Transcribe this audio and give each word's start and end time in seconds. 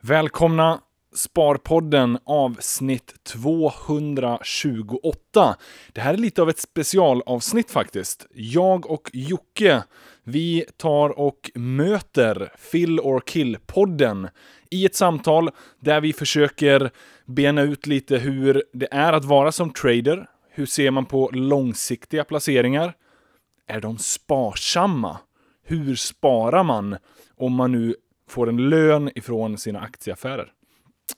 Välkomna 0.00 0.80
Sparpodden 1.14 2.18
avsnitt 2.24 3.24
228. 3.24 5.56
Det 5.92 6.00
här 6.00 6.14
är 6.14 6.18
lite 6.18 6.42
av 6.42 6.48
ett 6.48 6.58
specialavsnitt 6.58 7.70
faktiskt. 7.70 8.26
Jag 8.34 8.90
och 8.90 9.10
Jocke, 9.12 9.82
vi 10.24 10.64
tar 10.76 11.18
och 11.18 11.50
möter 11.54 12.52
Fill 12.58 13.00
or 13.00 13.20
Kill-podden 13.20 14.28
i 14.70 14.86
ett 14.86 14.94
samtal 14.94 15.50
där 15.80 16.00
vi 16.00 16.12
försöker 16.12 16.90
bena 17.26 17.62
ut 17.62 17.86
lite 17.86 18.18
hur 18.18 18.62
det 18.72 18.88
är 18.90 19.12
att 19.12 19.24
vara 19.24 19.52
som 19.52 19.70
trader. 19.70 20.26
Hur 20.50 20.66
ser 20.66 20.90
man 20.90 21.06
på 21.06 21.30
långsiktiga 21.32 22.24
placeringar? 22.24 22.94
Är 23.66 23.80
de 23.80 23.98
sparsamma? 23.98 25.18
Hur 25.64 25.96
sparar 25.96 26.62
man 26.62 26.96
om 27.36 27.52
man 27.52 27.72
nu 27.72 27.94
får 28.28 28.48
en 28.48 28.68
lön 28.68 29.10
ifrån 29.14 29.58
sina 29.58 29.80
aktieaffärer? 29.80 30.52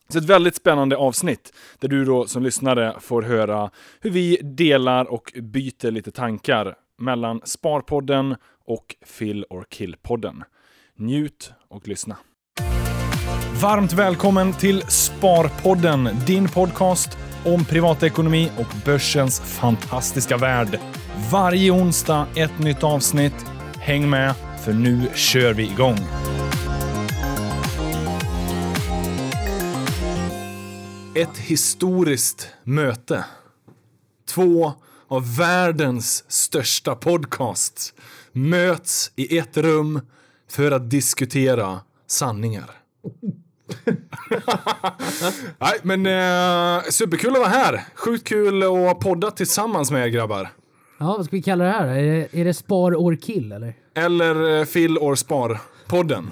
Så 0.09 0.19
ett 0.19 0.25
väldigt 0.25 0.57
spännande 0.57 0.97
avsnitt 0.97 1.53
där 1.79 1.89
du 1.89 2.05
då 2.05 2.27
som 2.27 2.43
lyssnare 2.43 2.97
får 3.01 3.23
höra 3.23 3.71
hur 4.01 4.11
vi 4.11 4.37
delar 4.43 5.05
och 5.05 5.33
byter 5.43 5.91
lite 5.91 6.11
tankar 6.11 6.75
mellan 6.99 7.41
Sparpodden 7.45 8.37
och 8.67 8.97
Fill 9.07 9.45
or 9.51 9.65
Kill-podden. 9.71 10.43
Njut 10.97 11.53
och 11.69 11.89
lyssna. 11.89 12.17
Varmt 13.63 13.93
välkommen 13.93 14.53
till 14.53 14.83
Sparpodden, 14.83 16.09
din 16.27 16.49
podcast 16.49 17.19
om 17.45 17.65
privatekonomi 17.65 18.51
och 18.59 18.75
börsens 18.85 19.41
fantastiska 19.41 20.37
värld. 20.37 20.79
Varje 21.33 21.71
onsdag 21.71 22.27
ett 22.37 22.59
nytt 22.59 22.85
avsnitt. 22.85 23.47
Häng 23.81 24.11
med, 24.11 24.35
för 24.65 24.73
nu 24.73 25.09
kör 25.15 25.53
vi 25.53 25.63
igång. 25.63 25.97
Ett 31.15 31.39
historiskt 31.39 32.49
möte. 32.65 33.25
Två 34.29 34.73
av 35.09 35.37
världens 35.37 36.25
största 36.29 36.95
podcasts 36.95 37.95
möts 38.33 39.13
i 39.17 39.39
ett 39.39 39.57
rum 39.57 40.01
för 40.51 40.71
att 40.71 40.91
diskutera 40.91 41.81
sanningar. 42.07 42.71
Nej, 45.59 45.79
men 45.83 46.07
eh, 46.07 46.83
superkul 46.91 47.33
att 47.33 47.39
vara 47.39 47.49
här. 47.49 47.85
Sjukt 47.95 48.29
kul 48.29 48.63
att 48.63 49.01
podda 49.01 49.31
tillsammans 49.31 49.91
med 49.91 50.07
er 50.07 50.09
grabbar. 50.09 50.49
Ja, 50.99 51.15
vad 51.17 51.25
ska 51.27 51.37
vi 51.37 51.43
kalla 51.43 51.65
det 51.65 51.71
här? 51.71 51.89
Är 51.89 52.03
det, 52.03 52.41
är 52.41 52.45
det 52.45 52.55
spar 52.55 52.95
or 52.95 53.17
kill 53.17 53.53
eller? 53.53 53.75
Eller 53.95 54.59
eh, 54.61 54.65
Phil 54.65 54.99
or 54.99 55.15
Spar-podden. 55.91 56.27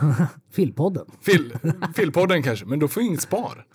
Fillpodden? 0.51 1.07
Phil, 1.25 1.53
Phil-podden 1.97 2.43
kanske, 2.43 2.67
men 2.67 2.79
då 2.79 2.89
får 2.89 3.03
inget 3.03 3.21
spar. 3.21 3.67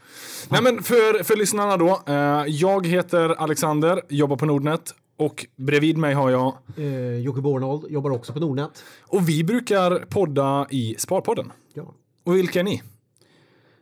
Nej 0.50 0.62
men 0.64 0.84
för, 0.84 1.23
för 1.23 1.38
lyssnarna 1.38 1.78
då. 1.78 2.02
Eh, 2.08 2.45
jag 2.48 2.88
heter 2.88 3.30
Alexander, 3.30 4.02
jobbar 4.09 4.36
på 4.36 4.45
Nordnet. 4.45 4.95
Och 5.17 5.45
bredvid 5.56 5.98
mig 5.98 6.14
har 6.14 6.30
jag... 6.30 6.53
Eh, 6.78 7.17
Jocke 7.17 7.42
Bornold 7.42 7.92
jobbar 7.92 8.09
också 8.12 8.34
på 8.34 8.40
Nordnet. 8.40 8.84
Och 9.02 9.30
vi 9.30 9.44
brukar 9.44 10.06
podda 10.09 10.67
i 10.70 10.95
Sparpodden. 10.98 11.52
Ja. 11.73 11.94
Och 12.23 12.36
vilka 12.36 12.59
är 12.59 12.64
ni? 12.64 12.81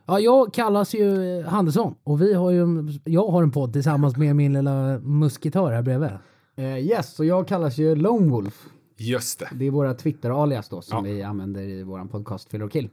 Ja, 0.06 0.20
jag 0.20 0.54
kallas 0.54 0.94
ju 0.94 1.42
Handelsson 1.44 1.96
och 2.04 2.22
vi 2.22 2.34
har 2.34 2.52
ju, 2.52 2.66
jag 3.06 3.28
har 3.28 3.44
en 3.44 3.52
podd 3.52 3.74
tillsammans 3.74 4.18
med 4.18 4.36
min 4.36 4.54
lilla 4.54 5.00
musketör 5.00 5.72
här 5.72 5.82
bredvid. 5.82 6.10
Eh, 6.56 6.78
yes, 6.78 7.20
och 7.20 7.26
jag 7.26 7.48
kallas 7.48 7.78
ju 7.78 7.96
Lone 7.96 8.32
Wolf. 8.32 8.66
Just 9.02 9.40
det. 9.40 9.50
Det 9.54 9.68
är 9.68 9.72
våra 9.72 9.94
Twitter-alias 9.94 10.70
då 10.70 10.82
som 10.82 11.06
Ja. 11.06 11.12
vi 11.14 11.24
använder 11.24 11.62
i 11.62 11.84
våran 11.84 12.08
podcast 12.08 12.50
Fill 12.52 12.64
or 12.64 12.70
Kill. 12.70 12.90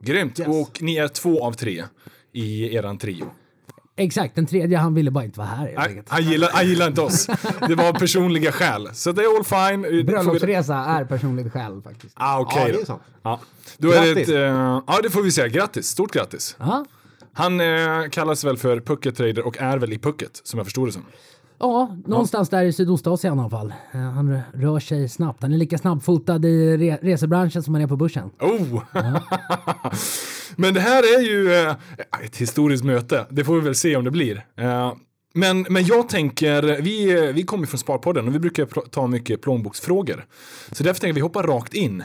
Grymt. 0.00 0.38
Och 0.38 0.82
ni 0.82 0.96
är 0.96 1.08
två 1.08 1.44
av 1.44 1.52
tre 1.52 1.84
i 2.32 2.74
eran 2.76 2.98
trio. 2.98 3.24
Exakt, 3.96 4.34
den 4.34 4.46
tredje 4.46 4.78
han 4.78 4.94
ville 4.94 5.10
bara 5.10 5.24
inte 5.24 5.38
vara 5.38 5.48
här 5.48 6.02
han, 6.08 6.22
gillar, 6.22 6.48
han 6.52 6.66
gillar 6.68 6.86
inte 6.86 7.00
oss. 7.00 7.26
Det 7.68 7.74
var 7.74 7.92
personliga 7.92 8.52
skäl. 8.52 8.88
Så 8.92 9.12
det 9.12 9.22
är 9.22 9.36
all 9.36 9.44
fine. 9.44 10.06
Bröllopsresa 10.06 10.74
är 10.76 11.04
personligt 11.04 11.52
själv 11.52 11.82
faktiskt. 11.82 12.14
Ah, 12.16 12.40
okej 12.40 12.60
Ja, 12.60 12.66
det 12.66 12.72
då. 12.72 12.80
är 12.80 12.84
sant. 12.84 13.02
Ja. 13.22 13.40
Då 13.78 13.90
är 13.92 14.14
det 14.14 14.20
ett, 14.20 14.28
eh, 14.28 14.36
ja, 14.86 15.00
det 15.02 15.10
får 15.10 15.22
vi 15.22 15.32
säga. 15.32 15.48
Grattis. 15.48 15.86
Stort 15.86 16.12
grattis. 16.12 16.56
Ja, 16.58 16.84
Han 17.32 17.60
eh, 17.60 18.08
kallas 18.10 18.44
väl 18.44 18.56
för 18.56 18.80
Pucket 18.80 19.16
Trader 19.16 19.46
och 19.46 19.58
är 19.58 19.78
väl 19.78 19.92
i 19.92 19.98
Pucket, 19.98 20.40
som 20.44 20.58
jag 20.58 20.66
förstod 20.66 20.88
det 20.88 20.92
som 20.92 21.04
ja 21.60 21.96
någonstans 22.06 22.48
där 22.48 22.64
i 22.64 22.72
Sydostasien 22.72 23.36
i 23.36 23.40
alla 23.40 23.50
fall. 23.50 23.74
Eh, 23.92 24.00
han 24.00 24.40
rör 24.54 24.80
sig 24.80 25.08
snabbt. 25.08 25.42
Han 25.42 25.52
är 25.52 25.56
lika 25.58 25.78
snabbfotad 25.78 26.44
i 26.44 26.76
re 26.76 26.98
resebranschen 27.02 27.62
som 27.62 27.74
han 27.74 27.82
är 27.82 27.86
på 27.86 27.96
börsen. 27.96 28.30
Oh! 28.40 28.82
men 30.56 30.74
det 30.74 30.80
här 30.80 31.18
är 31.18 31.22
ju 31.22 31.52
eh, 31.54 31.76
ett 32.24 32.36
historiskt 32.36 32.84
möte. 32.84 33.26
Det 33.30 33.44
får 33.44 33.54
vi 33.54 33.60
väl 33.60 33.74
se 33.74 33.96
om 33.96 34.04
det 34.04 34.10
blir. 34.10 34.46
Eh, 34.56 34.92
men, 35.34 35.66
men 35.68 35.84
jag 35.84 36.08
tänker, 36.08 36.82
vi, 36.82 37.32
vi 37.32 37.42
kommer 37.42 37.66
från 37.66 37.78
Sparpodden 37.78 38.28
och 38.28 38.34
vi 38.34 38.38
brukar 38.38 38.66
ta 38.88 39.06
mycket 39.06 39.42
plånboksfrågor. 39.42 40.26
Så 40.72 40.84
därför 40.84 41.00
tänker 41.00 41.08
jag 41.08 41.14
vi 41.14 41.20
hoppa 41.20 41.42
rakt 41.42 41.74
in 41.74 42.02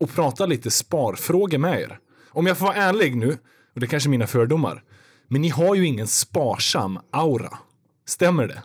och 0.00 0.10
prata 0.10 0.46
lite 0.46 0.70
sparfrågor 0.70 1.58
med 1.58 1.80
er. 1.80 1.98
Om 2.30 2.46
jag 2.46 2.58
får 2.58 2.66
vara 2.66 2.76
ärlig 2.76 3.16
nu, 3.16 3.30
och 3.74 3.80
det 3.80 3.86
är 3.86 3.88
kanske 3.88 4.08
är 4.08 4.10
mina 4.10 4.26
fördomar, 4.26 4.82
men 5.28 5.42
ni 5.42 5.48
har 5.48 5.74
ju 5.74 5.86
ingen 5.86 6.06
sparsam 6.06 6.98
aura. 7.10 7.58
Stämmer 8.06 8.46
det? 8.48 8.62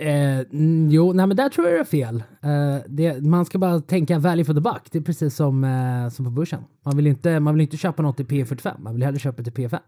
Eh, 0.00 0.44
jo, 0.90 1.12
nej 1.12 1.26
men 1.26 1.36
där 1.36 1.48
tror 1.48 1.66
jag 1.68 1.76
det 1.76 1.80
är 1.80 1.84
fel. 1.84 2.22
Eh, 2.42 2.84
det, 2.88 3.20
man 3.22 3.44
ska 3.44 3.58
bara 3.58 3.80
tänka 3.80 4.18
value 4.18 4.44
for 4.44 4.54
the 4.54 4.60
buck. 4.60 4.82
Det 4.90 4.98
är 4.98 5.02
precis 5.02 5.34
som, 5.36 5.64
eh, 5.64 6.08
som 6.10 6.24
på 6.24 6.30
börsen. 6.30 6.62
Man 6.84 6.96
vill, 6.96 7.06
inte, 7.06 7.40
man 7.40 7.54
vill 7.54 7.62
inte 7.62 7.76
köpa 7.76 8.02
något 8.02 8.20
i 8.20 8.24
P45, 8.24 8.80
man 8.80 8.92
vill 8.94 9.02
hellre 9.02 9.18
köpa 9.18 9.42
till 9.42 9.52
P5. 9.52 9.78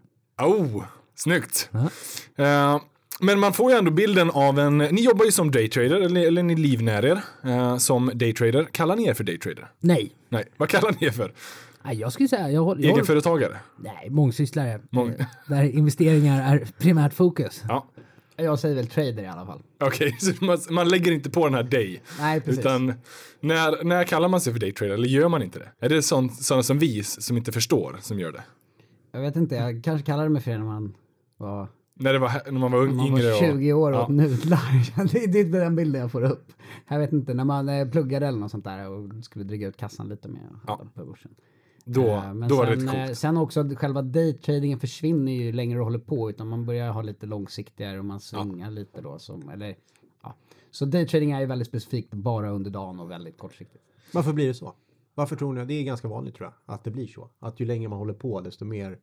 Oh, 0.42 0.84
snyggt. 1.14 1.70
Eh, 2.36 2.80
men 3.20 3.40
man 3.40 3.52
får 3.52 3.70
ju 3.72 3.78
ändå 3.78 3.90
bilden 3.90 4.30
av 4.30 4.58
en, 4.58 4.78
ni 4.78 5.04
jobbar 5.04 5.24
ju 5.24 5.32
som 5.32 5.50
daytrader, 5.50 6.00
eller, 6.00 6.26
eller 6.26 6.42
ni 6.42 6.54
livnär 6.56 7.04
er 7.04 7.20
eh, 7.44 7.76
som 7.76 8.10
daytrader. 8.14 8.64
Kallar 8.72 8.96
ni 8.96 9.04
er 9.06 9.14
för 9.14 9.24
daytrader? 9.24 9.70
Nej, 9.80 10.10
Nej, 10.28 10.44
vad 10.56 10.68
kallar 10.68 10.94
ni 11.00 11.06
er 11.06 11.10
för? 11.10 11.32
nej 11.84 11.96
jag 12.00 12.12
skulle 12.12 12.28
säga... 12.28 12.50
Jag, 12.50 12.64
håller- 12.64 12.82
jag, 12.82 12.88
håller- 12.90 12.94
Egenföretagare? 13.02 13.56
nej, 13.78 14.10
mångsysslare. 14.10 14.80
Mång- 14.90 15.14
Eh, 15.18 15.26
där 15.48 15.62
investeringar 15.64 16.54
är 16.54 16.66
primärt 16.78 17.14
fokus. 17.14 17.64
Ja, 17.68 17.86
Jag 18.38 18.58
säger 18.58 18.74
väl 18.74 18.86
trader 18.86 19.22
i 19.22 19.26
alla 19.26 19.46
fall. 19.46 19.62
okej, 19.80 20.16
så 20.20 20.44
man, 20.44 20.58
man 20.70 20.88
lägger 20.88 21.12
inte 21.12 21.30
på 21.30 21.44
den 21.44 21.54
här 21.54 21.62
day. 21.62 22.02
Nej, 22.18 22.40
precis. 22.40 22.58
Utan 22.58 22.92
när, 23.40 23.84
när 23.84 24.04
kallar 24.04 24.28
man 24.28 24.40
sig 24.40 24.52
för 24.52 24.60
daytrader, 24.60 24.94
eller 24.94 25.08
gör 25.08 25.28
man 25.28 25.42
inte 25.42 25.58
det? 25.58 25.86
Är 25.86 25.88
det 25.88 26.02
sånt, 26.02 26.42
sådana 26.42 26.62
som 26.62 26.78
vi 26.78 27.02
som 27.02 27.36
inte 27.36 27.52
förstår 27.52 27.96
som 28.00 28.20
gör 28.20 28.32
det? 28.32 28.42
Jag 29.12 29.20
vet 29.20 29.36
inte, 29.36 29.54
jag 29.54 29.84
kanske 29.84 30.06
kallade 30.06 30.28
mig 30.28 30.42
för 30.42 30.50
det 30.50 30.58
när 30.58 30.64
man 30.64 30.94
var, 31.36 31.68
När, 31.94 32.12
det 32.12 32.18
var, 32.18 32.50
när 32.50 32.60
man 32.60 32.72
var 32.72 32.78
ung, 32.78 32.96
man 32.96 33.06
yngre 33.06 33.30
var 33.30 33.38
20 33.38 33.72
år 33.72 33.92
och 33.92 33.98
ja. 33.98 34.02
åt 34.02 34.08
nudlar. 34.08 35.04
det 35.12 35.24
är 35.24 35.28
det 35.28 35.58
är 35.58 35.60
den 35.60 35.76
bilden 35.76 36.00
jag 36.00 36.12
får 36.12 36.24
upp. 36.24 36.52
Jag 36.88 36.98
vet 36.98 37.12
inte, 37.12 37.34
när 37.34 37.44
man 37.44 37.68
eh, 37.68 37.88
pluggade 37.88 38.26
eller 38.26 38.38
något 38.38 38.50
sånt 38.50 38.64
där 38.64 38.88
och 38.90 39.24
skulle 39.24 39.44
dryga 39.44 39.68
ut 39.68 39.76
kassan 39.76 40.08
lite 40.08 40.28
och 40.28 40.34
handla 40.68 40.90
på 40.94 41.04
börsen. 41.04 41.30
Då, 41.90 42.06
Eh, 42.08 42.34
Men 42.34 42.48
då 42.48 42.56
var 42.56 42.66
det 42.66 42.80
sen, 42.80 42.86
rätt 42.88 42.94
eh, 42.94 43.06
coolt. 43.06 43.18
sen 43.18 43.36
också 43.36 43.60
att 43.60 43.78
själva 43.78 44.02
daytradingen 44.02 44.78
försvinner 44.80 45.32
ju 45.32 45.52
längre 45.52 45.78
du 45.78 45.82
håller 45.82 45.98
på 45.98 46.30
utan 46.30 46.48
man 46.48 46.66
börjar 46.66 46.92
ha 46.92 47.02
lite 47.02 47.26
långsiktigare 47.26 47.98
och 47.98 48.04
man 48.04 48.20
svingar 48.20 48.70
lite 48.70 49.00
då 49.00 49.18
som, 49.18 49.48
eller 49.48 49.76
ja. 50.22 50.34
Så 50.70 50.84
daytrading 50.84 51.30
är 51.30 51.40
ju 51.40 51.46
väldigt 51.46 51.68
specifikt 51.68 52.10
bara 52.14 52.50
under 52.50 52.70
dagen 52.70 53.00
och 53.00 53.10
väldigt 53.10 53.38
kortsiktigt. 53.38 53.84
Varför 54.14 54.32
blir 54.32 54.46
det 54.48 54.54
så? 54.54 54.74
Varför 55.14 55.36
tror 55.36 55.52
ni? 55.52 55.64
Det 55.64 55.74
är 55.74 55.84
ganska 55.84 56.08
vanligt 56.08 56.34
tror 56.34 56.46
jag, 56.66 56.74
att 56.74 56.84
det 56.84 56.90
blir 56.90 57.06
så. 57.06 57.30
Att 57.38 57.60
ju 57.60 57.66
längre 57.66 57.88
man 57.88 57.98
håller 57.98 58.14
på, 58.14 58.40
desto 58.40 58.64
mer 58.64 58.98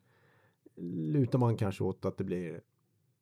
lutar 1.11 1.39
man 1.39 1.57
kanske 1.57 1.83
åt 1.83 2.05
att 2.05 2.17
det 2.17 2.23
blir 2.23 2.61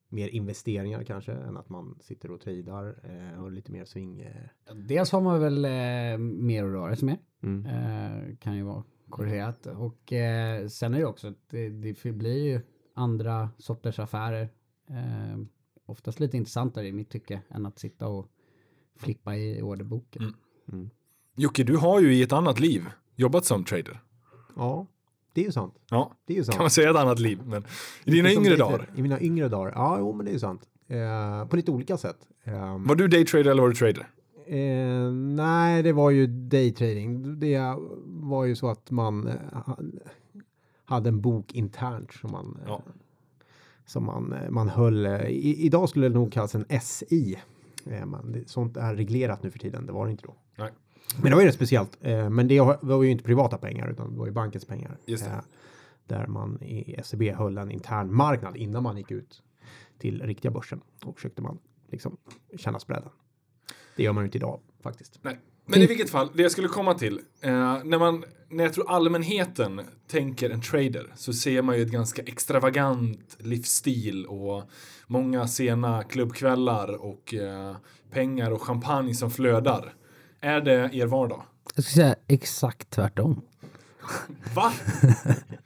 mer 0.09 0.28
investeringar 0.28 1.03
kanske, 1.03 1.31
än 1.31 1.57
att 1.57 1.69
man 1.69 1.97
sitter 2.02 2.31
och 2.31 2.41
tradar 2.41 2.96
eh, 3.03 3.44
och 3.44 3.52
lite 3.52 3.72
mer 3.72 3.85
swing. 3.85 4.22
Eh. 4.22 4.75
Dels 4.75 5.12
har 5.12 5.22
man 5.22 5.40
väl 5.40 5.66
eh, 5.66 6.18
mer 6.18 6.63
att 6.66 6.72
röra 6.72 6.96
sig 6.96 7.06
med. 7.06 7.18
Mm. 7.44 7.66
Eh, 7.66 8.35
kan 8.38 8.56
ju 8.57 8.63
vara 8.63 8.84
korrigerat. 9.18 9.66
Och 9.66 10.13
eh, 10.13 10.68
sen 10.68 10.94
är 10.94 11.00
det 11.00 11.06
också 11.06 11.28
att 11.28 11.50
det, 11.50 11.69
det 11.69 12.12
blir 12.12 12.44
ju 12.44 12.62
andra 12.93 13.49
sorters 13.58 13.99
affärer. 13.99 14.49
Eh, 14.90 15.40
oftast 15.85 16.20
lite 16.20 16.37
intressantare 16.37 16.87
i 16.87 16.91
mitt 16.91 17.09
tycke 17.09 17.41
än 17.49 17.66
att 17.66 17.79
sitta 17.79 18.08
och 18.08 18.28
flippa 18.97 19.35
i 19.35 19.61
orderboken. 19.61 20.34
Mm. 20.72 20.90
Jocke, 21.35 21.64
du 21.64 21.78
har 21.78 21.99
ju 22.02 22.14
i 22.16 22.22
ett 22.22 22.34
annat 22.34 22.59
liv 22.59 22.85
jobbat 23.16 23.46
som 23.46 23.64
trader. 23.64 24.02
Ja, 24.55 24.87
det 25.34 25.41
är 25.41 25.46
ju 25.46 25.52
sant. 25.52 25.73
Ja, 25.90 26.11
Det 26.26 26.34
är 26.34 26.37
ju 26.37 26.43
sant. 26.43 26.55
kan 26.55 26.64
man 26.64 26.70
säga 26.70 26.90
ett 26.90 26.96
annat 26.97 27.20
liv, 27.20 27.40
men 27.46 27.66
i 28.03 28.11
dina 28.11 28.29
Som 28.29 28.43
yngre 28.46 28.55
dagar. 28.58 28.90
I 28.96 29.02
mina 29.02 29.22
yngre 29.22 29.49
dagar. 29.49 29.72
Ja, 29.76 29.96
jo, 29.99 30.14
men 30.14 30.26
det 30.26 30.32
är 30.32 30.34
ju 30.34 30.40
sant. 30.40 30.61
Eh, 30.87 31.46
på 31.47 31.55
lite 31.55 31.72
olika 31.72 31.97
sätt. 31.97 32.17
Eh, 32.43 32.78
Var 32.79 32.96
du 32.96 33.08
daytrader 33.08 33.52
eller 33.52 33.61
var 33.61 33.70
du 33.70 33.76
trader? 33.76 34.08
Eh, 34.47 35.11
nej, 35.13 35.84
det 35.84 35.93
var 35.93 36.09
ju 36.09 36.28
daytrading. 36.28 37.40
Det 37.40 37.75
var 38.05 38.45
ju 38.45 38.55
så 38.55 38.69
att 38.69 38.91
man 38.91 39.28
eh, 39.28 39.34
ha- 39.66 39.78
hade 40.85 41.09
en 41.09 41.22
bok 41.22 41.53
internt 41.53 42.11
som 42.13 42.31
man, 42.31 42.57
eh, 42.61 42.67
Ja. 42.67 42.81
som 43.85 44.03
man, 44.05 44.34
eh, 44.34 44.49
man 44.49 44.69
höll. 44.69 45.05
eh, 45.05 45.22
I, 45.22 45.66
idag 45.66 45.90
skulle 45.90 46.09
det 46.09 46.16
nog 46.16 46.31
kallas 46.31 46.55
en 46.55 46.66
SI. 46.81 47.40
Man, 48.05 48.31
det, 48.31 48.49
sånt 48.49 48.78
är 48.78 48.95
reglerat 48.95 49.43
nu 49.43 49.51
för 49.51 49.59
tiden. 49.59 49.85
Det 49.85 49.91
var 49.91 50.05
det 50.05 50.11
inte 50.11 50.23
då. 50.28 50.35
Nej. 50.55 50.72
Men 51.22 51.29
det 51.29 51.35
var 51.35 51.41
ju 51.41 51.47
rätt 51.47 51.55
speciellt. 51.55 51.97
Men 52.31 52.47
det 52.47 52.59
var 52.81 53.03
ju 53.03 53.09
inte 53.11 53.23
privata 53.23 53.57
pengar 53.57 53.87
utan 53.89 54.13
det 54.13 54.19
var 54.19 54.25
ju 54.25 54.31
bankens 54.31 54.66
pengar. 54.66 54.97
Där 56.07 56.28
man 56.28 56.61
i 56.63 56.99
SEB 57.03 57.22
höll 57.35 57.57
en 57.57 57.72
intern 57.72 58.13
marknad 58.16 58.57
innan 58.57 58.84
man 58.84 58.97
gick 58.97 59.11
ut 59.11 59.43
till 59.97 60.22
riktiga 60.22 60.51
börsen 60.51 60.81
och 61.05 61.16
försökte 61.16 61.41
man 61.41 61.57
liksom 61.87 62.17
känna 62.57 62.79
spreaden. 62.79 63.09
Det 63.95 64.03
gör 64.03 64.13
man 64.13 64.23
ju 64.23 64.25
inte 64.25 64.37
idag 64.37 64.59
faktiskt. 64.84 65.19
Nej. 65.22 65.40
Men 65.66 65.81
i 65.81 65.85
vilket 65.85 66.09
fall, 66.09 66.29
det 66.34 66.43
jag 66.43 66.51
skulle 66.51 66.67
komma 66.67 66.93
till. 66.93 67.19
Eh, 67.41 67.51
när, 67.84 67.99
man, 67.99 68.23
när 68.49 68.63
jag 68.63 68.73
tror 68.73 68.91
allmänheten 68.91 69.81
tänker 70.07 70.49
en 70.49 70.61
trader 70.61 71.13
så 71.16 71.34
ser 71.34 71.61
man 71.61 71.78
ju 71.78 71.81
ett 71.81 71.91
ganska 71.91 72.22
extravagant 72.22 73.37
livsstil 73.40 74.25
och 74.25 74.63
många 75.07 75.47
sena 75.47 76.03
klubbkvällar 76.03 77.03
och 77.03 77.34
eh, 77.34 77.75
pengar 78.11 78.51
och 78.51 78.61
champagne 78.61 79.16
som 79.16 79.31
flödar. 79.31 79.93
Är 80.41 80.61
det 80.61 80.89
er 80.93 81.05
vardag? 81.05 81.43
Jag 81.75 81.84
skulle 81.84 82.05
säga 82.05 82.16
exakt 82.28 82.89
tvärtom. 82.89 83.41
Va? 84.55 84.73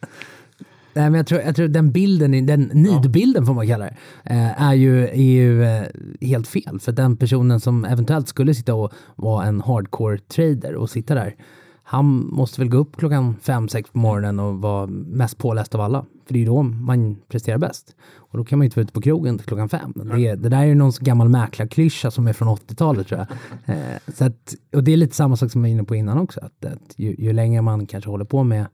Nej, 0.97 1.09
men 1.09 1.13
jag 1.13 1.27
tror, 1.27 1.41
jag 1.41 1.55
tror 1.55 1.67
den 1.67 1.91
bilden, 1.91 2.45
den 2.45 2.61
nidbilden 2.73 3.45
får 3.45 3.53
man 3.53 3.67
kalla 3.67 3.85
det, 3.85 3.95
eh, 4.23 4.61
är 4.61 4.73
ju, 4.73 5.07
är 5.07 5.15
ju 5.15 5.63
eh, 5.63 5.83
helt 6.21 6.47
fel. 6.47 6.79
För 6.79 6.91
den 6.91 7.17
personen 7.17 7.59
som 7.59 7.85
eventuellt 7.85 8.27
skulle 8.27 8.53
sitta 8.53 8.75
och 8.75 8.93
vara 9.15 9.45
en 9.45 9.61
hardcore 9.61 10.17
trader 10.17 10.75
och 10.75 10.89
sitta 10.89 11.15
där, 11.15 11.35
han 11.83 12.05
måste 12.31 12.61
väl 12.61 12.69
gå 12.69 12.77
upp 12.77 12.97
klockan 12.97 13.35
fem, 13.41 13.69
sex 13.69 13.89
på 13.89 13.97
morgonen 13.97 14.39
och 14.39 14.61
vara 14.61 14.87
mest 14.87 15.37
påläst 15.37 15.75
av 15.75 15.81
alla. 15.81 16.05
För 16.25 16.33
det 16.33 16.37
är 16.37 16.41
ju 16.41 16.45
då 16.45 16.63
man 16.63 17.15
presterar 17.27 17.57
bäst. 17.57 17.95
Och 18.15 18.37
då 18.37 18.45
kan 18.45 18.59
man 18.59 18.63
ju 18.63 18.67
inte 18.67 18.79
vara 18.79 18.83
ute 18.83 18.93
på 18.93 19.01
krogen 19.01 19.37
till 19.37 19.47
klockan 19.47 19.69
fem. 19.69 19.93
Det, 19.95 20.35
det 20.35 20.49
där 20.49 20.57
är 20.57 20.65
ju 20.65 20.75
någon 20.75 20.91
gammal 20.99 21.29
mäklarklyscha 21.29 22.11
som 22.11 22.27
är 22.27 22.33
från 22.33 22.47
80-talet 22.47 23.07
tror 23.07 23.19
jag. 23.19 23.27
Eh, 23.75 24.13
så 24.15 24.25
att, 24.25 24.55
och 24.75 24.83
det 24.83 24.93
är 24.93 24.97
lite 24.97 25.15
samma 25.15 25.37
sak 25.37 25.51
som 25.51 25.61
jag 25.61 25.69
var 25.69 25.73
inne 25.73 25.83
på 25.83 25.95
innan 25.95 26.17
också. 26.17 26.39
Att, 26.39 26.65
att 26.65 26.93
ju, 26.95 27.15
ju 27.19 27.33
längre 27.33 27.61
man 27.61 27.85
kanske 27.85 28.09
håller 28.09 28.25
på 28.25 28.43
med 28.43 28.65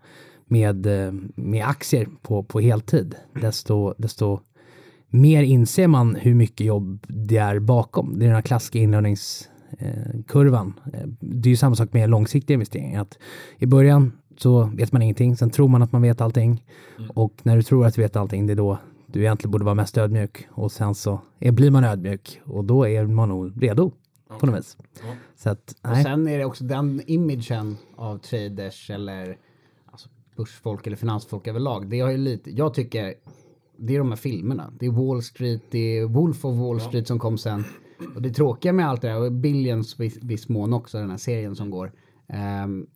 med, 0.45 0.86
eh, 0.86 1.13
med 1.36 1.66
aktier 1.66 2.07
på, 2.22 2.44
på 2.44 2.60
heltid, 2.60 3.16
desto, 3.42 3.94
desto 3.98 4.40
mer 5.10 5.44
inser 5.44 5.88
man 5.88 6.16
hur 6.16 6.34
mycket 6.34 6.68
jobb 6.68 7.06
det 7.07 7.38
är 7.38 7.60
bakom. 7.60 8.19
Det 8.19 8.25
är 8.25 8.28
den 8.28 8.36
här 8.36 8.42
klassiska 8.42 8.80
inlärningskurvan. 8.80 10.74
Eh, 10.94 11.07
det 11.19 11.50
är 11.50 11.51
ju 11.51 11.57
samma 11.57 11.75
sak 11.75 11.94
med 11.94 12.10
långsiktiga 12.10 12.54
investeringar. 12.54 13.01
Att 13.01 13.18
I 13.57 13.66
början 13.66 14.12
så 14.38 14.63
vet 14.63 14.92
man 14.92 15.01
ingenting, 15.01 15.38
sen 15.38 15.50
tror 15.50 15.68
man 15.68 15.81
att 15.81 15.92
man 15.92 16.01
vet 16.01 16.22
allting. 16.22 16.63
Och 17.13 17.34
när 17.44 17.56
du 17.56 17.63
tror 17.63 17.86
att 17.86 17.94
du 17.95 18.01
vet 18.01 18.16
allting, 18.16 18.48
det 18.48 18.54
är 18.54 18.57
då 18.57 18.78
du 19.07 19.19
egentligen 19.19 19.51
borde 19.51 19.66
vara 19.66 19.75
mest 19.75 19.98
ödmjuk. 19.98 20.48
Och 20.51 20.72
sen 20.72 20.95
så 20.95 21.22
är, 21.40 21.51
blir 21.51 21.72
man 21.72 21.84
ödmjuk 21.84 22.42
och 22.45 22.66
då 22.66 22.88
är 22.88 23.06
man 23.06 23.30
nog 23.30 23.63
redo 23.63 23.92
på 24.40 24.45
något 24.45 24.60
vis. 24.60 24.78
Ja. 25.01 25.16
Så 25.36 25.50
att, 25.50 25.75
Och 25.81 25.90
nej. 25.90 26.04
sen 26.04 26.28
är 26.28 26.38
det 26.38 26.45
också 26.45 26.63
den 26.63 27.01
imagen 27.07 27.78
av 27.95 28.18
traders 28.18 28.90
eller 28.90 29.38
börsfolk 30.35 30.88
eller 30.88 30.97
finansfolk 30.97 31.47
överlag. 31.47 31.89
Det 31.89 32.00
har 32.00 32.12
ju 32.12 32.18
lite, 32.18 32.51
jag 32.51 32.74
tycker, 32.74 33.13
det 33.77 33.95
är 33.95 34.00
de 34.00 34.09
här 34.09 34.15
filmerna. 34.15 34.74
Det 34.80 34.85
är 34.85 34.91
Wall 34.91 35.21
Street, 35.24 35.62
det 35.71 35.97
är 35.97 36.06
Wolf 36.06 36.45
of 36.45 36.56
Wall 36.57 36.80
Street 36.81 37.07
som 37.07 37.19
kom 37.19 37.38
sen. 37.38 37.63
Och 38.15 38.21
det 38.21 38.30
tråkiga 38.30 38.74
med 38.74 38.88
allt 38.89 39.01
det 39.01 39.09
här, 39.09 39.21
och 39.21 39.31
Billions 39.31 40.00
viss, 40.00 40.18
viss 40.21 40.50
mån 40.50 40.74
också, 40.74 40.97
den 40.97 41.09
här 41.09 41.18
serien 41.18 41.56
som 41.56 41.69
går. 41.69 41.91
ehm, 42.27 42.88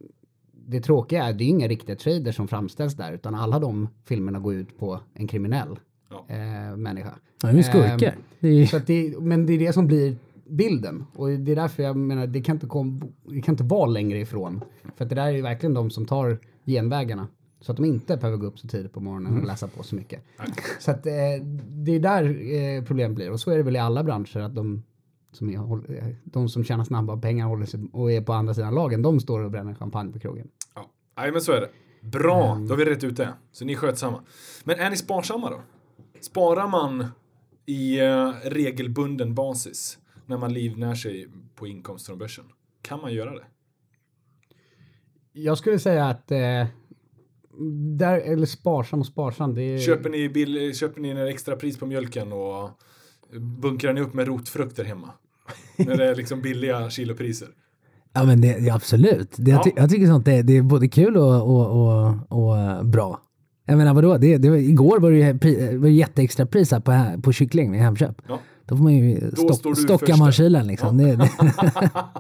det 0.70 0.82
tråkiga 0.82 1.24
är, 1.24 1.34
det 1.34 1.44
är 1.44 1.48
inga 1.48 1.68
riktiga 1.68 1.96
traders 1.96 2.36
som 2.36 2.48
framställs 2.48 2.94
där, 2.96 3.14
utan 3.14 3.36
alla 3.36 3.60
de 3.60 3.88
filmerna 4.06 4.40
går 4.40 4.56
ut 4.56 4.80
på 4.80 5.00
en 5.14 5.28
kriminell 5.28 5.80
Ja. 6.10 6.26
eh, 6.36 6.78
människa. 6.78 7.14
Ja, 7.44 7.52
de 7.52 7.58
är 7.58 7.62
skurkar. 7.64 8.08
Ehm, 8.08 8.22
Det 8.40 8.48
är 8.48 8.52
ju- 8.54 8.68
så 8.68 8.78
att 8.78 8.88
det, 8.88 9.20
men 9.20 9.46
det 9.46 9.54
är 9.54 9.60
det 9.60 9.74
som 9.74 9.88
blir 9.88 10.16
bilden. 10.50 11.06
Och 11.16 11.28
det 11.30 11.52
är 11.52 11.56
därför 11.56 11.84
jag 11.84 11.98
menar, 11.98 12.28
det 12.28 12.42
kan 12.42 12.56
inte, 12.56 12.66
kom, 12.68 13.02
det 13.30 13.42
kan 13.42 13.54
inte 13.54 13.64
vara 13.64 13.86
längre 13.86 14.20
ifrån. 14.20 14.62
För 14.96 15.04
att 15.04 15.10
det 15.10 15.16
där 15.16 15.28
är 15.28 15.32
ju 15.32 15.42
verkligen 15.42 15.74
de 15.74 15.90
som 15.90 16.06
tar 16.06 16.40
genvägarna. 16.72 17.28
Så 17.62 17.72
att 17.72 17.78
de 17.78 17.86
inte 17.86 18.18
behöver 18.18 18.38
gå 18.38 18.48
upp 18.48 18.60
så 18.60 18.68
tidigt 18.68 18.94
på 18.94 19.00
morgonen 19.00 19.38
och 19.38 19.48
läsa 19.48 19.68
på 19.68 19.84
så 19.84 19.96
mycket. 19.96 20.24
Så 20.80 20.92
att 20.92 21.06
eh, 21.06 21.14
det 21.70 21.92
är 21.92 22.00
där 22.00 22.54
eh, 22.54 22.84
problem 22.84 23.16
blir. 23.16 23.32
Och 23.32 23.40
så 23.40 23.52
är 23.52 23.58
det 23.58 23.64
väl 23.64 23.76
i 23.76 23.80
alla 23.80 24.04
branscher 24.04 24.40
att 24.40 24.56
de 24.56 24.84
som, 25.32 25.50
är, 25.50 25.94
eh, 25.98 26.08
de 26.24 26.50
som 26.50 26.64
tjänar 26.64 26.84
snabba 26.84 27.18
pengar 27.18 27.48
håller 27.48 27.66
sig, 27.66 27.80
och 27.94 28.12
är 28.12 28.22
på 28.22 28.34
andra 28.34 28.54
sidan 28.54 28.76
lagen, 28.76 29.02
de 29.02 29.20
står 29.20 29.40
och 29.40 29.52
bränner 29.52 29.74
champagne 29.74 30.12
på 30.12 30.20
krogen. 30.20 30.48
Ja. 30.76 30.90
Nej, 31.18 31.32
men 31.32 31.42
så 31.42 31.52
är 31.52 31.62
det. 31.62 31.70
Bra, 32.02 32.56
då 32.56 32.74
har 32.74 32.78
vi 32.78 32.86
rätt 32.86 33.04
ut 33.04 33.18
det. 33.18 33.34
Så 33.52 33.66
ni 33.66 33.74
är 33.74 33.78
skötsamma. 33.78 34.24
Men 34.64 34.80
är 34.80 34.90
ni 34.90 34.98
sparsamma 34.98 35.50
då? 35.50 35.62
Sparar 36.22 36.68
man 36.68 37.06
i 37.66 38.00
eh, 38.00 38.32
regelbunden 38.44 39.36
basis 39.36 39.98
när 40.26 40.38
man 40.38 40.54
livnär 40.54 40.96
sig 40.96 41.28
på 41.56 41.68
inkomst 41.68 42.06
från 42.06 42.18
börsen? 42.18 42.46
Kan 42.82 43.02
man 43.02 43.14
göra 43.14 43.36
det? 43.36 43.44
Jag 45.38 45.58
skulle 45.58 45.80
säga 45.80 46.06
att 46.06 46.32
eh, 46.32 46.66
där, 47.98 48.18
eller 48.20 48.46
sparsam 48.46 49.00
och 49.00 49.06
sparsam, 49.06 49.54
det 49.56 49.62
är... 49.62 49.80
Köper 49.80 50.10
ni, 50.10 50.30
bill, 50.30 50.76
köper 50.76 51.02
ni 51.02 51.10
en 51.10 51.28
extra 51.28 51.56
pris 51.56 51.78
på 51.78 51.86
mjölken 51.86 52.34
och 52.34 52.70
bunkrar 53.40 53.94
ni 53.94 54.02
upp 54.02 54.14
med 54.14 54.28
rotfrukter 54.28 54.84
hemma? 54.84 55.10
när 55.76 55.98
det 55.98 56.06
är 56.06 56.16
liksom 56.16 56.42
billiga 56.42 56.90
kilopriser. 56.90 57.48
Ja 58.14 58.24
men 58.24 58.42
det, 58.42 58.70
absolut. 58.70 59.36
Det, 59.38 59.52
jag, 59.52 59.64
ty, 59.64 59.72
jag 59.76 59.90
tycker 59.90 60.08
sånt 60.08 60.26
det, 60.26 60.42
det 60.42 60.58
är 60.58 60.62
både 60.62 60.88
kul 60.88 61.18
och, 61.18 61.42
och, 61.42 61.68
och, 61.68 62.14
och 62.30 62.86
bra. 62.86 63.22
Jag 63.66 63.78
menar 63.78 63.94
vadå, 63.94 64.18
det, 64.18 64.38
det, 64.38 64.48
igår 64.48 65.00
var 65.00 65.12
det 65.12 65.18
ju 65.18 65.34
det 65.34 65.78
var 65.78 65.88
jätteextra 65.88 66.46
pris 66.46 66.70
på, 66.70 67.20
på 67.24 67.32
kyckling 67.32 67.76
i 67.76 67.78
Hemköp. 67.78 68.22
Ja. 68.28 68.40
Då 68.68 68.78
får 68.78 68.84
man 68.84 68.94
ju 68.94 69.32
stock, 69.32 69.64
du 69.64 69.76
stocka 69.76 70.06
först 70.06 70.20
man 70.20 70.32
kylen 70.32 70.68
liksom. 70.68 70.98
Det, 70.98 71.16
det, 71.16 71.30
ja, 71.44 72.12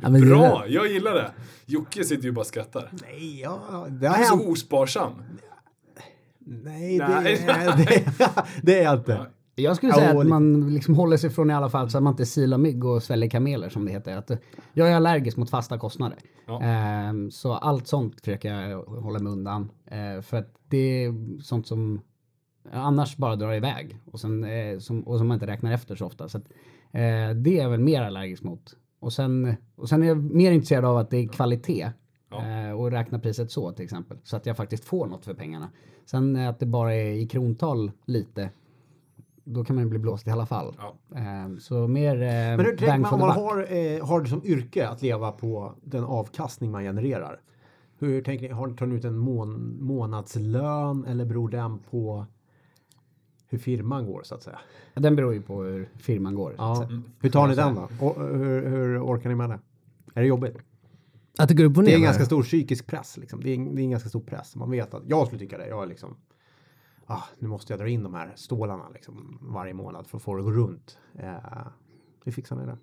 men 0.00 0.12
det 0.12 0.18
är 0.18 0.26
Bra, 0.26 0.64
jag 0.68 0.92
gillar 0.92 1.14
det. 1.14 1.30
Jocke 1.66 2.04
sitter 2.04 2.24
ju 2.24 2.32
bara 2.32 2.40
och 2.40 2.46
skrattar. 2.46 2.90
Nej, 2.92 3.40
ja, 3.40 3.86
det 3.88 4.06
har 4.06 4.14
Han 4.14 4.22
är 4.22 4.28
så 4.28 4.50
osparsam. 4.50 5.12
Nej, 6.46 6.98
det, 6.98 7.08
Nej. 7.08 7.46
det, 7.76 8.04
det 8.62 8.78
är 8.80 8.84
jag 8.84 8.98
inte. 8.98 9.26
Jag 9.56 9.76
skulle 9.76 9.92
Ja, 9.92 9.96
säga 9.96 10.10
att 10.10 10.16
lite. 10.16 10.28
man 10.28 10.74
liksom 10.74 10.94
håller 10.94 11.16
sig 11.16 11.30
från 11.30 11.50
i 11.50 11.54
alla 11.54 11.70
fall 11.70 11.90
så 11.90 11.96
att 11.98 12.02
man 12.04 12.12
inte 12.12 12.26
silar 12.26 12.58
mygg 12.58 12.84
och 12.84 13.02
sväljer 13.02 13.30
kameler 13.30 13.68
som 13.68 13.84
det 13.84 13.92
heter. 13.92 14.16
Att, 14.16 14.30
eh, 14.30 14.38
jag 14.72 14.90
är 14.90 14.96
allergisk 14.96 15.36
mot 15.36 15.50
fasta 15.50 15.78
kostnader. 15.78 16.18
Ja. 16.46 16.62
Ehm, 16.62 17.30
så 17.30 17.52
allt 17.52 17.86
sånt 17.86 18.20
försöker 18.20 18.54
jag 18.54 18.82
hålla 18.82 19.18
mig 19.18 19.32
undan. 19.32 19.70
Eh, 19.86 20.22
för 20.22 20.36
att 20.36 20.54
det 20.68 21.04
är 21.04 21.42
sånt 21.42 21.66
som 21.66 22.00
annars 22.72 23.16
bara 23.16 23.36
drar 23.36 23.54
iväg 23.54 23.98
och, 24.12 24.20
sen, 24.20 24.44
eh, 24.44 24.78
som, 24.78 25.02
och 25.02 25.18
som 25.18 25.28
man 25.28 25.34
inte 25.34 25.46
räknar 25.46 25.72
efter 25.72 25.96
så 25.96 26.06
ofta. 26.06 26.28
Så 26.28 26.38
att, 26.38 26.44
eh, 26.92 27.30
det 27.36 27.58
är 27.58 27.62
jag 27.62 27.70
väl 27.70 27.80
mer 27.80 28.02
allergisk 28.02 28.42
mot. 28.42 28.76
Och 29.00 29.12
sen, 29.12 29.56
och 29.76 29.88
sen 29.88 30.02
är 30.02 30.06
jag 30.06 30.22
mer 30.22 30.52
intresserad 30.52 30.84
av 30.84 30.96
att 30.96 31.10
det 31.10 31.16
är 31.16 31.28
kvalitet. 31.28 31.90
Ja. 32.30 32.68
Eh, 32.68 32.72
och 32.72 32.90
räkna 32.90 33.18
priset 33.18 33.50
så 33.50 33.72
till 33.72 33.84
exempel. 33.84 34.18
Så 34.24 34.36
att 34.36 34.46
jag 34.46 34.56
faktiskt 34.56 34.84
får 34.84 35.06
något 35.06 35.24
för 35.24 35.34
pengarna. 35.34 35.68
Sen 36.06 36.36
eh, 36.36 36.48
att 36.48 36.58
det 36.58 36.66
bara 36.66 36.94
är 36.94 37.12
i 37.12 37.26
krontal 37.26 37.90
lite. 38.04 38.50
Då 39.44 39.64
kan 39.64 39.76
man 39.76 39.84
ju 39.84 39.90
bli 39.90 39.98
blåst 39.98 40.26
i 40.26 40.30
alla 40.30 40.46
fall. 40.46 40.76
Ja. 40.78 41.18
Eh, 41.18 41.56
så 41.58 41.88
mer 41.88 42.14
eh, 42.14 42.28
Men 42.28 42.60
hur 42.60 42.76
tänker 42.76 42.98
man 42.98 43.14
om 43.14 43.20
man 43.20 43.30
har, 43.30 43.72
eh, 43.72 44.06
har 44.06 44.20
det 44.20 44.28
som 44.28 44.44
yrke 44.44 44.88
att 44.88 45.02
leva 45.02 45.32
på 45.32 45.74
den 45.82 46.04
avkastning 46.04 46.70
man 46.70 46.82
genererar? 46.82 47.40
Hur 47.98 48.22
tänker 48.22 48.48
ni? 48.48 48.54
Har 48.54 48.66
ni 48.66 48.76
tar 48.76 48.86
ni 48.86 48.94
ut 48.94 49.04
en 49.04 49.16
mån, 49.16 49.78
månadslön 49.80 51.04
eller 51.04 51.24
beror 51.24 51.48
den 51.48 51.78
på 51.78 52.26
hur 53.54 53.58
firman 53.58 54.06
går 54.06 54.22
så 54.22 54.34
att 54.34 54.42
säga? 54.42 54.58
Den 54.94 55.16
beror 55.16 55.34
ju 55.34 55.42
på 55.42 55.62
hur 55.62 55.88
firman 55.96 56.34
går. 56.34 56.54
Ja. 56.58 56.76
säga. 56.88 57.02
Hur 57.20 57.30
tar 57.30 57.48
ni 57.48 57.54
den 57.54 57.74
då? 57.74 57.88
Och, 58.00 58.28
hur, 58.28 58.68
hur 58.68 59.04
orkar 59.04 59.28
ni 59.28 59.34
med 59.34 59.50
det? 59.50 59.58
Är 60.14 60.20
det 60.22 60.26
jobbigt? 60.26 60.56
att 61.38 61.48
det 61.48 61.54
går 61.54 61.64
upp 61.64 61.76
och 61.76 61.82
ner. 61.84 61.90
Det 61.90 61.94
är 61.94 61.96
en 61.96 62.02
ganska 62.02 62.24
stor 62.24 62.42
psykisk 62.42 62.86
press. 62.86 63.16
Liksom. 63.16 63.42
Det, 63.42 63.50
är 63.50 63.54
en, 63.54 63.74
det 63.74 63.82
är 63.82 63.84
en 63.84 63.90
ganska 63.90 64.08
stor 64.08 64.20
press. 64.20 64.56
Man 64.56 64.70
vet 64.70 64.94
att 64.94 65.02
jag 65.06 65.26
skulle 65.26 65.38
tycka 65.40 65.58
det. 65.58 65.68
Jag 65.68 65.82
är 65.82 65.86
liksom. 65.86 66.16
Ah, 67.06 67.22
nu 67.38 67.48
måste 67.48 67.72
jag 67.72 67.80
dra 67.80 67.88
in 67.88 68.02
de 68.02 68.14
här 68.14 68.32
stålarna 68.36 68.88
liksom, 68.94 69.38
varje 69.42 69.74
månad 69.74 70.06
för 70.06 70.16
att 70.16 70.22
få 70.22 70.34
det 70.34 70.40
att 70.40 70.44
gå 70.44 70.52
runt. 70.52 70.98
Eh, 71.18 71.66
hur 72.24 72.32
fixar 72.32 72.56
ni 72.56 72.66
det? 72.66 72.76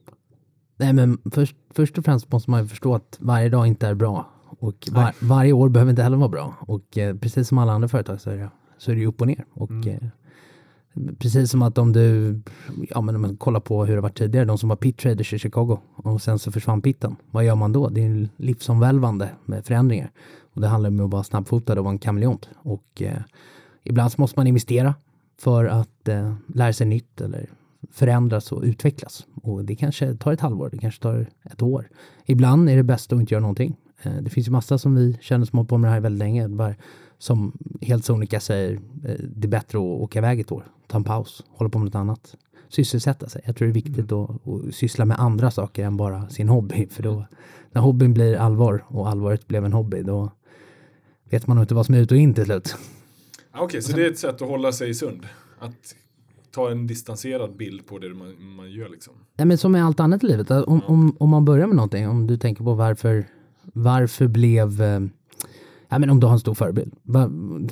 Nej 0.78 0.94
men 0.94 1.18
först, 1.32 1.56
först 1.70 1.98
och 1.98 2.06
främst 2.06 2.32
måste 2.32 2.52
man 2.52 2.62
ju 2.62 2.68
förstå 2.68 2.96
att 2.96 3.18
varje 3.22 3.50
dag 3.50 3.68
inte 3.68 3.88
är 3.88 3.94
bra. 3.96 4.30
Och 4.60 4.88
var, 4.92 5.14
varje 5.22 5.54
år 5.54 5.70
behöver 5.70 5.90
inte 5.90 6.04
heller 6.04 6.18
vara 6.18 6.30
bra. 6.30 6.56
Och 6.60 6.98
eh, 6.98 7.16
precis 7.16 7.48
som 7.48 7.58
alla 7.58 7.72
andra 7.72 7.88
företag 7.88 8.22
så 8.22 8.30
är 8.30 8.38
det, 8.38 8.50
så 8.78 8.92
är 8.92 8.96
det 8.96 9.06
upp 9.06 9.22
och 9.22 9.28
ner. 9.28 9.46
Och 9.54 9.72
Mm. 9.72 9.88
eh, 9.90 10.08
precis 11.18 11.52
som 11.52 11.62
att 11.62 11.78
om 11.78 11.94
du, 11.94 12.40
ja 12.90 13.02
men 13.02 13.16
om 13.16 13.22
man 13.22 13.38
kollar 13.38 13.60
på 13.60 13.86
hur 13.86 13.96
det 13.96 14.02
var 14.02 14.10
tidigare, 14.10 14.46
de 14.46 14.58
som 14.58 14.70
var 14.70 14.76
pit 14.76 14.98
traders 14.98 15.34
i 15.34 15.40
Chicago 15.40 15.78
och 15.96 16.22
sen 16.22 16.40
så 16.40 16.52
försvann 16.52 16.82
pitten. 16.82 17.16
Vad 17.32 17.46
gör 17.46 17.56
man 17.56 17.72
då? 17.72 17.90
Det 17.90 18.04
är 18.04 18.30
livsomvälvande 18.38 19.30
med 19.46 19.66
förändringar. 19.66 20.12
Och 20.54 20.62
det 20.62 20.68
handlar 20.68 20.90
om 20.90 21.00
att 21.00 21.12
vara 21.12 21.24
snabbfotad 21.24 21.78
och 21.78 21.84
vara 21.84 21.92
en 21.92 22.00
kameleont. 22.00 22.50
Och 22.56 23.02
eh, 23.02 23.18
ibland 23.84 24.12
så 24.12 24.22
måste 24.22 24.40
man 24.40 24.48
investera 24.48 24.96
för 25.40 25.66
att 25.66 26.08
eh, 26.08 26.34
lära 26.56 26.74
sig 26.74 26.88
nytt 26.88 27.22
eller 27.22 27.50
förändras 27.92 28.52
och 28.52 28.64
utvecklas. 28.64 29.26
Och 29.44 29.66
det 29.66 29.76
kanske 29.76 30.16
tar 30.16 30.34
ett 30.34 30.42
halvår, 30.42 30.70
det 30.70 30.78
kanske 30.78 31.02
tar 31.02 31.28
ett 31.44 31.62
år. 31.62 31.90
Ibland 32.26 32.70
är 32.70 32.76
det 32.76 32.84
bäst 32.84 33.14
att 33.14 33.20
inte 33.20 33.34
göra 33.34 33.42
någonting. 33.42 33.78
Eh, 34.02 34.14
Det 34.22 34.30
finns 34.30 34.48
ju 34.48 34.52
massa 34.52 34.78
som 34.78 34.96
vi 34.96 35.18
känner 35.22 35.46
som 35.46 35.58
har 35.58 35.62
hållit 35.62 35.70
på 35.70 35.78
med 35.78 35.90
det 35.90 35.94
här 35.94 36.02
väldigt 36.02 36.20
länge. 36.20 36.48
Bara, 36.48 36.76
som 37.18 37.58
helt 37.82 38.06
sonika 38.06 38.40
säger 38.40 38.74
eh, 39.06 39.16
det 39.36 39.48
är 39.48 39.50
bättre 39.52 39.78
att 39.78 39.84
åka 40.02 40.20
iväg 40.20 40.40
ett 40.40 40.52
år, 40.52 40.66
ta 40.92 40.98
en 40.98 41.04
paus, 41.04 41.44
hålla 41.50 41.70
på 41.70 41.80
med 41.80 41.86
något 41.86 41.96
annat. 41.96 42.36
Sysselsätta 42.70 43.30
sig. 43.30 43.42
Jag 43.46 43.56
tror 43.56 43.68
det 43.68 43.72
är 43.72 43.74
viktigt 43.74 44.12
att, 44.12 44.30
att 44.30 44.76
syssla 44.76 45.06
med 45.06 45.20
andra 45.20 45.52
saker 45.52 45.86
än 45.86 45.98
bara 45.98 46.30
sin 46.30 46.50
hobby. 46.50 46.88
För 46.92 47.04
då, 47.04 47.26
när 47.72 47.82
hobbyn 47.82 48.14
blir 48.14 48.36
allvar 48.36 48.84
och 48.88 49.10
allvaret 49.10 49.48
blev 49.48 49.66
en 49.66 49.74
hobby, 49.74 50.04
då 50.04 50.32
vet 51.30 51.48
man 51.48 51.58
nog 51.58 51.64
inte 51.64 51.76
vad 51.76 51.86
som 51.86 51.96
är 51.96 52.00
ut 52.00 52.12
och 52.12 52.18
in 52.18 52.34
till 52.34 52.46
slut. 52.46 52.76
Okej, 53.54 53.82
så 53.82 53.96
det 53.96 54.06
är 54.06 54.12
ett 54.12 54.20
sätt 54.20 54.42
att 54.42 54.48
hålla 54.48 54.72
sig 54.72 54.94
sund. 54.94 55.28
Att 55.60 55.96
ta 56.52 56.72
en 56.72 56.88
distanserad 56.88 57.58
bild 57.58 57.86
på 57.86 57.98
det 58.00 58.14
man, 58.14 58.56
man 58.56 58.72
gör 58.72 58.90
liksom. 58.90 59.14
Nej, 59.38 59.46
men 59.46 59.58
som 59.58 59.72
med 59.72 59.86
allt 59.86 60.00
annat 60.00 60.24
i 60.24 60.28
livet, 60.28 60.52
om, 60.52 60.82
om, 60.86 61.16
om 61.20 61.30
man 61.30 61.46
börjar 61.46 61.68
med 61.68 61.76
någonting, 61.76 62.08
om 62.08 62.28
du 62.28 62.38
tänker 62.38 62.64
på 62.64 62.74
varför, 62.74 63.26
varför 63.64 64.28
blev, 64.28 64.82
eh, 64.82 65.00
ja 65.92 66.00
men 66.00 66.10
om 66.10 66.20
du 66.20 66.28
har 66.28 66.34
en 66.34 66.40
stor 66.40 66.54
förebild. 66.54 66.94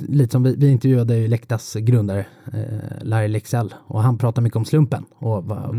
Lite 0.08 0.32
som 0.32 0.44
vi, 0.44 0.56
vi 0.56 0.70
intervjuade 0.70 1.18
ju 1.18 1.28
Lektas 1.28 1.74
grundare, 1.74 2.26
eh, 2.54 3.02
Larry 3.02 3.28
Lexell, 3.28 3.74
och 3.78 4.02
han 4.02 4.18
pratar 4.18 4.42
mycket 4.42 4.58
om 4.58 4.66
slumpen. 4.66 5.06
Och, 5.16 5.46
va, 5.46 5.76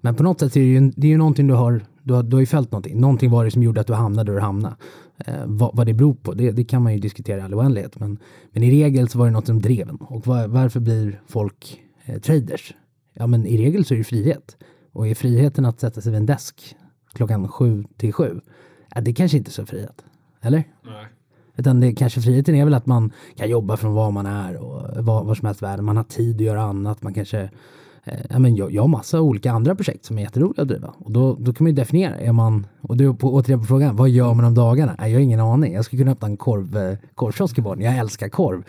Men 0.00 0.14
på 0.14 0.22
något 0.22 0.40
sätt 0.40 0.56
är 0.56 0.60
det 0.60 0.66
ju, 0.66 0.92
det 0.96 1.06
är 1.06 1.10
ju 1.10 1.16
någonting 1.16 1.46
du 1.46 1.54
har, 1.54 1.80
du 2.02 2.14
har, 2.14 2.22
du 2.22 2.36
har 2.36 2.40
ju 2.40 2.46
följt 2.46 2.72
någonting. 2.72 3.00
Någonting 3.00 3.30
var 3.30 3.44
det 3.44 3.50
som 3.50 3.62
gjorde 3.62 3.80
att 3.80 3.86
du 3.86 3.94
hamnade 3.94 4.32
där 4.32 4.36
du 4.36 4.42
hamnade. 4.42 4.76
Eh, 5.18 5.34
vad, 5.46 5.76
vad 5.76 5.86
det 5.86 5.94
beror 5.94 6.14
på, 6.14 6.34
det, 6.34 6.50
det 6.50 6.64
kan 6.64 6.82
man 6.82 6.92
ju 6.92 6.98
diskutera 7.00 7.38
i 7.38 7.42
all 7.42 7.54
oändlighet. 7.54 8.00
Men, 8.00 8.18
men 8.52 8.62
i 8.62 8.70
regel 8.70 9.08
så 9.08 9.18
var 9.18 9.26
det 9.26 9.32
något 9.32 9.46
som 9.46 9.62
drev 9.62 9.88
en. 9.88 9.96
Och 9.96 10.26
var, 10.26 10.48
varför 10.48 10.80
blir 10.80 11.20
folk 11.26 11.82
eh, 12.04 12.20
traders? 12.20 12.74
Ja 13.14 13.26
men 13.26 13.46
i 13.46 13.56
regel 13.58 13.84
så 13.84 13.94
är 13.94 13.98
det 13.98 14.04
frihet. 14.04 14.56
Och 14.92 15.08
är 15.08 15.14
friheten 15.14 15.64
att 15.64 15.80
sätta 15.80 16.00
sig 16.00 16.12
vid 16.12 16.20
en 16.20 16.26
desk 16.26 16.76
klockan 17.12 17.48
sju 17.48 17.84
till 17.96 18.12
sju, 18.12 18.40
ja, 18.94 19.00
det 19.00 19.12
kanske 19.12 19.38
inte 19.38 19.48
är 19.48 19.52
så 19.52 19.66
frihet. 19.66 20.04
Eller? 20.40 20.64
Nej. 20.84 21.06
Utan 21.56 21.80
det 21.80 21.92
kanske 21.92 22.20
friheten 22.20 22.54
är 22.54 22.64
väl 22.64 22.74
att 22.74 22.86
man 22.86 23.12
kan 23.36 23.50
jobba 23.50 23.76
från 23.76 23.94
var 23.94 24.10
man 24.10 24.26
är 24.26 24.56
och 24.56 25.04
var, 25.04 25.24
var 25.24 25.34
som 25.34 25.46
helst 25.46 25.62
i 25.62 25.64
världen. 25.64 25.84
Man 25.84 25.96
har 25.96 26.04
tid 26.04 26.36
att 26.36 26.42
göra 26.42 26.62
annat. 26.62 27.02
Man 27.02 27.14
kanske, 27.14 27.40
eh, 28.04 28.20
ja, 28.30 28.38
men 28.38 28.56
jag, 28.56 28.72
jag 28.72 28.82
har 28.82 28.88
massa 28.88 29.20
olika 29.20 29.52
andra 29.52 29.74
projekt 29.74 30.04
som 30.04 30.18
är 30.18 30.22
jätteroliga 30.22 30.62
att 30.62 30.68
driva. 30.68 30.94
Och 30.98 31.10
då, 31.10 31.36
då 31.40 31.52
kan 31.52 31.64
man 31.64 31.70
ju 31.70 31.76
definiera, 31.76 32.16
är 32.16 32.32
man, 32.32 32.66
och 32.80 32.96
du 32.96 33.14
på, 33.14 33.34
återigen 33.34 33.60
på 33.60 33.66
frågan, 33.66 33.96
vad 33.96 34.08
gör 34.08 34.34
man 34.34 34.44
om 34.44 34.54
dagarna? 34.54 34.96
Nej, 34.98 35.10
jag 35.10 35.18
har 35.18 35.22
ingen 35.22 35.40
aning. 35.40 35.74
Jag 35.74 35.84
skulle 35.84 36.00
kunna 36.02 36.12
öppna 36.12 36.28
en 36.28 36.36
korv, 36.36 36.76
eh, 36.76 36.98
korvkiosk 37.14 37.58
imorgon. 37.58 37.80
Jag 37.80 37.96
älskar 37.96 38.28
korv. 38.28 38.62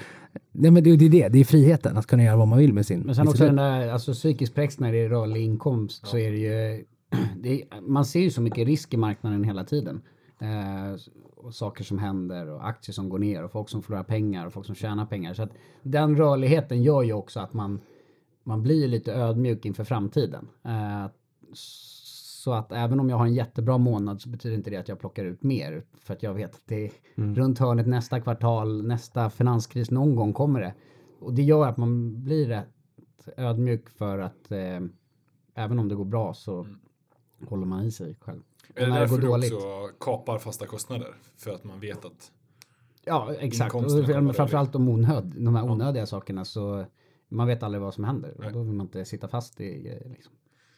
Nej, 0.51 0.71
men 0.71 0.83
det, 0.83 0.95
det 0.95 1.05
är 1.05 1.09
det, 1.09 1.27
det 1.27 1.39
är 1.39 1.45
friheten, 1.45 1.97
att 1.97 2.07
kunna 2.07 2.23
göra 2.23 2.35
vad 2.35 2.47
man 2.47 2.59
vill 2.59 2.73
med 2.73 2.85
sin 2.85 2.99
Men 2.99 3.15
sen 3.15 3.27
också 3.27 3.45
den 3.45 3.55
där, 3.55 3.89
alltså 3.89 4.13
psykisk 4.13 4.55
press 4.55 4.79
när 4.79 4.91
det 4.91 4.97
är 4.97 5.09
rörlig 5.09 5.43
inkomst 5.43 6.07
så 6.07 6.17
är 6.17 6.31
det 6.31 6.37
ju, 6.37 6.85
det 7.41 7.61
är, 7.61 7.81
man 7.81 8.05
ser 8.05 8.19
ju 8.19 8.31
så 8.31 8.41
mycket 8.41 8.67
risk 8.67 8.93
i 8.93 8.97
marknaden 8.97 9.43
hela 9.43 9.63
tiden. 9.63 10.01
Eh, 10.41 10.99
och 11.47 11.55
saker 11.55 11.83
som 11.83 11.99
händer 11.99 12.49
och 12.49 12.67
aktier 12.67 12.93
som 12.93 13.09
går 13.09 13.19
ner 13.19 13.43
och 13.43 13.51
folk 13.51 13.69
som 13.69 13.83
förlorar 13.83 14.03
pengar 14.03 14.45
och 14.45 14.53
folk 14.53 14.65
som 14.65 14.75
tjänar 14.75 15.05
pengar. 15.05 15.33
Så 15.33 15.43
att 15.43 15.51
den 15.83 16.17
rörligheten 16.17 16.83
gör 16.83 17.03
ju 17.03 17.13
också 17.13 17.39
att 17.39 17.53
man, 17.53 17.81
man 18.43 18.63
blir 18.63 18.87
lite 18.87 19.13
ödmjuk 19.13 19.65
inför 19.65 19.83
framtiden. 19.83 20.47
Eh, 20.63 21.05
så 21.53 22.53
att 22.53 22.71
även 22.71 22.99
om 22.99 23.09
jag 23.09 23.17
har 23.17 23.25
en 23.25 23.33
jättebra 23.33 23.77
månad 23.77 24.21
så 24.21 24.29
betyder 24.29 24.55
inte 24.55 24.69
det 24.69 24.77
att 24.77 24.87
jag 24.87 24.99
plockar 24.99 25.25
ut 25.25 25.43
mer. 25.43 25.83
För 25.99 26.13
att 26.13 26.23
jag 26.23 26.33
vet 26.33 26.55
att 26.55 26.61
det 26.65 26.85
är 26.85 26.91
runt 27.15 27.59
hörnet 27.59 27.87
nästa 27.87 28.21
kvartal, 28.21 28.87
nästa 28.87 29.29
finanskris, 29.29 29.91
någon 29.91 30.15
gång 30.15 30.33
kommer 30.33 30.61
det. 30.61 30.73
Och 31.19 31.33
det 31.33 31.43
gör 31.43 31.67
att 31.67 31.77
man 31.77 32.23
blir 32.23 32.47
rätt 32.47 33.27
ödmjuk 33.37 33.89
för 33.89 34.19
att 34.19 34.51
eh, 34.51 34.79
även 35.55 35.79
om 35.79 35.89
det 35.89 35.95
går 35.95 36.05
bra 36.05 36.33
så 36.33 36.67
håller 37.47 37.65
man 37.65 37.85
i 37.85 37.91
sig 37.91 38.15
själv. 38.19 38.41
Är 38.77 38.87
det 38.87 38.93
därför 38.93 39.17
du 39.17 39.27
dåligt. 39.27 39.53
också 39.53 39.89
kapar 39.99 40.37
fasta 40.39 40.65
kostnader? 40.65 41.15
För 41.37 41.51
att 41.51 41.63
man 41.63 41.79
vet 41.79 42.05
att... 42.05 42.31
Ja, 43.05 43.33
exakt. 43.39 43.75
Och 43.75 44.35
framförallt 44.35 44.73
de, 44.73 44.87
onöd, 44.87 45.33
de 45.37 45.55
här 45.55 45.63
onödiga 45.63 46.05
sakerna 46.05 46.45
så 46.45 46.85
man 47.29 47.47
vet 47.47 47.63
aldrig 47.63 47.81
vad 47.81 47.93
som 47.93 48.03
händer. 48.03 48.33
Nej. 48.37 48.47
Och 48.47 48.53
då 48.53 48.63
vill 48.63 48.73
man 48.73 48.85
inte 48.85 49.05
sitta 49.05 49.27
fast 49.27 49.61
i 49.61 49.81
grejer. 49.81 50.09
Liksom. 50.09 50.33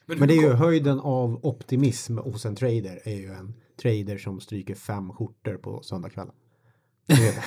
Men 0.05 0.27
det 0.27 0.33
är 0.33 0.41
ju 0.41 0.53
höjden 0.53 0.99
av 0.99 1.45
optimism 1.45 2.17
hos 2.17 2.45
en 2.45 2.55
trader 2.55 3.01
är 3.03 3.15
ju 3.15 3.33
en 3.33 3.53
trader 3.81 4.17
som 4.17 4.39
stryker 4.39 4.75
fem 4.75 5.11
skjortor 5.13 5.57
på 5.57 5.81
söndagskvällen. 5.83 6.33
Det. 7.07 7.35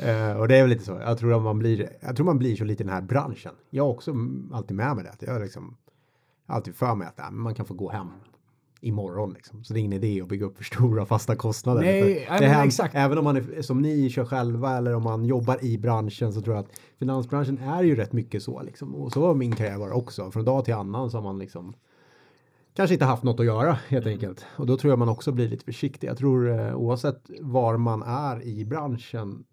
Eh, 0.00 0.36
och 0.36 0.48
det 0.48 0.56
är 0.56 0.62
väl 0.62 0.70
lite 0.70 0.84
så. 0.84 0.92
Jag 0.92 1.18
tror, 1.18 1.36
att 1.36 1.42
man 1.42 1.58
blir, 1.58 1.90
jag 2.00 2.16
tror 2.16 2.26
man 2.26 2.38
blir 2.38 2.56
så 2.56 2.64
lite 2.64 2.82
i 2.82 2.86
den 2.86 2.94
här 2.94 3.02
branschen. 3.02 3.54
Jag 3.70 3.84
har 3.84 3.90
också 3.90 4.14
alltid 4.52 4.76
med 4.76 4.96
mig 4.96 5.04
det. 5.04 5.26
Jag 5.26 5.42
liksom 5.42 5.76
alltid 6.48 6.74
för 6.74 6.94
mig 6.94 7.08
att 7.08 7.32
men 7.32 7.40
man 7.40 7.54
kan 7.54 7.66
få 7.66 7.74
gå 7.74 7.90
hem 7.90 8.08
imorgon 8.80 9.32
liksom. 9.32 9.64
Så 9.64 9.72
det 9.74 9.78
är 9.78 9.80
ingen 9.80 9.92
idé 9.92 10.20
att 10.22 10.28
bygga 10.28 10.46
upp 10.46 10.56
för 10.56 10.64
stora 10.64 11.06
fasta 11.06 11.36
kostnader. 11.36 11.80
Nej, 11.80 12.26
För 12.28 12.38
det 12.38 12.46
här, 12.46 12.66
exakt. 12.66 12.94
Även 12.94 13.18
om 13.18 13.24
man 13.24 13.36
är 13.36 13.62
som 13.62 13.82
ni 13.82 14.10
kör 14.10 14.24
själva 14.24 14.76
eller 14.76 14.94
om 14.94 15.02
man 15.02 15.24
jobbar 15.24 15.64
i 15.64 15.78
branschen 15.78 16.32
så 16.32 16.40
tror 16.40 16.56
jag 16.56 16.64
att 16.64 16.70
finansbranschen 16.98 17.58
är 17.58 17.82
ju 17.82 17.96
rätt 17.96 18.12
mycket 18.12 18.42
så 18.42 18.62
liksom. 18.62 18.94
Och 18.94 19.12
så 19.12 19.26
har 19.26 19.34
min 19.34 19.56
karriär 19.56 19.78
varit 19.78 19.94
också. 19.94 20.30
Från 20.30 20.44
dag 20.44 20.64
till 20.64 20.74
annan 20.74 21.10
så 21.10 21.16
har 21.16 21.22
man 21.22 21.38
liksom 21.38 21.74
kanske 22.74 22.94
inte 22.94 23.04
haft 23.04 23.22
något 23.22 23.40
att 23.40 23.46
göra 23.46 23.72
helt 23.88 24.06
enkelt. 24.06 24.46
Och 24.56 24.66
då 24.66 24.76
tror 24.76 24.92
jag 24.92 24.98
man 24.98 25.08
också 25.08 25.32
blir 25.32 25.48
lite 25.48 25.64
försiktig. 25.64 26.08
Jag 26.08 26.18
tror 26.18 26.60
eh, 26.60 26.74
oavsett 26.74 27.30
var 27.40 27.76
man 27.76 28.02
är 28.02 28.42
i 28.42 28.64
branschen, 28.64 29.44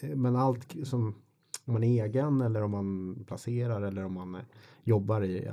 eh, 0.00 0.08
men 0.08 0.36
allt 0.36 0.76
som 0.84 1.14
om 1.64 1.72
man 1.72 1.84
är 1.84 2.04
egen 2.04 2.40
eller 2.40 2.62
om 2.62 2.70
man 2.70 3.18
placerar 3.26 3.82
eller 3.82 4.04
om 4.04 4.12
man 4.12 4.34
eh, 4.34 4.40
jobbar 4.84 5.24
i 5.24 5.48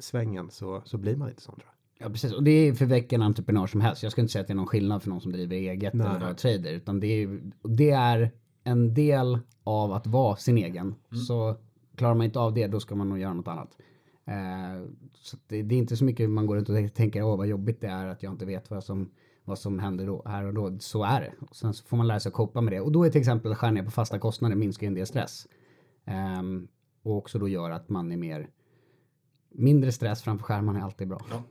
aktiesvängen 0.00 0.50
så, 0.50 0.82
så 0.84 0.98
blir 0.98 1.16
man 1.16 1.28
lite 1.28 1.42
sån 1.42 1.54
tror 1.54 1.66
jag. 1.66 2.06
Ja, 2.06 2.10
precis. 2.12 2.32
Och 2.32 2.42
det 2.42 2.50
är 2.50 2.74
för 2.74 2.86
vilken 2.86 3.22
entreprenör 3.22 3.66
som 3.66 3.80
helst. 3.80 4.02
Jag 4.02 4.12
ska 4.12 4.20
inte 4.20 4.32
säga 4.32 4.40
att 4.40 4.46
det 4.46 4.52
är 4.52 4.56
någon 4.56 4.66
skillnad 4.66 5.02
för 5.02 5.10
någon 5.10 5.20
som 5.20 5.32
driver 5.32 5.56
eget 5.56 5.94
Nej. 5.94 6.06
eller 6.06 6.34
trader. 6.34 6.72
Utan 6.72 7.00
det 7.00 7.06
är, 7.06 7.40
det 7.62 7.90
är 7.90 8.30
en 8.64 8.94
del 8.94 9.38
av 9.64 9.92
att 9.92 10.06
vara 10.06 10.36
sin 10.36 10.58
egen. 10.58 10.94
Så 11.28 11.56
klarar 11.96 12.14
man 12.14 12.24
inte 12.24 12.38
av 12.38 12.54
det, 12.54 12.66
då 12.66 12.80
ska 12.80 12.94
man 12.94 13.08
nog 13.08 13.18
göra 13.18 13.34
något 13.34 13.48
annat. 13.48 13.76
Eh, 14.24 14.90
så 15.14 15.36
att 15.36 15.42
det, 15.48 15.62
det 15.62 15.74
är 15.74 15.78
inte 15.78 15.96
så 15.96 16.04
mycket 16.04 16.30
man 16.30 16.46
går 16.46 16.56
runt 16.56 16.68
och 16.68 16.94
tänker, 16.94 17.22
åh 17.22 17.36
vad 17.36 17.46
jobbigt 17.46 17.80
det 17.80 17.88
är 17.88 18.06
att 18.06 18.22
jag 18.22 18.32
inte 18.32 18.46
vet 18.46 18.70
vad 18.70 18.84
som, 18.84 19.10
vad 19.44 19.58
som 19.58 19.78
händer 19.78 20.06
då, 20.06 20.22
här 20.26 20.44
och 20.44 20.54
då. 20.54 20.78
Så 20.78 21.04
är 21.04 21.20
det. 21.20 21.32
Och 21.40 21.56
sen 21.56 21.74
så 21.74 21.84
får 21.84 21.96
man 21.96 22.06
lära 22.06 22.20
sig 22.20 22.30
att 22.30 22.34
copa 22.34 22.60
med 22.60 22.72
det. 22.72 22.80
Och 22.80 22.92
då 22.92 23.04
är 23.04 23.10
till 23.10 23.20
exempel 23.20 23.54
skär 23.54 23.72
ner 23.72 23.82
på 23.82 23.90
fasta 23.90 24.18
kostnader 24.18 24.56
minskar 24.56 24.86
en 24.86 24.94
del 24.94 25.06
stress. 25.06 25.46
Ehm, 26.04 26.68
och 27.02 27.16
också 27.16 27.38
då 27.38 27.48
gör 27.48 27.70
att 27.70 27.88
man 27.88 28.12
är 28.12 28.16
mer 28.16 28.48
Mindre 29.54 29.92
stress 29.92 30.22
framför 30.22 30.44
skärmarna 30.44 30.78
är 30.78 30.82
alltid 30.82 31.08
bra. 31.08 31.20
Ja. 31.30 31.42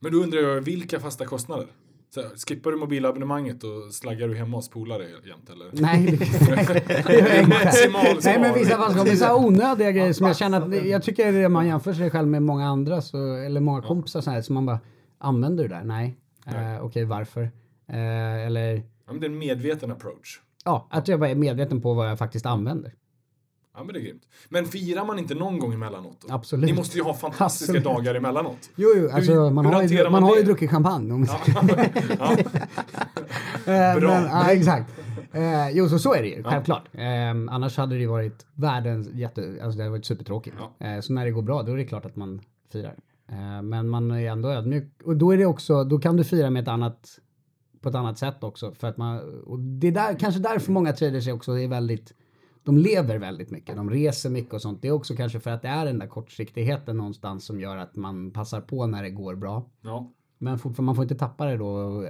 Men 0.00 0.12
då 0.12 0.18
undrar 0.18 0.40
jag, 0.40 0.60
vilka 0.60 1.00
fasta 1.00 1.26
kostnader? 1.26 1.66
Så, 2.14 2.20
här, 2.20 2.30
skippar 2.48 2.70
du 2.70 2.76
mobilabonnemanget 2.76 3.64
och 3.64 3.94
slaggar 3.94 4.28
du 4.28 4.34
hemma 4.36 4.56
hos 4.56 4.68
polare 4.70 5.04
jämt 5.24 5.50
eller? 5.50 5.70
Nej, 5.72 6.12
maximal 7.48 8.20
Nej 8.24 8.40
men 8.40 8.54
vissa 8.54 9.04
vissa 9.04 9.36
onödiga 9.36 9.90
grejer 9.90 10.12
som 10.12 10.26
jag 10.26 10.36
känner 10.36 10.60
att 10.60 10.86
jag 10.86 11.02
tycker 11.02 11.32
det 11.32 11.48
man 11.48 11.66
jämför 11.66 11.92
sig 11.92 12.10
själv 12.10 12.28
med 12.28 12.42
många 12.42 12.68
andra 12.68 13.02
så, 13.02 13.34
eller 13.34 13.60
många 13.60 13.82
kompisar 13.82 14.20
så 14.20 14.30
här 14.30 14.42
så 14.42 14.52
man 14.52 14.66
bara 14.66 14.80
använder 15.18 15.62
du 15.62 15.68
det 15.68 15.74
där? 15.74 15.84
Nej. 15.84 16.16
Nej. 16.46 16.74
Eh, 16.74 16.84
Okej 16.84 17.04
varför? 17.04 17.42
Eh, 17.88 18.46
eller 18.46 18.74
Ja, 19.06 19.12
men 19.12 19.20
det 19.20 19.26
är 19.26 19.30
en 19.30 19.38
medveten 19.38 19.90
approach. 19.90 20.40
ja, 20.64 20.88
att 20.90 21.08
jag 21.08 21.20
bara 21.20 21.30
är 21.30 21.34
medveten 21.34 21.80
på 21.80 21.94
vad 21.94 22.10
jag 22.10 22.18
faktiskt 22.18 22.46
använder. 22.46 22.92
Ja, 23.76 23.84
men 23.84 23.92
det 23.94 24.00
är 24.00 24.02
grymt. 24.02 24.22
Men 24.48 24.66
firar 24.66 25.04
man 25.04 25.18
inte 25.18 25.34
någon 25.34 25.58
gång 25.58 25.72
emellanåt? 25.74 26.16
Då? 26.28 26.34
Absolut. 26.34 26.70
Ni 26.70 26.72
måste 26.76 26.96
ju 26.98 27.02
ha 27.04 27.14
fantastiska 27.14 27.72
Absolut. 27.72 27.84
dagar 27.84 28.14
emellanåt. 28.14 28.70
Jo, 28.76 28.88
jo, 28.96 29.10
alltså 29.12 29.32
Hur- 29.32 29.50
man, 29.50 29.66
hur 29.66 29.72
har 29.72 29.82
ju, 29.82 30.02
man, 30.02 30.12
man 30.12 30.22
har 30.22 30.36
ju 30.36 30.42
druckit 30.42 30.70
champagne. 30.70 31.12
Om 31.14 31.26
Ja. 31.28 31.40
ja. 32.18 32.36
Eh, 33.66 34.00
Bra. 34.00 34.10
Men, 34.10 34.24
ja, 34.24 34.52
exakt. 34.52 34.90
Eh, 35.32 35.70
jo, 35.70 35.88
så, 35.88 35.98
så 35.98 36.14
är 36.14 36.22
det 36.22 36.28
ju, 36.28 36.42
självklart. 36.42 36.88
Eh, 36.92 37.30
annars 37.30 37.76
hade 37.76 37.98
det 37.98 38.06
varit 38.06 38.46
världens 38.54 39.08
jätte... 39.12 39.40
Alltså 39.62 39.76
det 39.78 39.82
hade 39.82 39.90
varit 39.90 40.04
supertråkigt. 40.04 40.56
Eh, 40.78 41.00
så 41.00 41.12
när 41.12 41.24
det 41.24 41.30
går 41.30 41.42
bra, 41.42 41.62
då 41.62 41.72
är 41.72 41.76
det 41.76 41.84
klart 41.84 42.04
att 42.04 42.16
man 42.16 42.40
firar. 42.72 42.94
Eh, 43.28 43.62
men 43.62 43.88
man 43.88 44.10
är 44.10 44.30
ändå 44.30 44.48
ödmjuk. 44.48 44.92
Och 45.04 45.16
då 45.16 45.32
är 45.32 45.38
det 45.38 45.46
också, 45.46 45.84
då 45.84 45.98
kan 45.98 46.16
du 46.16 46.24
fira 46.24 46.50
med 46.50 46.62
ett 46.62 46.68
annat, 46.68 47.18
på 47.80 47.88
ett 47.88 47.94
annat 47.94 48.18
sätt 48.18 48.44
också. 48.44 48.72
För 48.74 48.88
att 48.88 48.96
man, 48.96 49.42
och 49.44 49.58
det 49.58 49.86
är 49.88 49.92
där, 49.92 50.18
kanske 50.18 50.40
därför 50.40 50.72
många 50.72 50.92
traders 50.92 51.28
också 51.28 51.58
är 51.58 51.68
väldigt, 51.68 52.12
de 52.64 52.78
lever 52.78 53.18
väldigt 53.18 53.50
mycket. 53.50 53.76
De 53.76 53.90
reser 53.90 54.30
mycket 54.30 54.54
och 54.54 54.62
sånt. 54.62 54.82
Det 54.82 54.88
är 54.88 54.92
också 54.92 55.16
kanske 55.16 55.40
för 55.40 55.50
att 55.50 55.62
det 55.62 55.68
är 55.68 55.84
den 55.86 55.98
där 55.98 56.06
kortsiktigheten 56.06 56.96
någonstans 56.96 57.44
som 57.44 57.60
gör 57.60 57.76
att 57.76 57.96
man 57.96 58.30
passar 58.30 58.60
på 58.60 58.86
när 58.86 59.02
det 59.02 59.10
går 59.10 59.34
bra. 59.34 59.64
ja. 59.80 60.10
Men 60.38 60.58
fortfarande, 60.58 60.86
man 60.86 60.94
får 60.94 61.02
inte 61.04 61.14
tappa 61.14 61.46
det 61.46 61.56
då 61.56 61.66
och, 61.68 62.04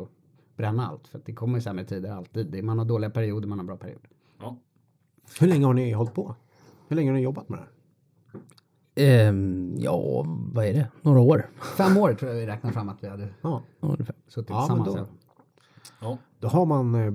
och 0.00 0.08
bränna 0.56 0.86
allt. 0.88 1.08
För 1.08 1.18
att 1.18 1.26
det 1.26 1.32
kommer 1.34 1.60
sämre 1.60 1.84
tider 1.84 2.12
alltid. 2.12 2.64
Man 2.64 2.78
har 2.78 2.84
dåliga 2.84 3.10
perioder, 3.10 3.48
man 3.48 3.58
har 3.58 3.66
bra 3.66 3.76
perioder. 3.76 4.08
ja. 4.40 4.56
Hur 5.40 5.46
länge 5.46 5.66
har 5.66 5.74
ni 5.74 5.92
hållit 5.92 6.14
på? 6.14 6.34
Hur 6.88 6.96
länge 6.96 7.10
har 7.10 7.16
ni 7.16 7.22
jobbat 7.22 7.48
med 7.48 7.58
det 7.58 7.62
här? 7.62 7.70
Ehm, 9.28 9.74
ja, 9.78 10.24
vad 10.52 10.64
är 10.64 10.72
det? 10.72 10.88
Några 11.02 11.20
år. 11.20 11.50
Fem 11.76 11.96
år 11.96 12.14
tror 12.14 12.30
jag 12.30 12.38
vi 12.40 12.46
räknar 12.46 12.70
fram 12.72 12.88
att 12.88 13.04
vi 13.04 13.08
hade 13.08 13.28
Ja, 13.42 13.62
suttit 14.28 14.50
Ja, 14.50 14.60
tillsammans. 14.60 14.94
då- 14.94 15.06
ja. 16.00 16.18
då 16.38 16.48
har 16.48 16.66
man 16.66 16.94
eh, 16.94 17.12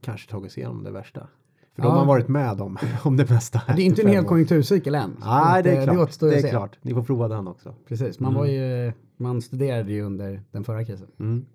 kanske 0.00 0.30
tagit 0.30 0.52
sig 0.52 0.60
igenom 0.62 0.84
det 0.84 0.90
värsta. 0.90 1.26
För 1.74 1.82
då 1.82 1.88
Ja. 1.88 1.90
har 1.92 1.98
man 1.98 2.06
varit 2.06 2.28
med 2.28 2.60
om, 2.60 2.78
om 3.04 3.16
det 3.16 3.30
mesta. 3.30 3.62
Det 3.66 3.82
är 3.82 3.86
inte 3.86 4.02
en 4.02 4.08
hel 4.08 4.24
konjunkturcykel 4.24 4.94
än. 4.94 5.16
Nej, 5.24 5.62
det 5.62 5.70
är 5.70 5.78
eh, 5.88 5.94
klart. 5.94 6.20
Det 6.20 6.26
att 6.26 6.32
är 6.32 6.42
se. 6.42 6.50
klart. 6.50 6.78
Ni 6.82 6.94
får 6.94 7.02
prova 7.02 7.28
den 7.28 7.48
också. 7.48 7.74
Precis, 7.88 8.20
man 8.20 8.34
var 8.34 8.46
ju, 8.46 8.92
man 9.16 9.42
studerade 9.42 9.92
ju 9.92 10.02
under 10.02 10.42
den 10.50 10.64
förra 10.64 10.84
krisen. 10.84 11.08
Mm. 11.20 11.46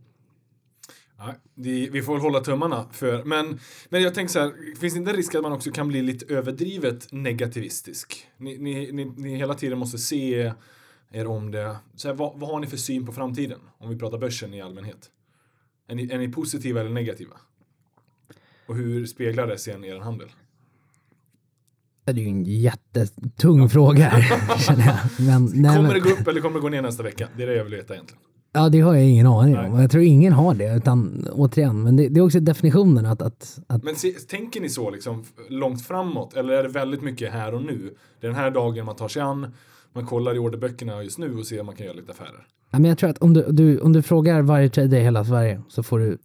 Nej, 1.20 1.34
det, 1.56 1.90
vi 1.92 2.02
får 2.02 2.14
väl 2.14 2.22
hålla 2.22 2.40
tummarna 2.40 2.86
för. 2.92 3.24
Men, 3.24 3.60
men 3.90 4.02
jag 4.02 4.14
tänker 4.14 4.32
så 4.32 4.40
här, 4.40 4.76
finns 4.80 4.94
det 4.94 4.98
inte 5.00 5.12
en 5.12 5.18
risk 5.18 5.36
att 5.36 5.42
man 5.42 5.52
också 5.52 5.72
kan 5.72 5.88
bli 5.88 6.02
lite 6.02 6.34
överdrivet 6.34 7.08
negativistisk? 7.12 8.28
Ni, 8.38 8.58
ni, 8.58 8.92
ni, 8.92 9.06
ni 9.18 9.36
hela 9.36 9.54
tiden 9.54 9.78
måste 9.80 9.98
se 9.98 10.54
er 11.12 11.28
om 11.28 11.52
det. 11.52 11.76
Så 11.96 12.08
här, 12.08 12.16
vad, 12.16 12.40
vad 12.40 12.50
har 12.50 12.60
ni 12.60 12.68
för 12.68 12.78
syn 12.78 13.06
på 13.06 13.12
framtiden? 13.12 13.60
Om 13.78 13.90
vi 13.90 14.00
pratar 14.00 14.18
börsen 14.18 14.54
i 14.54 14.62
allmänhet. 14.62 15.12
Är 15.88 15.96
ni, 15.96 16.10
är 16.12 16.18
ni 16.18 16.32
positiva 16.32 16.80
eller 16.82 16.90
negativa? 16.90 17.34
Och 18.68 18.76
hur 18.76 19.06
speglar 19.06 19.48
det 19.48 19.58
sen 19.58 19.84
er 19.86 20.00
handel? 20.00 20.28
Det 22.06 22.12
är 22.12 22.16
ju 22.16 22.28
en 22.28 22.44
jättetung 22.44 23.70
fråga 23.70 24.04
här, 24.04 24.58
känner 24.60 24.86
jag. 24.86 25.26
Men, 25.26 25.52
nej, 25.54 25.76
Kommer 25.76 25.94
det 25.94 26.00
gå 26.00 26.10
upp 26.10 26.28
eller 26.28 26.42
kommer 26.42 26.56
det 26.56 26.62
gå 26.62 26.70
ner 26.70 26.82
nästa 26.82 27.04
vecka? 27.04 27.28
Det 27.38 27.44
är 27.44 27.48
det 27.48 27.56
jag 27.56 27.64
vill 27.64 27.76
veta 27.76 27.94
egentligen. 27.94 28.22
ja, 28.52 28.70
det 28.70 28.80
har 28.80 28.94
jag 28.94 29.04
ingen 29.04 29.28
aning 29.28 29.58
om. 29.58 29.80
Jag 29.80 29.92
tror 29.92 30.04
ingen 30.04 30.34
har 30.34 30.54
det, 30.56 30.76
utan 30.76 31.28
återigen, 31.32 31.84
men 31.84 31.96
det, 31.96 32.10
det 32.10 32.20
är 32.20 32.22
också 32.26 32.40
definitionen 32.40 33.06
att, 33.06 33.22
att, 33.22 33.60
att 33.68 33.84
Men 33.84 33.96
se, 33.96 34.12
tänker 34.12 34.62
ni 34.62 34.70
så 34.70 34.90
liksom 34.90 35.24
långt 35.50 35.88
framåt? 35.88 36.34
Eller 36.34 36.54
är 36.54 36.64
det 36.64 36.70
väldigt 36.70 37.02
mycket 37.02 37.32
här 37.32 37.54
och 37.54 37.62
nu? 37.62 37.94
Det 38.20 38.28
är 38.28 38.32
den 38.32 38.40
här 38.40 38.52
dagen 38.52 38.86
man 38.86 38.96
tar 38.96 39.08
sig 39.08 39.22
an, 39.22 39.54
man 39.94 40.06
kollar 40.06 40.36
i 40.36 40.40
orderböckerna 40.40 41.04
just 41.04 41.18
nu 41.18 41.38
och 41.38 41.46
ser 41.46 41.60
om 41.60 41.66
man 41.66 41.76
kan 41.76 41.86
göra 41.86 41.96
lite 41.96 42.12
affärer. 42.12 42.48
Ja, 42.72 42.80
men 42.80 42.90
jag 42.90 42.98
tror 42.98 43.10
att 43.10 43.18
om 43.18 43.34
du, 43.34 43.46
du, 43.52 43.80
om 43.80 43.94
du 43.94 44.02
frågar 44.02 44.42
varje 44.42 44.70
trader 44.70 44.98
i 44.98 45.02
hela 45.04 45.26
Sverige 45.26 45.62
så 45.70 45.84
får 45.84 46.00
du 46.00 46.18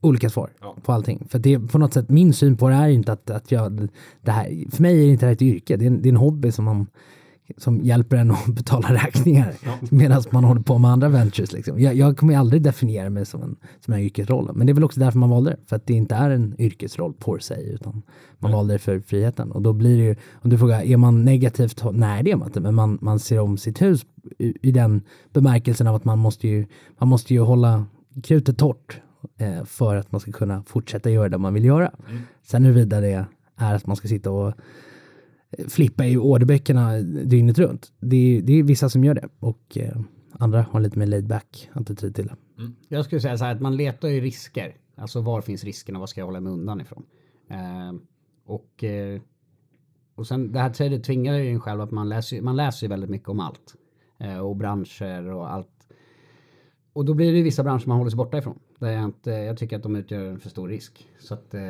olika 0.00 0.30
svar 0.30 0.50
Ja. 0.60 0.76
på 0.82 0.92
allting. 0.92 1.26
För 1.28 1.38
det 1.38 1.58
på 1.58 1.78
något 1.78 1.94
sätt, 1.94 2.08
min 2.08 2.32
syn 2.32 2.56
på 2.56 2.68
det 2.68 2.74
är 2.74 2.88
inte 2.88 3.12
att, 3.12 3.30
att 3.30 3.52
jag, 3.52 3.88
det 4.22 4.30
här, 4.30 4.70
för 4.70 4.82
mig 4.82 5.02
är 5.02 5.06
det 5.06 5.12
inte 5.12 5.26
det 5.26 5.32
ett 5.32 5.42
yrke, 5.42 5.76
det 5.76 5.84
är 5.84 5.86
en, 5.86 6.02
det 6.02 6.08
är 6.08 6.10
en 6.10 6.16
hobby 6.16 6.52
som 6.52 6.64
man 6.64 6.86
som 7.56 7.80
hjälper 7.80 8.16
en 8.16 8.30
att 8.30 8.46
betala 8.54 8.94
räkningar 8.94 9.54
medan 9.90 10.22
man 10.30 10.44
håller 10.44 10.60
på 10.60 10.78
med 10.78 10.90
andra 10.90 11.08
ventures. 11.08 11.52
Liksom. 11.52 11.80
Jag, 11.80 11.94
jag 11.94 12.16
kommer 12.16 12.36
aldrig 12.36 12.62
definiera 12.62 13.10
mig 13.10 13.26
som 13.26 13.42
en, 13.42 13.56
som 13.84 13.94
en 13.94 14.00
yrkesroll, 14.00 14.50
men 14.54 14.66
det 14.66 14.72
är 14.72 14.74
väl 14.74 14.84
också 14.84 15.00
därför 15.00 15.18
man 15.18 15.30
valde 15.30 15.50
det, 15.50 15.56
för 15.66 15.76
att 15.76 15.86
det 15.86 15.94
inte 15.94 16.14
är 16.14 16.30
en 16.30 16.54
yrkesroll 16.58 17.12
på 17.12 17.38
sig, 17.38 17.70
utan 17.74 18.02
man 18.38 18.52
valde 18.52 18.74
det 18.74 18.78
för 18.78 19.00
friheten. 19.00 19.52
Och 19.52 19.62
då 19.62 19.72
blir 19.72 19.96
det 19.98 20.04
ju, 20.04 20.16
om 20.32 20.50
du 20.50 20.58
frågar, 20.58 20.82
är 20.82 20.96
man 20.96 21.24
negativt, 21.24 21.82
nej 21.92 22.22
det 22.22 22.30
är 22.30 22.36
man 22.36 22.48
inte, 22.48 22.60
men 22.60 22.74
man, 22.74 22.98
man 23.00 23.18
ser 23.18 23.38
om 23.40 23.58
sitt 23.58 23.82
hus 23.82 24.06
i, 24.38 24.68
i 24.68 24.72
den 24.72 25.02
bemärkelsen 25.32 25.86
av 25.86 25.94
att 25.94 26.04
man 26.04 26.18
måste 26.18 26.48
ju, 26.48 26.66
man 26.98 27.08
måste 27.08 27.34
ju 27.34 27.40
hålla 27.40 27.86
krutet 28.22 28.58
torrt 28.58 29.00
eh, 29.40 29.64
för 29.64 29.96
att 29.96 30.12
man 30.12 30.20
ska 30.20 30.32
kunna 30.32 30.62
fortsätta 30.62 31.10
göra 31.10 31.28
det 31.28 31.38
man 31.38 31.54
vill 31.54 31.64
göra. 31.64 31.92
Sen 32.42 32.64
huruvida 32.64 33.00
det 33.00 33.26
är 33.56 33.74
att 33.74 33.86
man 33.86 33.96
ska 33.96 34.08
sitta 34.08 34.30
och 34.30 34.48
eh, 35.50 35.66
flippa 35.68 36.06
i 36.06 36.16
orderböckerna 36.16 36.96
dygnet 37.02 37.58
runt. 37.58 37.92
Det 38.00 38.16
är, 38.16 38.42
det 38.42 38.52
är 38.52 38.62
vissa 38.62 38.88
som 38.88 39.04
gör 39.04 39.14
det 39.14 39.28
och 39.38 39.78
eh, 39.78 40.00
andra 40.32 40.66
har 40.70 40.80
lite 40.80 40.98
mer 40.98 41.06
laid 41.06 41.26
back 41.26 41.70
attityd 41.72 42.14
till 42.14 42.26
det. 42.26 42.36
Jag 42.88 43.04
skulle 43.04 43.20
säga 43.20 43.38
så 43.38 43.44
här 43.44 43.54
att 43.54 43.60
man 43.60 43.76
letar 43.76 44.08
ju 44.08 44.20
risker. 44.20 44.76
Alltså 44.96 45.20
var 45.20 45.40
finns 45.40 45.64
riskerna? 45.64 45.98
Vad 45.98 46.08
ska 46.08 46.20
jag 46.20 46.26
hålla 46.26 46.40
mig 46.40 46.52
undan 46.52 46.80
ifrån? 46.80 47.02
Eh, 47.50 47.92
och, 48.44 48.84
och 50.14 50.26
sen 50.26 50.52
det 50.52 50.58
här 50.58 50.70
tradet 50.70 51.04
tvingar 51.04 51.34
ju 51.34 51.50
en 51.50 51.60
själv 51.60 51.80
att 51.80 51.90
man 51.90 52.08
läser, 52.08 52.42
man 52.42 52.56
läser 52.56 52.86
ju 52.86 52.88
väldigt 52.88 53.10
mycket 53.10 53.28
om 53.28 53.40
allt. 53.40 53.74
Eh, 54.20 54.38
och 54.38 54.56
branscher 54.56 55.32
och 55.32 55.52
allt. 55.52 55.88
Och 56.92 57.04
då 57.04 57.14
blir 57.14 57.32
det 57.32 57.42
vissa 57.42 57.62
branscher 57.62 57.86
man 57.86 57.96
håller 57.96 58.10
sig 58.10 58.16
borta 58.16 58.38
ifrån. 58.38 58.58
Där 58.80 58.90
jag, 58.90 59.04
inte, 59.04 59.30
jag 59.30 59.58
tycker 59.58 59.76
att 59.76 59.82
de 59.82 59.96
utgör 59.96 60.24
en 60.24 60.40
för 60.40 60.50
stor 60.50 60.68
risk. 60.68 61.08
Så 61.18 61.34
att 61.34 61.54
eh, 61.54 61.60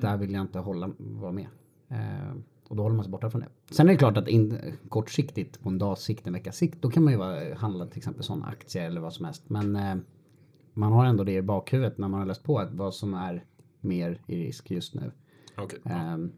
där 0.00 0.16
vill 0.16 0.32
jag 0.32 0.40
inte 0.40 0.58
hålla, 0.58 0.90
vara 0.98 1.32
med. 1.32 1.46
Eh, 1.88 2.36
och 2.68 2.76
då 2.76 2.82
håller 2.82 2.96
man 2.96 3.04
sig 3.04 3.10
borta 3.10 3.30
från 3.30 3.40
det. 3.40 3.48
Sen 3.70 3.88
är 3.88 3.92
det 3.92 3.98
klart 3.98 4.16
att 4.16 4.28
in, 4.28 4.58
kortsiktigt 4.88 5.60
på 5.62 5.68
en 5.68 5.78
dags 5.78 6.02
sikt, 6.02 6.26
en 6.26 6.32
veckas 6.32 6.56
sikt, 6.56 6.82
då 6.82 6.90
kan 6.90 7.04
man 7.04 7.12
ju 7.12 7.18
vara, 7.18 7.54
handla 7.54 7.86
till 7.86 7.98
exempel 7.98 8.22
sådana 8.22 8.46
aktier 8.46 8.86
eller 8.86 9.00
vad 9.00 9.12
som 9.12 9.24
helst. 9.24 9.42
Men 9.46 9.76
eh, 9.76 9.94
man 10.72 10.92
har 10.92 11.04
ändå 11.04 11.24
det 11.24 11.32
i 11.32 11.42
bakhuvudet 11.42 11.98
när 11.98 12.08
man 12.08 12.20
har 12.20 12.26
läst 12.26 12.42
på 12.42 12.58
att 12.58 12.72
vad 12.72 12.94
som 12.94 13.14
är 13.14 13.44
mer 13.80 14.20
i 14.26 14.46
risk 14.46 14.70
just 14.70 14.94
nu. 14.94 15.12
Okej. 15.56 15.78
Ehm, 15.84 16.32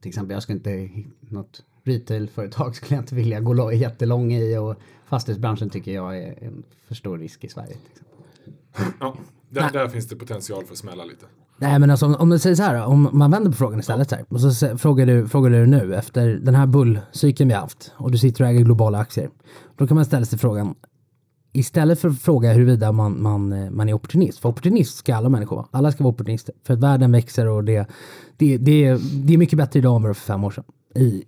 till 0.00 0.08
exempel, 0.08 0.34
jag 0.34 0.42
skulle 0.42 0.56
inte, 0.58 0.90
något 1.20 1.64
retailföretag 1.82 2.74
skulle 2.76 2.94
jag 2.94 3.02
inte 3.02 3.14
vilja 3.14 3.40
gå 3.40 3.72
jättelång 3.72 4.32
i 4.32 4.58
och 4.58 4.76
fastighetsbranschen 5.04 5.70
tycker 5.70 5.92
jag 5.92 6.18
är 6.18 6.44
en 6.44 6.62
för 6.86 6.94
stor 6.94 7.18
risk 7.18 7.44
i 7.44 7.48
Sverige. 7.48 7.76
Exempel. 7.90 8.09
Ja, 9.00 9.16
där, 9.50 9.70
där 9.72 9.88
finns 9.88 10.08
det 10.08 10.16
potential 10.16 10.64
för 10.64 10.72
att 10.72 10.78
smälla 10.78 11.04
lite. 11.04 11.26
Nej 11.56 11.78
men 11.78 11.90
alltså 11.90 12.06
om, 12.06 12.14
om 12.14 12.30
du 12.30 12.38
säger 12.38 12.56
så 12.56 12.62
här 12.62 12.86
om 12.86 13.08
man 13.12 13.30
vänder 13.30 13.50
på 13.50 13.56
frågan 13.56 13.80
istället 13.80 14.10
så 14.10 14.16
här, 14.16 14.24
och 14.28 14.40
så 14.40 14.78
frågar 14.78 15.06
du, 15.06 15.28
frågar 15.28 15.50
du 15.50 15.66
nu 15.66 15.94
efter 15.94 16.28
den 16.28 16.54
här 16.54 16.66
bullcykeln 16.66 17.48
vi 17.48 17.54
har 17.54 17.60
haft 17.60 17.92
och 17.96 18.10
du 18.10 18.18
sitter 18.18 18.44
och 18.44 18.50
äger 18.50 18.60
globala 18.60 18.98
aktier. 18.98 19.30
Då 19.76 19.86
kan 19.86 19.94
man 19.94 20.04
ställa 20.04 20.26
sig 20.26 20.38
frågan, 20.38 20.74
istället 21.52 22.00
för 22.00 22.08
att 22.08 22.20
fråga 22.20 22.52
huruvida 22.52 22.92
man, 22.92 23.22
man, 23.22 23.52
eh, 23.52 23.70
man 23.70 23.88
är 23.88 23.92
opportunist, 23.92 24.38
för 24.38 24.48
opportunist 24.48 24.96
ska 24.96 25.16
alla 25.16 25.28
människor 25.28 25.56
vara, 25.56 25.66
alla 25.70 25.92
ska 25.92 26.04
vara 26.04 26.14
opportunister, 26.14 26.54
för 26.66 26.74
att 26.74 26.80
världen 26.80 27.12
växer 27.12 27.46
och 27.46 27.64
det, 27.64 27.90
det, 28.36 28.58
det, 28.58 28.96
det 29.24 29.34
är 29.34 29.38
mycket 29.38 29.58
bättre 29.58 29.78
idag 29.78 29.96
än 29.96 30.02
vad 30.02 30.08
det 30.08 30.08
var 30.08 30.14
för 30.14 30.32
fem 30.32 30.44
år 30.44 30.50
sedan. 30.50 30.64
I 30.94 31.24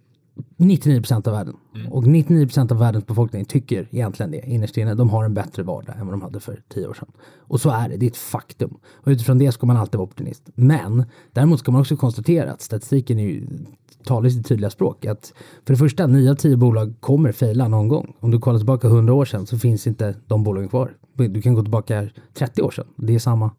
99% 0.56 1.28
av 1.28 1.34
världen. 1.34 1.56
Och 1.90 2.04
99% 2.04 2.72
av 2.72 2.78
världens 2.78 3.06
befolkning 3.06 3.44
tycker 3.44 3.88
egentligen 3.90 4.30
det 4.30 4.46
innerst 4.46 4.76
inne. 4.76 4.94
De 4.94 5.10
har 5.10 5.24
en 5.24 5.34
bättre 5.34 5.62
vardag 5.62 5.96
än 5.98 6.06
vad 6.06 6.12
de 6.12 6.22
hade 6.22 6.40
för 6.40 6.62
tio 6.68 6.86
år 6.86 6.94
sedan. 6.94 7.12
Och 7.38 7.60
så 7.60 7.70
är 7.70 7.88
det, 7.88 7.96
det 7.96 8.06
är 8.06 8.10
ett 8.10 8.16
faktum. 8.16 8.78
Och 8.84 9.08
utifrån 9.08 9.38
det 9.38 9.52
ska 9.52 9.66
man 9.66 9.76
alltid 9.76 9.98
vara 9.98 10.08
optimist. 10.08 10.42
Men 10.54 11.04
däremot 11.32 11.60
ska 11.60 11.72
man 11.72 11.80
också 11.80 11.96
konstatera 11.96 12.52
att 12.52 12.62
statistiken 12.62 13.18
är 13.18 13.24
ju 13.24 13.48
talar 14.04 14.28
sitt 14.28 14.46
tydliga 14.46 14.70
språk. 14.70 15.06
Att 15.06 15.32
för 15.66 15.74
det 15.74 15.78
första, 15.78 16.06
nio 16.06 16.30
av 16.30 16.34
tio 16.34 16.56
bolag 16.56 16.94
kommer 17.00 17.32
fejla 17.32 17.68
någon 17.68 17.88
gång. 17.88 18.14
Om 18.20 18.30
du 18.30 18.38
kollar 18.38 18.58
tillbaka 18.58 18.86
100 18.86 19.14
år 19.14 19.24
sedan 19.24 19.46
så 19.46 19.58
finns 19.58 19.86
inte 19.86 20.14
de 20.26 20.42
bolagen 20.42 20.68
kvar. 20.68 20.96
Du 21.14 21.42
kan 21.42 21.54
gå 21.54 21.62
tillbaka 21.62 22.08
30 22.34 22.62
år 22.62 22.70
sedan. 22.70 22.86
Det 22.96 23.14
är 23.14 23.18
samma. 23.18 23.50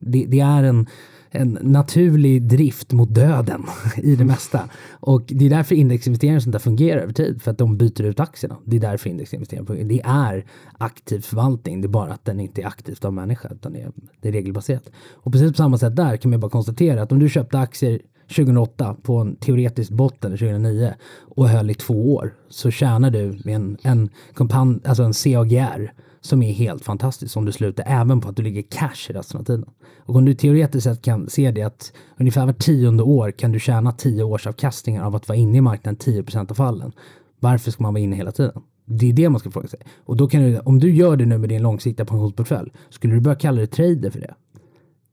Det, 0.00 0.24
det 0.28 0.40
är 0.40 0.62
en, 0.64 0.86
en 1.30 1.58
naturlig 1.62 2.42
drift 2.42 2.92
mot 2.92 3.14
döden 3.14 3.64
i 3.96 4.16
det 4.16 4.24
mesta. 4.24 4.68
Och 4.90 5.22
det 5.26 5.46
är 5.46 5.50
därför 5.50 5.74
indexinvesteringar 5.74 6.40
sånt 6.40 6.52
där 6.52 6.58
fungerar 6.58 7.00
över 7.00 7.12
tid. 7.12 7.42
För 7.42 7.50
att 7.50 7.58
de 7.58 7.76
byter 7.76 8.02
ut 8.02 8.20
aktierna. 8.20 8.56
Det 8.64 8.76
är 8.76 8.80
därför 8.80 9.10
indexinvesteringar 9.10 9.66
fungerar. 9.66 9.88
Det 9.88 10.00
är 10.04 10.44
aktiv 10.78 11.20
förvaltning. 11.20 11.80
Det 11.80 11.86
är 11.86 11.88
bara 11.88 12.12
att 12.12 12.24
den 12.24 12.40
inte 12.40 12.62
är 12.62 12.66
aktivt 12.66 13.04
av 13.04 13.12
människa. 13.12 13.48
Utan 13.52 13.72
det 13.72 13.80
är, 13.80 13.92
det 14.20 14.28
är 14.28 14.32
regelbaserat. 14.32 14.90
Och 15.12 15.32
precis 15.32 15.50
på 15.50 15.56
samma 15.56 15.78
sätt 15.78 15.96
där 15.96 16.16
kan 16.16 16.30
man 16.30 16.40
bara 16.40 16.50
konstatera 16.50 17.02
att 17.02 17.12
om 17.12 17.18
du 17.18 17.28
köpte 17.28 17.58
aktier 17.58 18.00
2008 18.28 18.96
på 19.02 19.16
en 19.16 19.36
teoretisk 19.36 19.90
botten 19.90 20.30
2009 20.30 20.94
och 21.36 21.48
höll 21.48 21.70
i 21.70 21.74
två 21.74 22.14
år 22.14 22.34
så 22.48 22.70
tjänar 22.70 23.10
du 23.10 23.38
med 23.44 23.56
en, 23.56 23.76
en, 23.82 24.08
kompan, 24.34 24.80
alltså 24.84 25.02
en 25.02 25.12
CAGR 25.12 25.92
som 26.28 26.42
är 26.42 26.52
helt 26.52 26.84
fantastiskt 26.84 27.36
om 27.36 27.44
du 27.44 27.52
slutar 27.52 27.84
även 27.86 28.20
på 28.20 28.28
att 28.28 28.36
du 28.36 28.42
ligger 28.42 28.62
cash 28.62 29.12
resten 29.12 29.40
av 29.40 29.44
tiden. 29.44 29.64
Och 29.98 30.16
om 30.16 30.24
du 30.24 30.34
teoretiskt 30.34 30.84
sett 30.84 31.02
kan 31.02 31.28
se 31.28 31.50
det 31.50 31.62
att 31.62 31.92
ungefär 32.16 32.46
var 32.46 32.52
tionde 32.52 33.02
år 33.02 33.30
kan 33.30 33.52
du 33.52 33.60
tjäna 33.60 33.92
tio 33.92 34.22
års 34.22 34.46
avkastningar 34.46 35.04
av 35.04 35.16
att 35.16 35.28
vara 35.28 35.38
inne 35.38 35.58
i 35.58 35.60
marknaden 35.60 35.96
10 35.96 36.24
av 36.34 36.54
fallen. 36.54 36.92
Varför 37.40 37.70
ska 37.70 37.82
man 37.82 37.94
vara 37.94 38.02
inne 38.02 38.16
hela 38.16 38.32
tiden? 38.32 38.62
Det 38.84 39.08
är 39.08 39.12
det 39.12 39.28
man 39.28 39.40
ska 39.40 39.50
fråga 39.50 39.68
sig. 39.68 39.80
Och 40.04 40.16
då 40.16 40.28
kan 40.28 40.42
du, 40.42 40.58
om 40.58 40.78
du 40.78 40.94
gör 40.94 41.16
det 41.16 41.26
nu 41.26 41.38
med 41.38 41.48
din 41.48 41.62
långsiktiga 41.62 42.06
pensionsportfölj, 42.06 42.72
skulle 42.90 43.14
du 43.14 43.20
börja 43.20 43.36
kalla 43.36 43.56
dig 43.56 43.66
trader 43.66 44.10
för 44.10 44.20
det? 44.20 44.34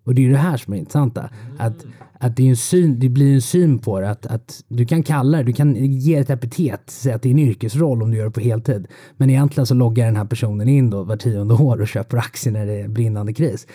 Och 0.05 0.15
det 0.15 0.21
är 0.21 0.23
ju 0.23 0.31
det 0.31 0.37
här 0.37 0.57
som 0.57 0.73
är 0.73 0.77
intressanta. 0.77 1.29
Att, 1.57 1.85
att 2.19 2.35
det, 2.35 2.43
är 2.43 2.49
en 2.49 2.55
syn, 2.55 2.99
det 2.99 3.09
blir 3.09 3.33
en 3.35 3.41
syn 3.41 3.79
på 3.79 3.99
det. 3.99 4.09
Att, 4.09 4.25
att 4.25 4.63
du 4.67 4.85
kan 4.85 5.03
kalla 5.03 5.37
det, 5.37 5.43
du 5.43 5.53
kan 5.53 5.75
ge 5.75 6.15
ett 6.15 6.29
epitet, 6.29 6.89
säga 6.89 7.15
att 7.15 7.21
det 7.21 7.29
är 7.29 7.31
en 7.31 7.39
yrkesroll 7.39 8.03
om 8.03 8.11
du 8.11 8.17
gör 8.17 8.25
det 8.25 8.31
på 8.31 8.39
heltid. 8.39 8.87
Men 9.17 9.29
egentligen 9.29 9.65
så 9.65 9.73
loggar 9.73 10.05
den 10.05 10.15
här 10.15 10.25
personen 10.25 10.69
in 10.69 10.89
då 10.89 11.03
var 11.03 11.17
tionde 11.17 11.53
år 11.53 11.81
och 11.81 11.87
köper 11.87 12.17
aktier 12.17 12.53
när 12.53 12.65
det 12.65 12.73
är 12.81 12.87
brinnande 12.87 13.33
kris. 13.33 13.67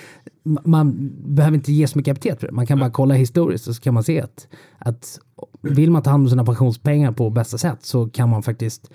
Ma- 0.44 0.61
Man 0.64 1.11
behöver 1.35 1.57
inte 1.57 1.72
ge 1.72 1.87
så 1.87 1.98
mycket 1.98 2.12
epitet 2.18 2.40
för 2.40 2.46
det. 2.46 2.53
Man 2.53 2.66
kan 2.66 2.79
bara 2.79 2.90
kolla 2.90 3.14
historiskt 3.14 3.68
och 3.68 3.74
så 3.74 3.83
kan 3.83 3.94
man 3.94 4.05
se 4.05 4.20
att, 4.20 4.48
att 4.79 5.18
vill 5.62 5.90
man 5.90 6.03
ta 6.03 6.11
hand 6.11 6.22
om 6.24 6.31
sina 6.31 6.44
pensionspengar 6.44 7.12
på 7.12 7.31
bästa 7.31 7.59
sätt 7.59 7.79
så 7.83 8.09
kan 8.09 8.29
man 8.29 8.42
faktiskt 8.42 8.90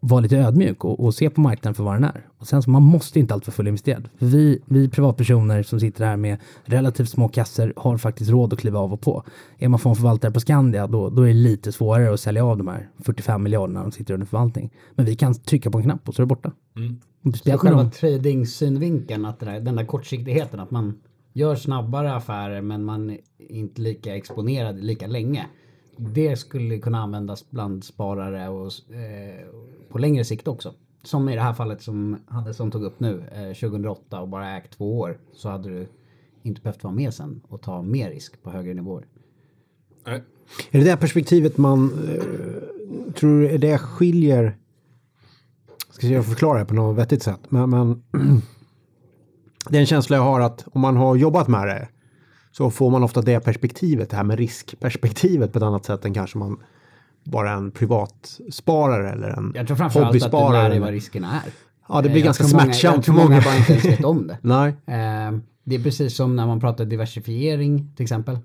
vara 0.00 0.20
lite 0.20 0.36
ödmjuk 0.36 0.84
och, 0.84 1.04
och 1.04 1.14
se 1.14 1.30
på 1.30 1.40
marknaden 1.40 1.74
för 1.74 1.84
vad 1.84 1.94
den 1.94 2.04
är. 2.04 2.26
Och 2.38 2.46
sen 2.46 2.62
så 2.62 2.70
man 2.70 2.82
måste 2.82 3.18
inte 3.18 3.34
alltid 3.34 3.46
vara 3.46 3.54
fullinvesterad. 3.54 4.08
För 4.18 4.26
vi, 4.26 4.62
vi 4.64 4.88
privatpersoner 4.88 5.62
som 5.62 5.80
sitter 5.80 6.04
här 6.04 6.16
med 6.16 6.38
relativt 6.64 7.08
små 7.08 7.28
kassor 7.28 7.72
har 7.76 7.98
faktiskt 7.98 8.30
råd 8.30 8.52
att 8.52 8.58
kliva 8.58 8.78
av 8.78 8.92
och 8.92 9.00
på. 9.00 9.24
Är 9.58 9.68
man 9.68 9.80
fondförvaltare 9.80 10.32
på 10.32 10.40
Skandia 10.40 10.86
då, 10.86 11.10
då 11.10 11.22
är 11.22 11.28
det 11.28 11.34
lite 11.34 11.72
svårare 11.72 12.14
att 12.14 12.20
sälja 12.20 12.44
av 12.44 12.58
de 12.58 12.68
här 12.68 12.88
45 12.98 13.42
miljarderna 13.42 13.82
de 13.82 13.92
sitter 13.92 14.14
under 14.14 14.26
förvaltning. 14.26 14.70
Men 14.94 15.06
vi 15.06 15.16
kan 15.16 15.34
trycka 15.34 15.70
på 15.70 15.78
en 15.78 15.84
knapp 15.84 16.08
och 16.08 16.14
så 16.14 16.22
är 16.22 16.24
det 16.24 16.28
borta. 16.28 16.52
Så 17.24 17.30
Speciellt 17.30 17.62
med 17.62 17.72
själva 17.72 17.90
trading-synvinkeln, 17.90 19.24
att 19.24 19.40
där, 19.40 19.60
den 19.60 19.76
där 19.76 19.84
kortsiktigheten, 19.84 20.60
att 20.60 20.70
man 20.70 21.00
gör 21.32 21.54
snabbare 21.54 22.14
affärer 22.14 22.62
men 22.62 22.84
man 22.84 23.10
är 23.10 23.18
inte 23.48 23.80
lika 23.80 24.16
exponerad 24.16 24.84
lika 24.84 25.06
länge. 25.06 25.46
Det 26.00 26.36
skulle 26.36 26.78
kunna 26.78 26.98
användas 26.98 27.50
bland 27.50 27.84
sparare 27.84 28.48
och 28.48 28.94
eh, 28.94 29.46
på 29.88 29.98
längre 29.98 30.24
sikt 30.24 30.48
också. 30.48 30.74
Som 31.02 31.28
i 31.28 31.34
det 31.34 31.40
här 31.40 31.54
fallet 31.54 31.82
som 31.82 32.16
Hannesson 32.26 32.70
tog 32.70 32.82
upp 32.82 33.00
nu, 33.00 33.24
eh, 33.32 33.54
2008 33.54 34.20
och 34.20 34.28
bara 34.28 34.56
ägt 34.56 34.72
två 34.76 34.98
år. 34.98 35.18
Så 35.32 35.48
hade 35.48 35.68
du 35.68 35.88
inte 36.42 36.60
behövt 36.60 36.84
vara 36.84 36.94
med 36.94 37.14
sen 37.14 37.40
och 37.48 37.62
ta 37.62 37.82
mer 37.82 38.10
risk 38.10 38.42
på 38.42 38.50
högre 38.50 38.74
nivåer. 38.74 39.06
Nej. 40.06 40.24
Är 40.70 40.78
det 40.78 40.84
det 40.84 40.96
perspektivet 40.96 41.56
man 41.56 41.90
eh, 42.08 43.12
tror 43.12 43.44
är 43.44 43.58
det 43.58 43.78
skiljer? 43.78 44.56
Ska 45.90 46.06
jag 46.06 46.26
förklara 46.26 46.58
det 46.58 46.64
på 46.64 46.74
något 46.74 46.98
vettigt 46.98 47.22
sätt. 47.22 47.40
Men, 47.48 47.70
men 47.70 48.02
det 49.68 49.76
är 49.76 49.80
en 49.80 49.86
känsla 49.86 50.16
jag 50.16 50.24
har 50.24 50.40
att 50.40 50.64
om 50.72 50.80
man 50.80 50.96
har 50.96 51.16
jobbat 51.16 51.48
med 51.48 51.68
det 51.68 51.88
så 52.52 52.70
får 52.70 52.90
man 52.90 53.02
ofta 53.02 53.22
det 53.22 53.40
perspektivet, 53.40 54.10
det 54.10 54.16
här 54.16 54.24
med 54.24 54.38
riskperspektivet 54.38 55.52
på 55.52 55.58
ett 55.58 55.62
annat 55.62 55.84
sätt 55.84 56.04
än 56.04 56.14
kanske 56.14 56.38
man 56.38 56.56
bara 57.24 57.50
en 57.52 57.70
privatsparare 57.70 59.10
eller 59.10 59.28
en 59.28 59.52
Jag 59.54 59.66
tror 59.66 59.76
framförallt 59.76 60.22
att 60.22 60.30
du 60.30 60.52
lär 60.52 60.70
dig 60.70 60.80
vad 60.80 60.90
riskerna 60.90 61.28
är. 61.32 61.52
Ja, 61.88 62.02
det 62.02 62.08
Eh, 62.08 62.12
blir 62.12 62.20
jag 62.20 62.24
ganska 62.24 62.44
tror 62.44 62.52
många- 62.52 62.64
smärtsamt 62.64 62.96
Jag 62.96 63.04
för 63.04 63.12
tror 63.12 63.14
många 63.14 63.28
många. 63.28 63.42
bara 63.42 63.56
inte 63.56 63.72
ens 63.72 63.84
vet 63.84 64.04
om 64.04 64.26
det. 64.26 64.38
Nej, 64.42 64.68
Eh, 64.86 65.38
det 65.64 65.74
är 65.74 65.82
precis 65.82 66.16
som 66.16 66.36
när 66.36 66.46
man 66.46 66.60
pratar 66.60 66.84
diversifiering 66.84 67.92
till 67.96 68.02
exempel. 68.02 68.34
Eh, 68.34 68.40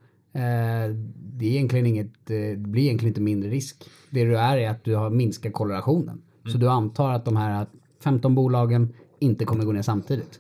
det, 1.16 1.46
är 1.46 1.50
egentligen 1.50 1.86
inget, 1.86 2.08
eh, 2.30 2.36
det 2.36 2.58
blir 2.58 2.84
egentligen 2.84 3.10
inte 3.12 3.22
mindre 3.22 3.50
risk. 3.50 3.84
Det 4.10 4.24
du 4.26 4.38
är 4.38 4.58
är 4.58 4.70
att 4.70 4.84
du 4.84 4.96
har 4.96 5.10
minskat 5.10 5.54
korrelationen. 5.54 6.22
Så 6.52 6.58
du 6.58 6.70
antar 6.70 7.14
att 7.14 7.26
de 7.26 7.36
här 7.38 7.66
15 8.04 8.36
bolagen 8.36 8.94
inte 9.20 9.46
kommer 9.46 9.64
gå 9.66 9.72
ner 9.72 9.82
samtidigt. 9.82 10.40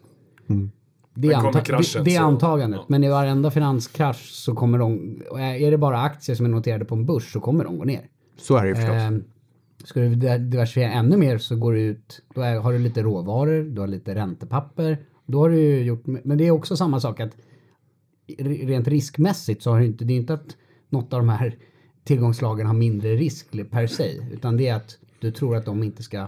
Det, 1.15 1.27
är 1.27 1.35
anta- 1.35 1.61
kraschen 1.63 2.03
det, 2.03 2.09
det 2.11 2.15
är 2.15 2.19
så- 2.19 2.25
antagandet. 2.25 2.79
ja. 2.79 2.85
Men 2.89 3.03
i 3.03 3.09
varenda 3.09 3.51
finanskrasch 3.51 4.29
så 4.31 4.55
kommer 4.55 4.77
de, 4.77 5.21
är 5.39 5.71
det 5.71 5.77
bara 5.77 6.01
aktier 6.01 6.35
som 6.35 6.45
är 6.45 6.49
noterade 6.49 6.85
på 6.85 6.95
en 6.95 7.05
börs 7.05 7.31
så 7.33 7.39
kommer 7.39 7.63
de 7.63 7.77
gå 7.77 7.83
ner. 7.83 8.01
Så 8.37 8.57
är 8.57 8.63
det 8.63 8.69
ju 8.69 8.75
förstås. 8.75 8.93
Eh, 8.95 9.11
ska 9.83 9.99
du 9.99 10.15
di- 10.15 10.37
diversifiera 10.37 10.91
ännu 10.91 11.17
mer 11.17 11.37
så 11.37 11.55
går 11.55 11.73
du 11.73 11.79
ut, 11.81 12.21
då 12.35 12.41
är, 12.41 12.59
har 12.59 12.73
du 12.73 12.79
lite 12.79 13.01
råvaror, 13.03 13.63
du 13.63 13.81
har 13.81 13.87
lite 13.87 14.15
räntepapper. 14.15 14.97
Då 15.25 15.39
har 15.39 15.49
du 15.49 15.59
ju 15.59 15.83
gjort, 15.83 16.03
men 16.05 16.37
det 16.37 16.47
är 16.47 16.51
också 16.51 16.77
samma 16.77 16.99
sak 16.99 17.19
att 17.19 17.31
re- 18.27 18.67
rent 18.67 18.87
riskmässigt 18.87 19.61
så 19.63 19.71
har 19.71 19.79
du 19.79 19.85
inte, 19.85 20.05
det 20.05 20.13
är 20.13 20.17
inte 20.17 20.33
att 20.33 20.57
något 20.89 21.13
av 21.13 21.19
de 21.19 21.29
här 21.29 21.55
tillgångslagen 22.03 22.67
har 22.67 22.73
mindre 22.73 23.15
risk 23.15 23.47
per 23.71 23.87
se, 23.87 24.11
utan 24.31 24.57
det 24.57 24.67
är 24.67 24.75
att 24.75 24.97
du 25.19 25.31
tror 25.31 25.55
att 25.55 25.65
de 25.65 25.83
inte 25.83 26.03
ska 26.03 26.27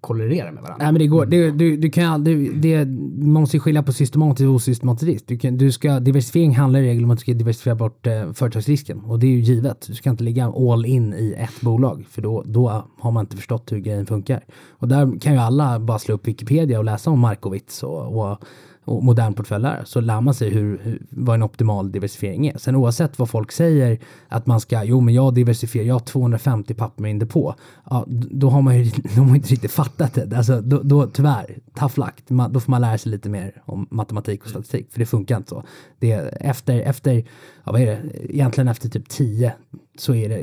kollidera 0.00 0.52
med 0.52 0.62
varandra. 0.62 0.84
Nej 0.84 0.92
men 0.92 0.98
det 0.98 1.06
går, 1.06 1.26
det, 1.26 1.50
du, 1.50 1.76
du 1.76 1.90
kan 1.90 2.04
aldrig, 2.04 2.60
det, 2.60 2.84
man 3.24 3.42
måste 3.42 3.58
skilja 3.58 3.82
på 3.82 3.92
systematisk 3.92 4.48
och 4.48 4.54
osystematisk 4.54 5.08
risk. 5.08 5.24
Du 5.26 5.38
kan, 5.38 5.58
du 5.58 5.72
ska, 5.72 6.00
diversifiering 6.00 6.56
handlar 6.56 6.80
i 6.80 6.82
regel 6.82 7.04
om 7.04 7.10
att 7.10 7.18
du 7.18 7.22
ska 7.22 7.32
diversifiera 7.32 7.74
bort 7.74 8.06
eh, 8.06 8.32
företagsrisken 8.32 9.00
och 9.00 9.18
det 9.18 9.26
är 9.26 9.30
ju 9.30 9.40
givet. 9.40 9.86
Du 9.86 9.94
ska 9.94 10.10
inte 10.10 10.24
ligga 10.24 10.46
all 10.46 10.86
in 10.86 11.14
i 11.14 11.34
ett 11.38 11.60
bolag 11.60 12.06
för 12.10 12.22
då, 12.22 12.42
då 12.46 12.84
har 12.98 13.10
man 13.10 13.24
inte 13.24 13.36
förstått 13.36 13.72
hur 13.72 13.78
grejen 13.78 14.06
funkar. 14.06 14.44
Och 14.70 14.88
där 14.88 15.20
kan 15.20 15.32
ju 15.32 15.38
alla 15.38 15.80
bara 15.80 15.98
slå 15.98 16.14
upp 16.14 16.28
Wikipedia 16.28 16.78
och 16.78 16.84
läsa 16.84 17.10
om 17.10 17.20
Markowitz 17.20 17.82
och, 17.82 18.30
och, 18.30 18.38
och 18.84 19.04
modern 19.04 19.34
portfölj 19.34 19.66
är, 19.66 19.82
så 19.84 20.00
lär 20.00 20.20
man 20.20 20.34
sig 20.34 20.50
hur, 20.50 20.78
hur, 20.82 21.02
vad 21.10 21.34
en 21.34 21.42
optimal 21.42 21.92
diversifiering 21.92 22.46
är. 22.46 22.58
Sen 22.58 22.76
oavsett 22.76 23.18
vad 23.18 23.30
folk 23.30 23.52
säger 23.52 23.98
att 24.28 24.46
man 24.46 24.60
ska, 24.60 24.84
jo 24.84 25.00
men 25.00 25.14
jag 25.14 25.34
diversifierar, 25.34 25.86
jag 25.86 25.94
har 25.94 26.00
250 26.00 26.74
papper 26.74 27.02
med 27.02 27.10
in 27.10 27.18
depå. 27.18 27.54
Ja, 27.90 28.04
då 28.08 28.50
har 28.50 28.62
man 28.62 28.78
ju 28.78 28.90
de 29.14 29.28
har 29.28 29.36
inte 29.36 29.48
riktigt 29.48 29.72
fattat 29.72 30.14
det. 30.14 30.36
Alltså, 30.36 30.60
då, 30.60 30.80
då, 30.82 31.06
tyvärr, 31.06 31.58
tough 31.78 31.98
luck. 31.98 32.30
Man, 32.30 32.52
då 32.52 32.60
får 32.60 32.70
man 32.70 32.80
lära 32.80 32.98
sig 32.98 33.12
lite 33.12 33.28
mer 33.28 33.62
om 33.64 33.86
matematik 33.90 34.42
och 34.42 34.50
statistik, 34.50 34.92
för 34.92 34.98
det 34.98 35.06
funkar 35.06 35.36
inte 35.36 35.48
så. 35.48 35.64
Det 35.98 36.12
är 36.12 36.38
efter, 36.40 36.80
efter, 36.80 37.24
ja 37.64 37.72
vad 37.72 37.80
är 37.80 37.86
det, 37.86 38.00
egentligen 38.34 38.68
efter 38.68 38.88
typ 38.88 39.08
10 39.08 39.52
så 39.96 40.14
är 40.14 40.28
det 40.28 40.42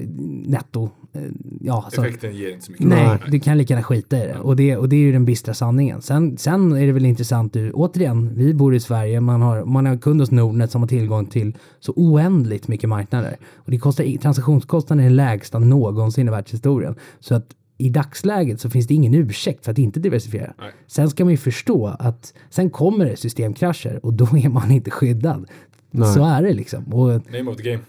netto, 0.49 0.89
eh, 1.13 1.21
ja 1.61 1.83
alltså, 1.85 2.01
Effekten 2.05 2.35
ger 2.35 2.49
inte 2.51 2.65
så 2.65 2.71
mycket. 2.71 2.87
Nej, 2.87 3.17
du 3.31 3.39
kan 3.39 3.57
lika 3.57 3.73
gärna 3.73 3.83
skita 3.83 4.23
i 4.23 4.27
det. 4.27 4.35
Och 4.39 4.55
det, 4.55 4.77
och 4.77 4.89
det 4.89 4.95
är 4.95 4.99
ju 4.99 5.11
den 5.11 5.25
bistra 5.25 5.53
sanningen. 5.53 6.01
Sen, 6.01 6.37
sen 6.37 6.71
är 6.71 6.85
det 6.85 6.91
väl 6.91 7.05
intressant, 7.05 7.55
ur- 7.55 7.71
återigen, 7.75 8.35
vi 8.35 8.53
bor 8.53 8.75
i 8.75 8.79
Sverige, 8.79 9.21
man 9.21 9.41
har, 9.41 9.65
man 9.65 9.85
har 9.85 9.97
kund 9.97 10.19
hos 10.19 10.31
Nordnet 10.31 10.71
som 10.71 10.81
har 10.81 10.87
tillgång 10.87 11.25
till 11.25 11.57
så 11.79 11.93
oändligt 11.95 12.67
mycket 12.67 12.89
marknader. 12.89 13.37
Och 13.55 13.71
det 13.71 13.77
kostar, 13.77 14.17
transaktionskostnaden 14.17 14.99
är 15.05 15.09
den 15.09 15.15
lägsta 15.15 15.59
någonsin 15.59 16.27
i 16.27 16.31
världshistorien. 16.31 16.95
Så 17.19 17.35
att 17.35 17.45
i 17.77 17.89
dagsläget 17.89 18.59
så 18.59 18.69
finns 18.69 18.87
det 18.87 18.93
ingen 18.93 19.13
ursäkt 19.13 19.65
för 19.65 19.71
att 19.71 19.77
inte 19.77 19.99
diversifiera. 19.99 20.53
Nej. 20.59 20.71
Sen 20.87 21.09
ska 21.09 21.23
man 21.25 21.31
ju 21.31 21.37
förstå 21.37 21.87
att 21.99 22.33
sen 22.49 22.69
kommer 22.69 23.05
det 23.05 23.15
systemkrascher 23.17 23.99
och 24.05 24.13
då 24.13 24.25
är 24.25 24.49
man 24.49 24.71
inte 24.71 24.91
skyddad. 24.91 25.45
Nej. 25.91 26.13
Så 26.13 26.25
är 26.25 26.41
det 26.43 26.53
liksom. 26.53 26.93
Och 26.93 27.07
Name 27.31 27.51
of 27.51 27.57
the 27.57 27.63
game. 27.71 27.79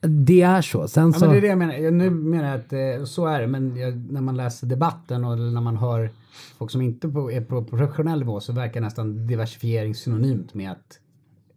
Det 0.00 0.42
är 0.42 0.62
så. 0.62 0.88
Sen 0.88 1.10
Ja, 1.12 1.18
så... 1.18 1.24
men 1.24 1.32
det 1.32 1.38
är 1.38 1.40
det 1.40 1.48
jag 1.48 1.58
menar. 1.58 1.74
Jag, 1.74 1.94
nu 1.94 2.10
menar 2.10 2.48
jag 2.48 2.60
att 2.60 3.00
eh, 3.00 3.04
så 3.04 3.26
är 3.26 3.40
det, 3.40 3.46
men 3.46 3.76
jag, 3.76 4.12
när 4.12 4.20
man 4.20 4.36
läser 4.36 4.66
debatten 4.66 5.24
och 5.24 5.38
när 5.38 5.60
man 5.60 5.76
hör 5.76 6.10
folk 6.58 6.70
som 6.70 6.82
inte 6.82 7.08
på, 7.08 7.32
är 7.32 7.40
på 7.40 7.64
professionell 7.64 8.18
nivå 8.18 8.40
så 8.40 8.52
verkar 8.52 8.80
nästan 8.80 9.26
diversifiering 9.26 9.94
synonymt 9.94 10.54
med 10.54 10.70
att 10.72 10.98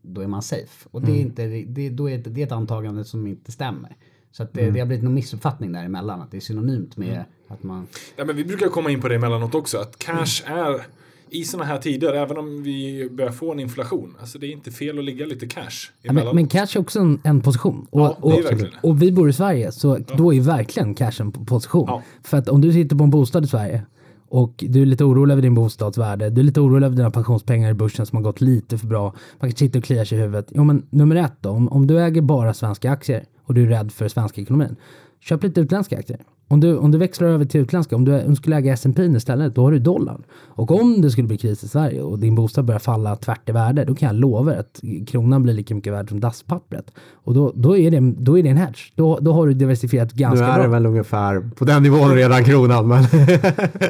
då 0.02 0.22
är 0.22 0.28
man 0.28 0.42
safe. 0.42 0.90
Och 0.92 1.02
det 1.02 1.12
är 1.12 1.22
inte, 1.22 1.46
det, 1.68 1.90
då 1.90 2.10
är 2.10 2.18
det, 2.18 2.30
det 2.30 2.42
är 2.42 2.46
ett 2.46 2.52
antagande 2.52 3.06
som 3.06 3.28
inte 3.28 3.52
stämmer. 3.52 3.96
Så 4.32 4.44
att 4.44 4.54
det, 4.54 4.72
det 4.72 4.80
har 4.80 4.88
blivit 4.88 5.04
någon 5.04 5.14
missuppfattning 5.14 5.72
däremellan, 5.72 6.22
att 6.22 6.32
det 6.32 6.38
är 6.38 6.42
synonymt 6.42 6.98
med 6.98 7.24
att 7.48 7.64
man... 7.64 7.88
Ja, 8.16 8.26
men 8.26 8.36
vi 8.36 8.46
brukar 8.46 8.68
komma 8.68 8.90
in 8.90 9.02
på 9.02 9.08
det 9.08 9.16
emellanåt 9.16 9.56
också, 9.56 9.78
att 9.78 10.00
cash 10.00 10.44
är 10.46 10.86
i 11.32 11.44
sådana 11.44 11.66
här 11.66 11.78
tider, 11.78 12.14
även 12.14 12.38
om 12.38 12.64
vi 12.64 13.10
börjar 13.12 13.32
få 13.32 13.52
en 13.52 13.60
inflation, 13.60 14.16
alltså 14.20 14.40
det 14.40 14.48
är 14.48 14.52
inte 14.52 14.72
fel 14.72 15.00
att 15.00 15.06
ligga 15.06 15.26
lite 15.26 15.48
cash 15.48 15.92
Ja, 16.02 16.14
men, 16.14 16.36
men 16.36 16.48
cash 16.48 16.68
är 16.76 16.80
också 16.80 17.00
en, 17.00 17.20
en 17.24 17.42
position. 17.42 17.88
Och, 17.90 18.02
Ja, 18.02 18.18
och, 18.22 18.90
och 18.90 19.02
vi 19.02 19.12
bor 19.12 19.30
i 19.30 19.34
Sverige, 19.34 19.72
så 19.72 19.98
då 20.18 20.34
är 20.34 20.42
verkligen 20.42 20.96
cash 20.96 21.12
en 21.20 21.32
position. 21.32 21.86
Ja. 21.88 22.02
För 22.24 22.38
att 22.38 22.50
om 22.50 22.62
du 22.62 22.74
sitter 22.74 22.96
på 22.96 23.04
en 23.04 23.10
bostad 23.10 23.46
i 23.46 23.48
Sverige 23.48 23.86
och 24.30 24.64
du 24.68 24.82
är 24.82 24.86
lite 24.86 25.04
orolig 25.04 25.34
över 25.34 25.42
din 25.42 25.54
bostadsvärde, 25.54 26.30
du 26.30 26.42
är 26.42 26.46
lite 26.46 26.62
orolig 26.62 26.86
över 26.86 26.96
dina 26.96 27.12
pensionspengar 27.12 27.72
i 27.72 27.74
börsen 27.74 28.06
som 28.06 28.16
har 28.16 28.24
gått 28.24 28.42
lite 28.42 28.78
för 28.78 28.88
bra, 28.88 29.14
man 29.40 29.50
kan 29.50 29.58
sitta 29.58 29.80
och 29.80 29.86
klia 29.86 30.06
sig 30.06 30.18
i 30.18 30.22
huvudet. 30.22 30.48
Jo 30.56 30.64
men 30.64 30.88
nummer 30.90 31.16
ett 31.16 31.36
då, 31.42 31.50
om, 31.50 31.70
om 31.70 31.88
du 31.88 32.02
äger 32.02 32.22
bara 32.22 32.54
svenska 32.54 32.92
aktier 32.92 33.24
och 33.44 33.54
du 33.54 33.64
är 33.64 33.68
rädd 33.68 33.92
för 33.92 34.08
svenska 34.08 34.42
ekonomin, 34.42 34.76
köp 35.20 35.44
lite 35.44 35.62
utländska 35.62 35.98
aktier. 35.98 36.20
Om 36.52 36.60
du, 36.60 36.78
om 36.78 36.92
du 36.92 36.98
växlar 36.98 37.28
över 37.28 37.46
till 37.46 37.62
utländska, 37.62 37.96
om 37.96 38.06
du, 38.06 38.22
om 38.24 38.30
du 38.30 38.36
skulle 38.36 38.56
äga 38.56 38.74
S&P 38.74 39.04
istället, 39.04 39.56
då 39.56 39.64
har 39.64 39.72
du 39.72 39.80
dollarn. 39.80 40.24
Och 40.34 40.72
om 40.72 41.02
det 41.02 41.12
skulle 41.12 41.28
bli 41.28 41.38
kris 41.38 41.64
i 41.64 41.68
Sverige 41.68 42.02
och 42.02 42.20
din 42.20 42.36
bostad 42.36 42.66
börjar 42.66 42.80
falla 42.80 43.16
tvärt 43.16 43.50
i 43.50 43.52
värde, 43.52 43.86
då 43.86 43.96
kan 43.96 44.08
jag 44.08 44.16
lova 44.16 44.60
att 44.60 44.82
kronan 45.08 45.44
blir 45.44 45.54
lika 45.54 45.76
mycket 45.76 45.94
värd 45.94 46.10
som 46.10 46.20
dasspappret. 46.20 46.92
Och 47.14 47.34
då, 47.34 47.52
då, 47.56 47.78
är, 47.78 47.92
det, 47.92 48.00
då 48.18 48.38
är 48.40 48.44
det 48.44 48.50
en 48.50 48.58
hedge. 48.58 48.92
Då, 48.96 49.20
då 49.22 49.34
har 49.34 49.48
du 49.48 49.54
diversifierat 49.54 50.16
Nu 50.16 50.22
ganska 50.22 50.46
är 50.46 50.54
bra. 50.54 50.64
det 50.64 50.70
väl 50.70 50.86
ungefär 50.86 51.50
på 51.56 51.66
den 51.66 51.84
nivån 51.84 52.16
redan 52.16 52.44
kronan, 52.44 52.88
men 52.88 53.04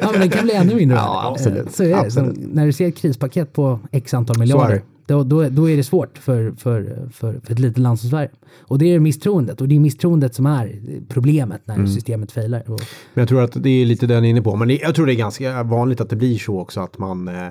Ja, 0.02 0.08
men 0.12 0.20
den 0.20 0.30
kan 0.30 0.44
bli 0.44 0.54
ännu 0.54 0.74
mindre 0.74 0.96
Ja, 1.00 1.30
absolut. 1.32 1.72
Så 1.72 1.84
är 1.84 2.04
det. 2.04 2.10
Så 2.10 2.32
när 2.36 2.66
du 2.66 2.72
ser 2.72 2.88
ett 2.88 2.96
krispaket 2.96 3.52
på 3.52 3.80
x 3.92 4.14
antal 4.14 4.36
är 4.36 4.40
miljarder. 4.40 4.82
Då, 5.12 5.24
då, 5.24 5.48
då 5.48 5.70
är 5.70 5.76
det 5.76 5.84
svårt 5.84 6.18
för, 6.18 6.52
för, 6.56 7.08
för, 7.12 7.40
för 7.44 7.52
ett 7.52 7.58
litet 7.58 7.78
land 7.78 8.00
som 8.00 8.10
Sverige. 8.10 8.30
Och 8.60 8.78
det 8.78 8.86
är 8.94 9.00
misstroendet. 9.00 9.60
Och 9.60 9.68
det 9.68 9.74
är 9.74 9.80
misstroendet 9.80 10.34
som 10.34 10.46
är 10.46 10.80
problemet 11.08 11.62
Mm. 11.68 11.80
när 11.80 11.86
systemet 11.88 12.32
failar. 12.32 12.70
Och, 12.70 12.80
Men 13.14 13.22
jag 13.22 13.28
tror 13.28 13.42
att 13.42 13.62
det 13.62 13.68
är 13.70 13.86
lite 13.86 14.06
den 14.06 14.24
inne 14.24 14.42
på. 14.42 14.56
Men 14.56 14.68
det, 14.68 14.74
jag 14.74 14.94
tror 14.94 15.06
det 15.06 15.12
är 15.12 15.16
ganska 15.16 15.62
vanligt 15.62 16.00
att 16.00 16.10
det 16.10 16.16
blir 16.16 16.38
så 16.38 16.60
också 16.60 16.80
att 16.80 16.98
man 16.98 17.28
eh, 17.28 17.48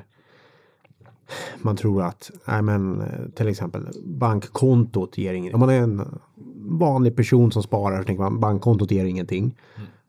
man 1.61 1.75
tror 1.75 2.01
att, 2.03 2.31
nej 2.47 2.61
men 2.61 3.01
eh, 3.01 3.07
till 3.35 3.47
exempel 3.47 3.87
bankkontot 4.05 5.17
ger 5.17 5.33
inget. 5.33 5.53
Om 5.53 5.59
man 5.59 5.69
är 5.69 5.79
en 5.81 6.19
vanlig 6.79 7.15
person 7.15 7.51
som 7.51 7.63
sparar 7.63 7.97
så 7.99 8.03
tänker 8.03 8.23
man 8.23 8.39
bankkontot 8.39 8.91
ger 8.91 9.05
ingenting. 9.05 9.55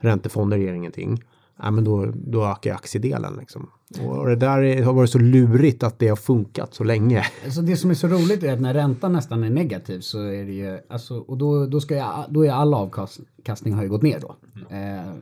Räntefonder 0.00 0.56
ger 0.56 0.72
ingenting. 0.72 1.22
Nej 1.56 1.70
men 1.70 1.84
då, 1.84 2.12
då 2.14 2.44
ökar 2.44 2.74
aktiedelen 2.74 3.36
liksom. 3.38 3.70
Och 4.00 4.26
det 4.26 4.36
där 4.36 4.62
är, 4.62 4.82
har 4.82 4.92
varit 4.92 5.10
så 5.10 5.18
lurigt 5.18 5.82
att 5.82 5.98
det 5.98 6.08
har 6.08 6.16
funkat 6.16 6.74
så 6.74 6.84
länge. 6.84 7.24
Alltså 7.44 7.62
det 7.62 7.76
som 7.76 7.90
är 7.90 7.94
så 7.94 8.08
roligt 8.08 8.42
är 8.42 8.52
att 8.52 8.60
när 8.60 8.74
räntan 8.74 9.12
nästan 9.12 9.44
är 9.44 9.50
negativ 9.50 10.00
så 10.00 10.18
är 10.22 10.44
det 10.44 10.52
ju, 10.52 10.78
alltså, 10.88 11.18
och 11.18 11.38
då, 11.38 11.66
då, 11.66 11.80
ska 11.80 11.96
jag, 11.96 12.24
då 12.28 12.44
är 12.46 12.50
all 12.50 12.74
avkastning 12.74 13.74
har 13.74 13.82
ju 13.82 13.88
gått 13.88 14.02
ner 14.02 14.20
då. 14.20 14.36
Eh, 14.70 15.12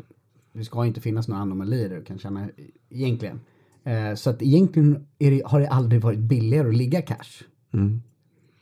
det 0.53 0.65
ska 0.65 0.87
inte 0.87 1.01
finnas 1.01 1.29
några 1.29 1.43
anomalier 1.43 1.89
du 1.89 2.05
kan 2.05 2.19
känna 2.19 2.49
egentligen. 2.91 3.41
Eh, 3.85 4.15
så 4.15 4.31
att 4.31 4.43
egentligen 4.43 5.07
är 5.19 5.31
det, 5.31 5.43
har 5.47 5.61
det 5.61 5.69
aldrig 5.69 6.03
varit 6.03 6.19
billigare 6.19 6.69
att 6.69 6.77
ligga 6.77 7.03
cash. 7.03 7.45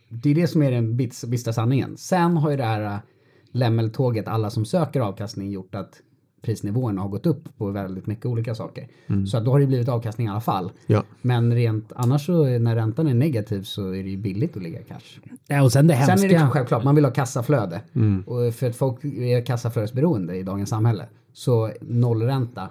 Det 0.09 0.31
är 0.31 0.35
det 0.35 0.47
som 0.47 0.63
är 0.63 0.71
den 0.71 1.01
bits- 1.01 1.27
bistra 1.27 1.53
sanningen. 1.53 1.97
Sen 1.97 2.37
har 2.37 2.51
ju 2.51 2.57
det 2.57 2.65
här 2.65 2.83
äh, 2.83 2.99
lämmeltåget, 3.53 4.29
alla 4.29 4.51
som 4.51 4.65
söker 4.65 5.01
avkastning, 5.01 5.51
gjort 5.51 5.75
att 5.75 6.01
prisnivåerna 6.49 7.01
har 7.03 7.09
gått 7.09 7.27
upp 7.27 7.59
på 7.59 7.71
väldigt 7.71 8.07
mycket 8.07 8.27
olika 8.27 8.55
saker. 8.55 8.89
Så 9.31 9.37
att 9.37 9.45
då 9.45 9.51
har 9.51 9.61
det 9.61 9.67
blivit 9.67 9.89
avkastning 9.89 10.27
i 10.27 10.31
alla 10.31 10.41
fall. 10.41 10.73
Ja. 10.87 11.05
Men 11.23 11.55
rent 11.55 11.93
annars 11.97 12.27
så 12.27 12.43
är- 12.45 12.59
när 12.59 12.75
räntan 12.77 13.07
är 13.09 13.15
negativ 13.15 13.63
så 13.63 13.89
är 13.91 14.03
det 14.03 14.11
ju 14.11 14.17
billigt 14.17 14.57
att 14.57 14.63
ligga 14.63 14.83
cash. 14.83 15.21
ja, 15.47 15.63
och 15.63 15.73
sen 15.73 15.87
det 15.87 15.95
Sen 16.07 16.19
är 16.19 16.29
det 16.29 16.39
hemska. 16.39 16.51
självklart, 16.51 16.85
man 16.85 16.95
vill 16.95 17.05
ha 17.05 17.13
kassaflöde. 17.13 17.81
Och 18.27 18.55
för 18.55 18.69
att 18.69 18.77
folk 18.77 19.05
är 19.05 19.45
kassaflödesberoende 19.47 20.37
i 20.37 20.43
dagens 20.43 20.71
samhälle. 20.71 21.07
Så 21.33 21.71
nollränta, 21.81 22.69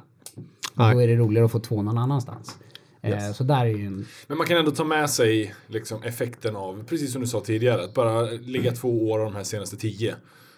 Nej. 0.73 0.93
då 0.95 1.01
är 1.01 1.07
det 1.07 1.15
roligare 1.15 1.45
att 1.45 1.51
få 1.51 1.59
två 1.59 1.81
någon 1.81 1.97
annanstans. 1.97 2.57
Eh, 3.01 3.31
så 3.31 3.43
där 3.43 3.59
är 3.65 3.65
ju 3.65 3.85
en... 3.87 4.05
Men 4.27 4.37
man 4.37 4.47
kan 4.47 4.57
ändå 4.57 4.71
ta 4.71 4.83
med 4.83 5.09
sig 5.09 5.53
liksom, 5.67 6.03
effekten 6.03 6.55
av, 6.55 6.83
precis 6.83 7.11
som 7.11 7.21
du 7.21 7.27
sa 7.27 7.39
tidigare, 7.39 7.83
att 7.83 7.93
bara 7.93 8.21
ligga 8.21 8.71
två 8.71 9.09
år 9.11 9.19
av 9.19 9.25
de 9.25 9.35
här 9.35 9.43
senaste 9.43 9.77
tio 9.77 10.15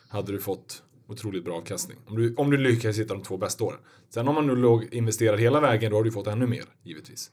hade 0.08 0.32
du 0.32 0.40
fått 0.40 0.82
otroligt 1.10 1.46
bra 1.46 1.56
avkastning. 1.58 1.98
Om 2.08 2.16
du, 2.16 2.36
om 2.36 2.50
du 2.52 2.58
lyckas 2.58 3.00
hitta 3.00 3.14
de 3.14 3.24
två 3.24 3.38
bästa 3.38 3.64
åren. 3.64 3.80
Sen 4.14 4.28
om 4.28 4.36
man 4.36 4.48
nu 4.48 4.56
låg, 4.56 4.88
investerar 4.92 5.38
hela 5.38 5.60
vägen, 5.60 5.92
då 5.92 5.98
har 5.98 6.04
du 6.04 6.12
fått 6.12 6.28
ännu 6.28 6.48
mer, 6.48 6.64
givetvis. 6.84 7.32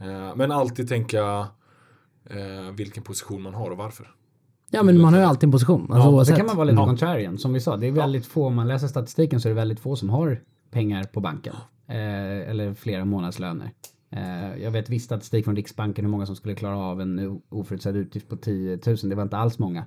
Eh, 0.00 0.36
men 0.36 0.52
alltid 0.52 0.88
tänka 0.88 1.46
eh, 2.30 2.72
vilken 2.76 3.02
position 3.02 3.42
man 3.42 3.54
har 3.54 3.70
och 3.70 3.76
varför. 3.76 4.10
Ja, 4.70 4.82
men 4.82 5.00
man 5.00 5.12
har 5.12 5.20
ju 5.20 5.26
alltid 5.26 5.44
en 5.44 5.52
position. 5.52 5.92
Alltså, 5.92 6.10
Ja, 6.10 6.24
det 6.24 6.36
kan 6.36 6.46
man 6.46 6.56
vara 6.56 6.64
lite 6.64 6.80
Ja. 6.80 6.86
contrarian, 6.86 7.38
som 7.38 7.52
vi 7.52 7.60
sa. 7.60 7.76
Det 7.76 7.86
är 7.86 7.92
väldigt 7.92 8.26
få, 8.26 8.46
om 8.46 8.54
man 8.54 8.68
läser 8.68 8.88
statistiken 8.88 9.40
så 9.40 9.48
är 9.48 9.50
det 9.50 9.54
väldigt 9.56 9.80
få 9.80 9.96
som 9.96 10.10
har 10.10 10.40
pengar 10.70 11.04
på 11.04 11.20
banken. 11.20 11.54
Eh, 11.88 12.50
eller 12.50 12.74
flera 12.74 13.04
månadslöner. 13.04 13.70
Eh, 14.10 14.62
jag 14.62 14.70
vet 14.70 14.88
viss 14.88 15.04
statistik 15.04 15.44
från 15.44 15.56
Riksbanken 15.56 16.04
hur 16.04 16.10
många 16.12 16.26
som 16.26 16.36
skulle 16.36 16.54
klara 16.54 16.78
av 16.78 17.00
en 17.00 17.40
oförutsedd 17.48 17.96
utgift 17.96 18.28
på 18.28 18.36
10 18.36 18.78
000. 18.86 18.96
Det 19.02 19.14
var 19.14 19.22
inte 19.22 19.36
alls 19.36 19.58
många. 19.58 19.84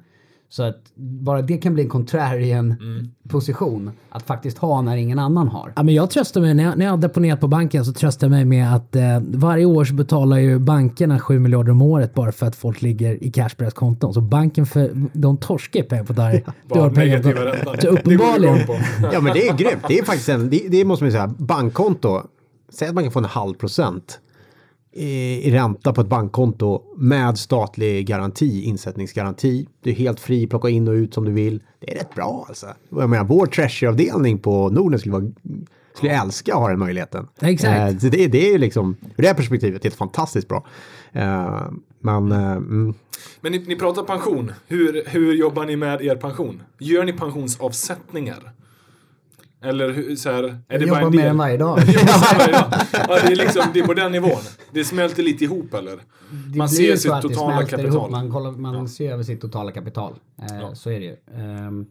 Så 0.54 0.64
att 0.64 0.78
bara 0.96 1.42
det 1.42 1.58
kan 1.58 1.74
bli 1.74 1.84
en 1.84 1.90
contrarian 1.90 2.76
position 3.30 3.92
att 4.10 4.24
faktiskt 4.24 4.58
ha 4.58 4.82
när 4.82 4.98
ingen 4.98 5.20
annan 5.20 5.48
har. 5.48 5.74
Ja, 5.76 5.84
men 5.84 5.94
jag 5.96 6.10
tröstar 6.10 6.42
mig, 6.42 6.54
när 6.54 6.64
jag, 6.64 6.78
när 6.78 6.86
jag 6.86 6.92
har 6.92 6.98
deponerat 6.98 7.40
på 7.40 7.48
banken 7.48 7.86
så 7.86 7.94
tröstar 7.94 8.28
jag 8.28 8.32
mig 8.32 8.46
med 8.46 8.76
att 8.76 8.96
eh, 8.96 9.04
varje 9.28 9.66
år 9.66 9.86
så 9.86 9.94
betalar 9.94 10.38
ju 10.38 10.60
bankerna 10.60 11.20
7 11.20 11.40
miljarder 11.40 11.72
om 11.72 11.82
året 11.82 12.14
bara 12.14 12.32
för 12.32 12.46
att 12.46 12.56
folk 12.56 12.82
ligger 12.82 13.24
i 13.24 13.32
cash 13.32 13.50
på 13.50 13.56
deras 13.58 13.74
konton. 13.74 14.14
Så 14.14 14.22
banken, 14.22 14.66
för, 14.66 14.92
de 15.14 15.38
torskar 15.38 15.84
pengar 15.84 16.04
på 16.04 16.14
det 16.14 16.22
här. 16.22 16.44
Du 16.74 16.80
har 16.80 16.90
pengar 16.90 17.20
på- 17.22 17.28
negativa 17.28 17.54
räntan. 17.56 17.76
Så 17.82 17.88
uppenbarligen. 17.88 18.58
Ja 19.14 19.22
men 19.22 19.34
det 19.34 19.48
är 19.48 19.58
grymt. 19.58 19.82
Det 19.88 20.00
är 20.00 20.04
faktiskt 20.04 20.30
en, 20.30 20.50
det, 20.50 20.68
det 20.70 20.86
måste 20.86 21.04
man 21.04 21.10
ju 21.10 21.14
säga, 21.14 21.28
bankkonto. 21.38 22.22
Säg 22.74 22.88
att 22.88 22.96
man 22.96 23.04
kan 23.04 23.12
få 23.14 23.20
en 23.20 23.26
halv 23.26 23.54
procent 23.54 24.20
i, 24.94 25.52
ränta 25.52 25.94
på 25.94 26.02
ett 26.02 26.08
bankkonto 26.08 26.84
med 26.98 27.38
statlig 27.38 28.08
garanti, 28.08 28.64
insättningsgaranti. 28.64 29.68
Du 29.84 29.90
är 29.90 29.94
helt 29.94 30.20
fri, 30.20 30.48
plocka 30.48 30.70
in 30.70 30.88
och 30.88 30.94
ut 30.94 31.14
som 31.14 31.26
du 31.26 31.32
vill. 31.32 31.64
Det 31.80 31.92
är 31.92 31.96
rätt 31.96 32.16
bra 32.16 32.46
alltså. 32.48 32.68
Jag 32.90 33.10
menar, 33.10 33.26
vår 33.26 33.46
treasury-avdelning 33.46 34.40
på 34.40 34.70
Norden 34.70 35.00
skulle, 35.00 35.14
vara, 35.14 35.32
skulle 35.94 36.12
älska 36.22 36.54
att 36.54 36.60
ha 36.60 36.70
den 36.70 36.80
möjligheten. 36.80 37.28
Exakt. 37.42 37.94
Eh, 37.94 37.98
så 38.00 38.08
det, 38.08 38.28
det 38.28 38.48
är 38.48 38.52
ju 38.52 38.58
liksom, 38.58 38.96
ur 39.18 39.22
det 39.22 39.28
här 39.28 39.36
perspektivet, 39.36 39.84
helt 39.84 39.96
fantastiskt 39.96 40.48
bra. 40.48 40.66
Eh, 41.12 41.62
men, 42.00 42.32
eh, 42.32 42.52
mm, 42.52 42.94
Men 43.42 43.52
ni, 43.52 43.60
ni 43.60 43.76
pratar 43.76 44.04
pension. 44.04 44.52
Hur, 44.68 45.04
hur 45.08 45.34
jobbar 45.34 45.66
ni 45.66 45.76
med 45.76 46.02
er 46.02 46.16
pension? 46.16 46.64
Gör 46.80 47.04
ni 47.04 47.14
pensionsavsättningar? 47.14 48.52
Eller 49.64 49.92
hur, 49.94 50.16
så 50.16 50.30
här, 50.32 50.44
är 50.44 50.56
Jag 50.68 50.80
det 50.82 50.86
bara 50.88 51.02
jobbar 51.02 51.02
en 51.08 51.12
mer 51.12 51.22
del? 51.22 51.30
än 51.30 51.38
varje 51.38 51.58
dag. 51.58 51.80
ja, 51.88 52.72
ja, 52.94 53.20
det 53.28 53.32
är 53.32 53.36
liksom 53.36 53.64
det 53.74 53.80
är 53.80 53.84
på 53.88 53.94
den 53.94 54.12
nivån. 54.12 54.42
Det 54.72 54.84
smälter 54.84 55.24
lite 55.24 55.44
ihop 55.44 55.74
eller? 55.74 55.96
Det 56.52 56.58
Man 56.58 56.70
ser 56.70 56.96
sitt 56.96 57.22
totala 57.22 57.66
kapital. 57.66 57.86
Ihop. 57.86 58.12
Man, 58.12 58.32
kollar, 58.32 58.52
man 58.52 58.90
ser 58.90 59.12
över 59.14 59.24
sitt 59.24 59.42
totala 59.42 59.72
kapital. 59.72 60.14
Eh, 60.42 60.74
Så 60.74 60.90
är 60.90 61.00
det 61.00 61.06
ju. 61.06 61.16
Ehm, 61.36 61.86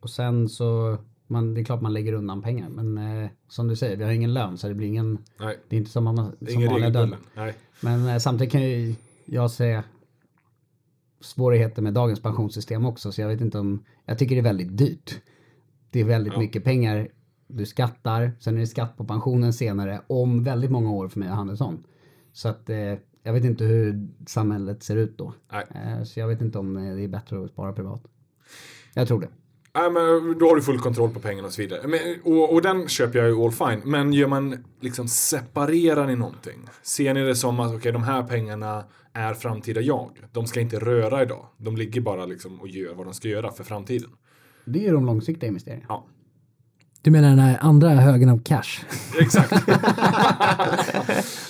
och 0.00 0.10
sen 0.10 0.48
så, 0.48 0.98
man, 1.26 1.54
det 1.54 1.60
är 1.60 1.64
klart 1.64 1.80
man 1.80 1.92
lägger 1.92 2.12
undan 2.12 2.42
pengar. 2.42 2.68
Men 2.68 3.22
eh, 3.22 3.30
som 3.48 3.68
du 3.68 3.76
säger, 3.76 3.96
vi 3.96 4.04
har 4.04 4.10
ingen 4.12 4.34
lön 4.34 4.58
så 4.58 4.68
det 4.68 4.74
blir 4.74 4.86
ingen, 4.88 5.18
Nej, 5.40 5.58
det 5.68 5.76
är 5.76 5.78
inte 5.78 5.90
som, 5.90 6.04
man, 6.04 6.16
som 6.16 6.48
ingen 6.48 6.70
vanliga. 6.70 7.08
Nej. 7.34 7.54
Men 7.80 8.08
eh, 8.08 8.18
samtidigt 8.18 8.52
kan 8.52 8.62
ju 8.62 8.94
jag 9.24 9.50
se 9.50 9.82
svårigheter 11.20 11.82
med 11.82 11.94
dagens 11.94 12.22
pensionssystem 12.22 12.86
också. 12.86 13.12
Så 13.12 13.20
jag 13.20 13.28
vet 13.28 13.40
inte 13.40 13.58
om, 13.58 13.84
jag 14.04 14.18
tycker 14.18 14.34
det 14.34 14.40
är 14.40 14.42
väldigt 14.42 14.78
dyrt. 14.78 15.20
Det 15.94 16.00
är 16.00 16.04
väldigt 16.04 16.32
Ja. 16.32 16.38
mycket 16.38 16.64
pengar 16.64 17.08
du 17.46 17.66
skattar, 17.66 18.32
sen 18.40 18.56
är 18.56 18.60
det 18.60 18.66
skatt 18.66 18.96
på 18.96 19.04
pensionen 19.04 19.52
senare 19.52 20.00
om 20.06 20.44
väldigt 20.44 20.70
många 20.70 20.90
år 20.90 21.08
för 21.08 21.20
mig 21.20 21.28
och 21.30 21.36
Handelsson. 21.36 21.84
Så 22.32 22.48
att 22.48 22.70
eh, 22.70 22.76
jag 23.22 23.32
vet 23.32 23.44
inte 23.44 23.64
hur 23.64 24.08
samhället 24.26 24.82
ser 24.82 24.96
ut 24.96 25.18
då. 25.18 25.32
Eh, 25.52 26.02
så 26.04 26.20
jag 26.20 26.28
vet 26.28 26.40
inte 26.40 26.58
om 26.58 26.76
eh, 26.76 26.94
det 26.96 27.04
är 27.04 27.08
bättre 27.08 27.44
att 27.44 27.50
spara 27.50 27.72
privat. 27.72 28.02
Jag 28.94 29.08
tror 29.08 29.20
det. 29.20 29.28
Nej, 29.74 29.90
men 29.90 30.38
då 30.38 30.48
har 30.48 30.56
du 30.56 30.62
full 30.62 30.78
kontroll 30.78 31.10
på 31.10 31.20
pengarna 31.20 31.46
och 31.46 31.52
så 31.52 31.62
vidare. 31.62 31.88
Men, 31.88 32.00
och, 32.24 32.52
och 32.54 32.62
den 32.62 32.88
köper 32.88 33.18
jag 33.18 33.28
ju 33.28 33.44
all 33.44 33.52
fine. 33.52 33.90
Men 33.90 34.12
gör 34.12 34.28
man 34.28 34.64
liksom 34.80 35.08
separerar 35.08 36.06
ni 36.06 36.16
någonting? 36.16 36.60
Ser 36.82 37.14
ni 37.14 37.22
det 37.22 37.36
som 37.36 37.60
att 37.60 37.74
okej, 37.74 37.92
de 37.92 38.02
här 38.02 38.22
pengarna 38.22 38.84
är 39.12 39.34
framtida 39.34 39.80
jag. 39.80 40.10
De 40.32 40.46
ska 40.46 40.60
inte 40.60 40.78
röra 40.78 41.22
idag. 41.22 41.46
De 41.56 41.76
ligger 41.76 42.00
bara 42.00 42.26
liksom 42.26 42.60
och 42.60 42.68
gör 42.68 42.94
vad 42.94 43.06
de 43.06 43.14
ska 43.14 43.28
göra 43.28 43.52
för 43.52 43.64
framtiden. 43.64 44.10
Det 44.64 44.78
är 44.78 44.82
ju 44.82 44.92
de 44.92 45.06
långsiktiga 45.06 45.48
investeringarna. 45.48 45.86
Ja, 45.88 46.04
Du 47.02 47.10
menar 47.10 47.28
den 47.28 47.38
här 47.38 47.58
andra 47.60 47.88
högen 47.88 48.28
av 48.28 48.38
cash? 48.38 48.84
exakt. 49.20 49.52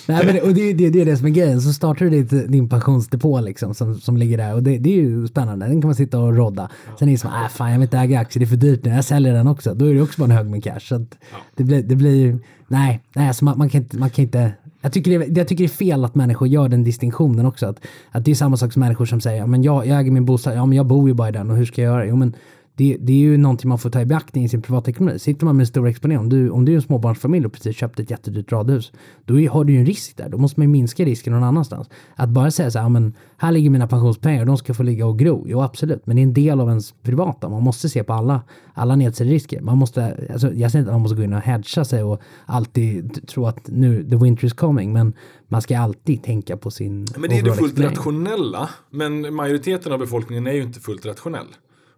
Nej, 0.07 0.25
men 0.25 0.35
det, 0.35 0.41
och 0.41 0.53
det, 0.53 0.73
det, 0.73 0.89
det 0.89 1.01
är 1.01 1.05
det 1.05 1.17
som 1.17 1.25
är 1.25 1.29
grejen. 1.31 1.61
Så 1.61 1.73
startar 1.73 2.05
du 2.05 2.23
ditt, 2.23 2.51
din 2.51 2.69
pensionsdepå 2.69 3.41
liksom, 3.41 3.73
som, 3.73 3.95
som 3.95 4.17
ligger 4.17 4.37
där 4.37 4.53
och 4.53 4.63
det, 4.63 4.77
det 4.77 4.89
är 4.89 5.01
ju 5.01 5.27
spännande. 5.27 5.65
Den 5.67 5.81
kan 5.81 5.87
man 5.87 5.95
sitta 5.95 6.19
och 6.19 6.35
rodda. 6.37 6.69
Sen 6.99 7.07
är 7.07 7.11
det 7.11 7.17
som, 7.17 7.29
äh, 7.31 7.47
fan 7.49 7.71
jag 7.71 7.77
vill 7.77 7.83
inte 7.83 7.97
äga 7.97 8.19
aktier, 8.19 8.39
det 8.39 8.45
är 8.45 8.47
för 8.49 8.55
dyrt 8.55 8.83
nu. 8.85 8.91
Jag 8.91 9.05
säljer 9.05 9.33
den 9.33 9.47
också. 9.47 9.73
Då 9.73 9.85
är 9.85 9.93
det 9.93 10.01
också 10.01 10.21
bara 10.21 10.25
en 10.25 10.37
hög 10.37 10.45
med 10.49 10.63
cash. 10.63 10.79
Så 10.79 10.95
att 10.95 11.17
det, 11.55 11.63
blir, 11.63 11.83
det 11.83 11.95
blir 11.95 12.15
ju, 12.15 12.39
nej, 12.67 13.01
nej 13.15 13.27
alltså 13.27 13.45
man, 13.45 13.57
man, 13.57 13.69
kan 13.69 13.81
inte, 13.81 13.97
man 13.97 14.09
kan 14.09 14.23
inte 14.25 14.51
jag 14.81 14.93
tycker, 14.93 15.19
det, 15.19 15.25
är- 15.25 15.37
jag 15.37 15.47
tycker 15.47 15.63
det 15.63 15.67
är 15.73 15.77
fel 15.77 16.05
att 16.05 16.15
människor 16.15 16.47
gör 16.47 16.69
den 16.69 16.83
distinktionen 16.83 17.45
också. 17.45 17.65
Att, 17.65 17.79
att 18.11 18.25
det 18.25 18.31
är 18.31 18.35
samma 18.35 18.57
sak 18.57 18.73
som 18.73 18.79
människor 18.79 19.05
som 19.05 19.21
säger, 19.21 19.39
ja, 19.39 19.47
men 19.47 19.63
jag, 19.63 19.87
jag 19.87 19.99
äger 19.99 20.11
min 20.11 20.25
bostad, 20.25 20.55
ja 20.57 20.65
men 20.65 20.77
jag 20.77 20.85
bor 20.85 21.07
ju 21.09 21.13
bara 21.13 21.29
i 21.29 21.31
den 21.31 21.49
och 21.51 21.57
hur 21.57 21.65
ska 21.65 21.81
jag 21.81 21.91
göra? 21.93 22.05
Jo 22.05 22.15
men 22.15 22.33
det, 22.77 22.97
det 22.99 23.13
är 23.13 23.17
ju 23.17 23.37
någonting 23.37 23.69
man 23.69 23.79
får 23.79 23.89
ta 23.89 24.01
i 24.01 24.05
beaktning 24.05 24.43
i 24.43 24.49
sin 24.49 24.61
privatekonomi. 24.61 25.19
Sitter 25.19 25.45
man 25.45 25.55
med 25.55 25.63
en 25.63 25.67
stor 25.67 25.87
exponering, 25.87 26.19
om 26.19 26.29
du, 26.29 26.49
om 26.49 26.65
du 26.65 26.71
är 26.71 26.75
en 26.75 26.81
småbarnsfamilj 26.81 27.45
och 27.45 27.53
precis 27.53 27.75
köpt 27.75 27.99
ett 27.99 28.11
jättedyrt 28.11 28.51
radhus, 28.51 28.91
då 29.25 29.33
har 29.33 29.63
du 29.63 29.73
ju 29.73 29.79
en 29.79 29.85
risk 29.85 30.17
där. 30.17 30.29
Då 30.29 30.37
måste 30.37 30.59
man 30.59 30.67
ju 30.67 30.71
minska 30.71 31.05
risken 31.05 31.33
någon 31.33 31.43
annanstans. 31.43 31.89
Att 32.15 32.29
bara 32.29 32.51
säga 32.51 32.71
så 32.71 32.79
här, 32.79 32.89
men 32.89 33.13
här 33.37 33.51
ligger 33.51 33.69
mina 33.69 33.87
pensionspengar 33.87 34.45
de 34.45 34.57
ska 34.57 34.73
få 34.73 34.83
ligga 34.83 35.05
och 35.05 35.19
gro. 35.19 35.45
Jo 35.47 35.61
absolut, 35.61 36.05
men 36.05 36.15
det 36.15 36.21
är 36.21 36.23
en 36.23 36.33
del 36.33 36.59
av 36.59 36.69
ens 36.69 36.91
privata. 36.91 37.49
Man 37.49 37.63
måste 37.63 37.89
se 37.89 38.03
på 38.03 38.13
alla, 38.13 38.41
alla 38.73 38.95
nedsiderisker. 38.95 39.61
Man 39.61 39.77
måste, 39.77 40.27
alltså, 40.31 40.53
jag 40.53 40.71
säger 40.71 40.81
inte 40.81 40.91
att 40.91 40.95
man 40.95 41.01
måste 41.01 41.15
gå 41.17 41.23
in 41.23 41.33
och 41.33 41.41
hedga 41.41 41.85
sig 41.85 42.03
och 42.03 42.21
alltid 42.45 43.27
tro 43.27 43.45
att 43.45 43.67
nu, 43.67 44.09
the 44.09 44.15
winter 44.15 44.45
is 44.45 44.53
coming, 44.53 44.93
men 44.93 45.13
man 45.47 45.61
ska 45.61 45.79
alltid 45.79 46.23
tänka 46.23 46.57
på 46.57 46.71
sin 46.71 47.07
Men 47.17 47.29
det 47.29 47.37
är 47.37 47.43
det 47.43 47.53
fullt 47.53 47.71
exponering. 47.71 47.95
rationella. 47.97 48.69
Men 48.89 49.33
majoriteten 49.33 49.91
av 49.93 49.99
befolkningen 49.99 50.47
är 50.47 50.53
ju 50.53 50.61
inte 50.61 50.79
fullt 50.79 51.05
rationell. 51.05 51.47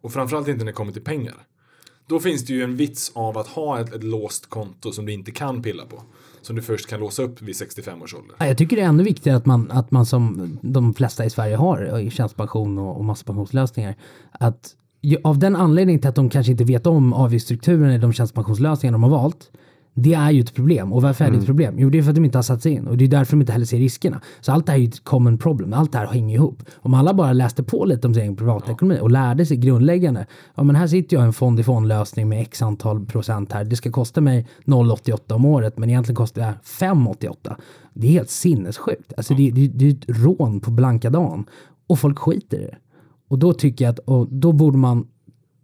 Och 0.07 0.13
framförallt 0.13 0.47
inte 0.47 0.59
när 0.59 0.65
det 0.65 0.75
kommer 0.75 0.91
till 0.91 1.03
pengar. 1.03 1.35
Då 2.07 2.19
finns 2.19 2.45
det 2.45 2.53
ju 2.53 2.63
en 2.63 2.75
vits 2.75 3.11
av 3.15 3.37
att 3.37 3.47
ha 3.47 3.79
ett, 3.79 3.93
ett 3.93 4.03
låst 4.03 4.49
konto 4.49 4.91
som 4.91 5.05
du 5.05 5.13
inte 5.13 5.31
kan 5.31 5.61
pilla 5.61 5.85
på. 5.85 6.01
Som 6.41 6.55
du 6.55 6.61
först 6.61 6.89
kan 6.89 6.99
låsa 6.99 7.23
upp 7.23 7.41
vid 7.41 7.55
65 7.55 8.01
års 8.01 8.15
ålder. 8.15 8.35
Jag 8.39 8.57
tycker 8.57 8.75
det 8.75 8.81
är 8.81 8.87
ännu 8.87 9.03
viktigare 9.03 9.37
att 9.37 9.45
man, 9.45 9.71
att 9.71 9.91
man 9.91 10.05
som 10.05 10.57
de 10.61 10.93
flesta 10.93 11.25
i 11.25 11.29
Sverige 11.29 11.55
har, 11.55 11.99
i 11.99 12.09
tjänstepension 12.09 12.77
och, 12.77 12.97
och 12.97 13.05
masspensionslösningar, 13.05 13.95
att 14.31 14.75
av 15.23 15.39
den 15.39 15.55
anledningen 15.55 16.01
till 16.01 16.09
att 16.09 16.15
de 16.15 16.29
kanske 16.29 16.51
inte 16.51 16.63
vet 16.63 16.87
om 16.87 17.13
avgiftsstrukturen 17.13 17.91
i 17.91 17.97
de 17.97 18.13
tjänstepensionslösningar 18.13 18.91
de 18.91 19.03
har 19.03 19.09
valt, 19.09 19.51
det 19.99 20.13
är 20.13 20.31
ju 20.31 20.41
ett 20.41 20.53
problem. 20.53 20.93
Och 20.93 21.01
varför 21.01 21.25
är 21.25 21.31
det 21.31 21.37
ett 21.37 21.45
problem? 21.45 21.75
Jo, 21.77 21.89
det 21.89 21.97
är 21.97 22.01
för 22.03 22.09
att 22.09 22.15
de 22.15 22.25
inte 22.25 22.37
har 22.37 22.43
satt 22.43 22.61
sig 22.61 22.71
in. 22.71 22.87
Och 22.87 22.97
det 22.97 23.05
är 23.05 23.09
därför 23.09 23.31
de 23.31 23.41
inte 23.41 23.51
heller 23.51 23.65
ser 23.65 23.77
riskerna. 23.77 24.21
Så 24.41 24.51
allt 24.51 24.65
det 24.65 24.71
här 24.71 24.79
är 24.79 24.81
ju 24.81 24.87
ett 24.87 25.03
common 25.03 25.37
problem. 25.37 25.73
Allt 25.73 25.91
det 25.91 25.97
här 25.97 26.07
hänger 26.07 26.35
ihop. 26.35 26.63
Om 26.75 26.93
alla 26.93 27.13
bara 27.13 27.33
läste 27.33 27.63
på 27.63 27.85
lite 27.85 28.07
om 28.07 28.13
sin 28.13 28.23
egen 28.23 28.35
privatekonomi 28.35 28.99
och 29.01 29.11
lärde 29.11 29.45
sig 29.45 29.57
grundläggande. 29.57 30.25
Ja, 30.55 30.63
men 30.63 30.75
här 30.75 30.87
sitter 30.87 31.17
jag 31.17 31.23
i 31.23 31.27
en 31.27 31.33
fond 31.33 31.59
i 31.59 31.63
fondlösning 31.63 32.29
med 32.29 32.41
x 32.41 32.61
antal 32.61 33.05
procent 33.05 33.51
här. 33.51 33.63
Det 33.63 33.75
ska 33.75 33.91
kosta 33.91 34.21
mig 34.21 34.47
0,88 34.65 35.33
om 35.33 35.45
året, 35.45 35.77
men 35.77 35.89
egentligen 35.89 36.15
kostar 36.15 36.41
det 36.41 36.53
5,88. 36.63 37.55
Det 37.93 38.07
är 38.07 38.11
helt 38.11 38.29
sinnessjukt. 38.29 39.13
Alltså 39.17 39.33
det, 39.33 39.51
det, 39.51 39.67
det 39.67 39.87
är 39.87 39.91
ett 39.91 40.05
rån 40.07 40.59
på 40.59 40.71
blanka 40.71 41.09
dagen. 41.09 41.45
Och 41.87 41.99
folk 41.99 42.19
skiter 42.19 42.57
i 42.57 42.65
det. 42.65 42.77
Och 43.29 43.39
då 43.39 43.53
tycker 43.53 43.85
jag 43.85 43.91
att, 43.91 43.99
och 43.99 44.27
då 44.31 44.51
borde 44.51 44.77
man 44.77 45.07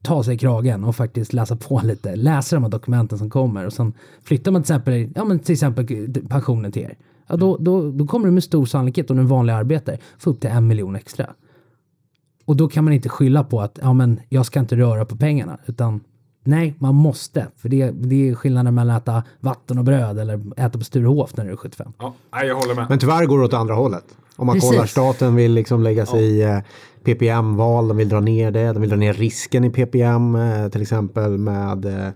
ta 0.04 0.24
sig 0.24 0.36
i 0.36 0.38
kragen 0.38 0.84
och 0.84 0.96
faktiskt 0.96 1.34
läsa 1.34 1.56
på 1.56 1.82
lite, 1.84 2.16
läsa 2.16 2.56
de 2.56 2.64
här 2.64 2.72
dokumenten 2.72 3.18
som 3.18 3.30
kommer 3.30 3.66
och 3.66 3.74
sen 3.74 3.94
flyttar 4.24 4.52
man 4.52 4.64
till 4.64 4.76
exempel, 4.76 5.12
ja 5.16 5.26
men 5.26 5.40
till 5.40 5.54
exempel 5.54 5.88
pensionen 6.30 6.72
till 6.72 6.82
er. 6.82 6.98
Ja, 7.28 7.36
då, 7.36 7.58
då, 7.58 7.92
då 7.92 8.08
kommer 8.08 8.26
du 8.26 8.32
med 8.32 8.44
stor 8.44 8.66
sannolikhet 8.66 9.10
om 9.10 9.18
du 9.18 9.22
är 9.22 9.24
en 9.24 9.30
vanlig 9.30 9.54
arbetare 9.54 9.98
få 10.18 10.30
upp 10.30 10.42
till 10.42 10.50
en 10.50 10.68
miljon 10.68 10.96
extra. 10.96 11.30
Och 12.46 12.56
då 12.56 12.68
kan 12.68 12.84
man 12.84 12.94
inte 12.94 13.10
skylla 13.10 13.44
på 13.44 13.62
att 13.62 13.80
ja, 13.82 13.94
men 13.94 14.20
jag 14.30 14.46
ska 14.46 14.60
inte 14.60 14.76
röra 14.76 15.06
på 15.06 15.18
pengarna, 15.18 15.58
utan 15.66 16.00
nej, 16.44 16.76
man 16.80 16.96
måste. 16.96 17.48
För 17.58 17.70
det, 17.70 17.92
det 17.92 18.30
är 18.30 18.36
skillnaden 18.36 18.76
mellan 18.76 18.96
att 18.96 19.04
äta 19.04 19.24
vatten 19.40 19.78
och 19.78 19.84
bröd 19.84 20.20
eller 20.20 20.42
äta 20.58 20.78
på 20.78 20.84
Sturehof 20.86 21.38
när 21.38 21.46
du 21.46 21.52
är 21.52 21.56
75. 21.56 21.94
Ja, 22.00 22.16
jag 22.32 22.56
håller 22.56 22.76
med. 22.76 22.86
Men 22.90 23.00
tyvärr 23.00 23.26
går 23.26 23.40
det 23.40 23.46
åt 23.46 23.54
andra 23.54 23.74
hållet. 23.74 24.06
Om 24.36 24.48
man 24.48 24.56
Precis. 24.56 24.70
kollar, 24.70 24.86
staten 24.86 25.36
vill 25.36 25.54
liksom 25.54 25.84
lägga 25.84 26.06
sig 26.06 26.24
i 26.24 26.42
eh, 26.42 26.60
PPM-val, 27.04 27.88
de 27.88 27.98
vill 27.98 28.10
dra 28.10 28.20
ner 28.20 28.52
det, 28.52 28.74
de 28.74 28.82
vill 28.82 28.90
dra 28.90 28.98
ner 28.98 29.14
risken 29.14 29.64
i 29.64 29.70
PPM, 29.70 30.36
eh, 30.36 30.70
till 30.70 30.82
exempel 30.82 31.38
med 31.38 31.86
eh, 31.86 32.08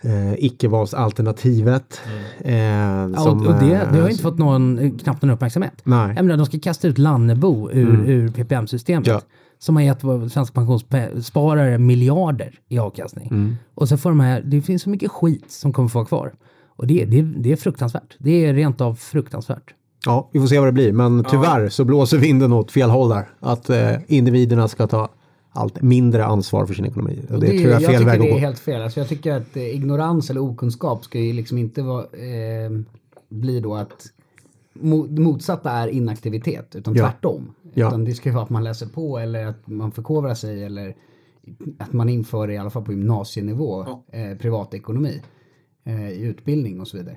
eh, 0.00 0.34
icke-valsalternativet. 0.38 2.00
Eh, 2.40 2.56
Ja, 2.56 3.14
som, 3.16 3.40
och, 3.40 3.46
och 3.46 3.54
det, 3.54 3.88
det 3.92 3.98
har 3.98 4.06
eh, 4.06 4.10
inte 4.10 4.22
fått 4.22 4.38
någon, 4.38 4.98
knappt 4.98 5.22
någon 5.22 5.30
uppmärksamhet. 5.30 5.80
Nej. 5.84 6.12
Jag 6.16 6.24
menar, 6.24 6.36
de 6.36 6.46
ska 6.46 6.58
kasta 6.58 6.88
ut 6.88 6.98
Lannebo 6.98 7.70
ur, 7.70 8.10
ur 8.10 8.28
PPM-systemet. 8.28 9.06
Ja. 9.06 9.20
Som 9.58 9.76
har 9.76 9.82
gett 9.82 10.00
svenska 10.32 10.54
pensionssparare 10.54 11.78
miljarder 11.78 12.54
i 12.68 12.78
avkastning. 12.78 13.56
Och 13.74 13.88
så 13.88 13.96
får 13.96 14.10
de 14.10 14.20
här, 14.20 14.42
det 14.44 14.62
finns 14.62 14.82
så 14.82 14.90
mycket 14.90 15.10
skit 15.10 15.50
som 15.50 15.72
kommer 15.72 15.88
få 15.88 15.98
vara 15.98 16.06
kvar. 16.06 16.32
Och 16.76 16.86
det, 16.86 17.04
det, 17.04 17.22
det 17.22 17.52
är 17.52 17.56
fruktansvärt. 17.56 18.16
Det 18.18 18.44
är 18.46 18.54
rent 18.54 18.80
av 18.80 18.94
fruktansvärt. 18.94 19.74
Ja, 20.06 20.28
vi 20.32 20.40
får 20.40 20.46
se 20.46 20.58
vad 20.58 20.68
det 20.68 20.72
blir. 20.72 20.92
Men 20.92 21.24
tyvärr 21.30 21.68
så 21.68 21.84
blåser 21.84 22.18
vinden 22.18 22.52
åt 22.52 22.70
fel 22.72 22.90
håll 22.90 23.08
där. 23.08 23.28
Att 23.40 23.70
eh, 23.70 23.92
individerna 24.06 24.68
ska 24.68 24.86
ta 24.86 25.08
allt 25.50 25.82
mindre 25.82 26.24
ansvar 26.24 26.66
för 26.66 26.74
sin 26.74 26.84
ekonomi. 26.84 27.22
Och 27.30 27.40
det, 27.40 27.46
är- 27.46 27.58
tror 27.58 27.72
jag 27.72 27.82
är 27.82 27.86
fel 27.86 27.96
tycker 27.98 28.04
väg 28.10 28.20
det 28.20 28.24
att 28.24 28.30
är 28.30 28.32
gå. 28.32 28.38
helt 28.38 28.58
fel. 28.58 28.82
Alltså 28.82 29.00
jag 29.00 29.08
tycker 29.08 29.32
att 29.36 29.56
eh, 29.56 29.74
ignorans 29.74 30.30
eller 30.30 30.40
okunskap 30.40 31.04
ska 31.04 31.18
ju 31.18 31.32
liksom 31.32 31.58
inte 31.58 31.82
vara, 31.82 32.02
eh, 32.04 32.70
bli 33.28 33.60
då 33.60 33.74
att 33.74 34.06
mo, 34.74 35.06
det 35.06 35.20
motsatta 35.22 35.70
är 35.70 35.88
inaktivitet, 35.88 36.76
utan 36.76 36.94
Ja. 36.94 37.04
tvärtom. 37.04 37.54
Ja. 37.74 37.88
Utan 37.88 38.04
det 38.04 38.14
ska 38.14 38.28
ju 38.28 38.34
vara 38.34 38.44
att 38.44 38.50
man 38.50 38.64
läser 38.64 38.86
på 38.86 39.18
eller 39.18 39.46
att 39.46 39.66
man 39.66 39.92
förkovrar 39.92 40.34
sig 40.34 40.64
eller 40.64 40.94
att 41.78 41.92
man 41.92 42.08
inför 42.08 42.50
i 42.50 42.58
alla 42.58 42.70
fall 42.70 42.82
på 42.84 42.92
gymnasienivå 42.92 43.80
eh, 44.12 44.38
privatekonomi 44.38 45.22
eh, 45.84 46.08
i 46.10 46.20
utbildning 46.22 46.80
och 46.80 46.88
så 46.88 46.96
vidare. 46.96 47.16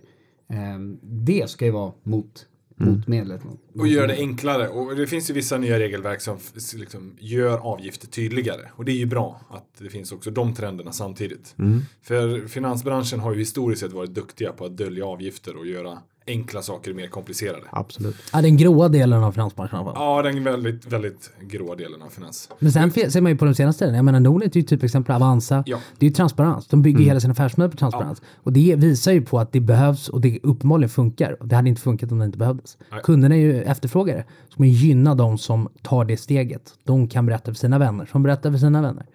Eh, 0.49 0.79
det 1.01 1.49
ska 1.49 1.65
ju 1.65 1.71
vara 1.71 1.91
mot 2.03 2.45
motmedlet. 2.79 3.43
mot- 3.43 3.59
Och 3.75 3.87
göra 3.87 4.07
det 4.07 4.13
enklare. 4.15 4.67
Och 4.67 4.95
det 4.95 5.07
finns 5.07 5.29
ju 5.29 5.33
vissa 5.33 5.57
nya 5.57 5.79
regelverk 5.79 6.21
som 6.21 6.37
liksom 6.75 7.15
gör 7.19 7.57
avgifter 7.57 8.07
tydligare. 8.07 8.61
Och 8.75 8.85
det 8.85 8.91
är 8.91 8.95
ju 8.95 9.05
bra 9.05 9.41
att 9.49 9.65
det 9.77 9.89
finns 9.89 10.11
också 10.11 10.31
de 10.31 10.53
trenderna 10.55 10.91
samtidigt. 10.91 11.55
För 12.01 12.47
finansbranschen 12.47 13.19
har 13.19 13.33
ju 13.33 13.39
historiskt 13.39 13.81
sett 13.81 13.91
varit 13.93 14.13
duktiga 14.13 14.51
på 14.51 14.65
att 14.65 14.77
dölja 14.77 15.05
avgifter 15.05 15.55
och 15.55 15.65
göra 15.67 15.97
enkla 16.29 16.61
saker 16.61 16.93
mer 16.93 17.07
komplicerade. 17.07 17.63
Absolut. 17.71 18.15
Ja, 18.33 18.41
den 18.41 18.57
gråa 18.57 18.89
delen 18.89 19.23
av 19.23 19.31
fall. 19.31 19.69
Ja, 19.95 20.21
den 20.21 20.43
väldigt, 20.43 20.85
väldigt 20.85 21.31
grå 21.41 21.75
delen 21.75 22.01
av 22.01 22.09
finans. 22.09 22.49
Men 22.59 22.71
sen 22.71 22.91
ser 22.91 23.21
man 23.21 23.31
ju 23.31 23.37
på 23.37 23.45
de 23.45 23.55
senaste 23.55 23.79
tiden, 23.85 23.95
jag 23.95 24.05
menar 24.05 24.19
Nordnet 24.19 24.55
är 24.55 24.59
ju 24.59 24.65
typexempel 24.65 25.15
Avanza. 25.15 25.63
Ja. 25.65 25.77
Det 25.97 26.05
är 26.05 26.09
ju 26.09 26.15
transparens. 26.15 26.67
De 26.67 26.81
bygger 26.81 26.99
hela 27.05 27.19
sin 27.19 27.31
affärsmodell 27.31 27.71
på 27.71 27.77
transparens. 27.77 28.21
Och 28.43 28.53
det 28.53 28.75
visar 28.75 29.11
ju 29.11 29.21
på 29.21 29.39
att 29.39 29.51
det 29.51 29.59
behövs 29.59 30.09
och 30.09 30.21
det 30.21 30.39
uppenbarligen 30.43 30.89
funkar. 30.89 31.37
Det 31.43 31.55
hade 31.55 31.69
inte 31.69 31.81
funkat 31.81 32.11
om 32.11 32.19
det 32.19 32.25
inte 32.25 32.37
behövdes. 32.37 32.77
Nej. 32.91 33.01
Kunderna 33.03 33.35
är 33.35 33.39
ju 33.39 33.61
efterfrågare. 33.61 34.23
Så 34.49 34.55
man 34.57 34.69
gynnar 34.69 35.15
de 35.15 35.37
som 35.37 35.69
tar 35.81 36.05
det 36.05 36.17
steget. 36.17 36.73
De 36.83 37.07
kan 37.07 37.25
berätta 37.25 37.45
för 37.45 37.53
sina 37.53 37.79
vänner, 37.79 38.05
som 38.05 38.23
berättar 38.23 38.51
för 38.51 38.57
sina 38.57 38.81
vänner. 38.81 39.05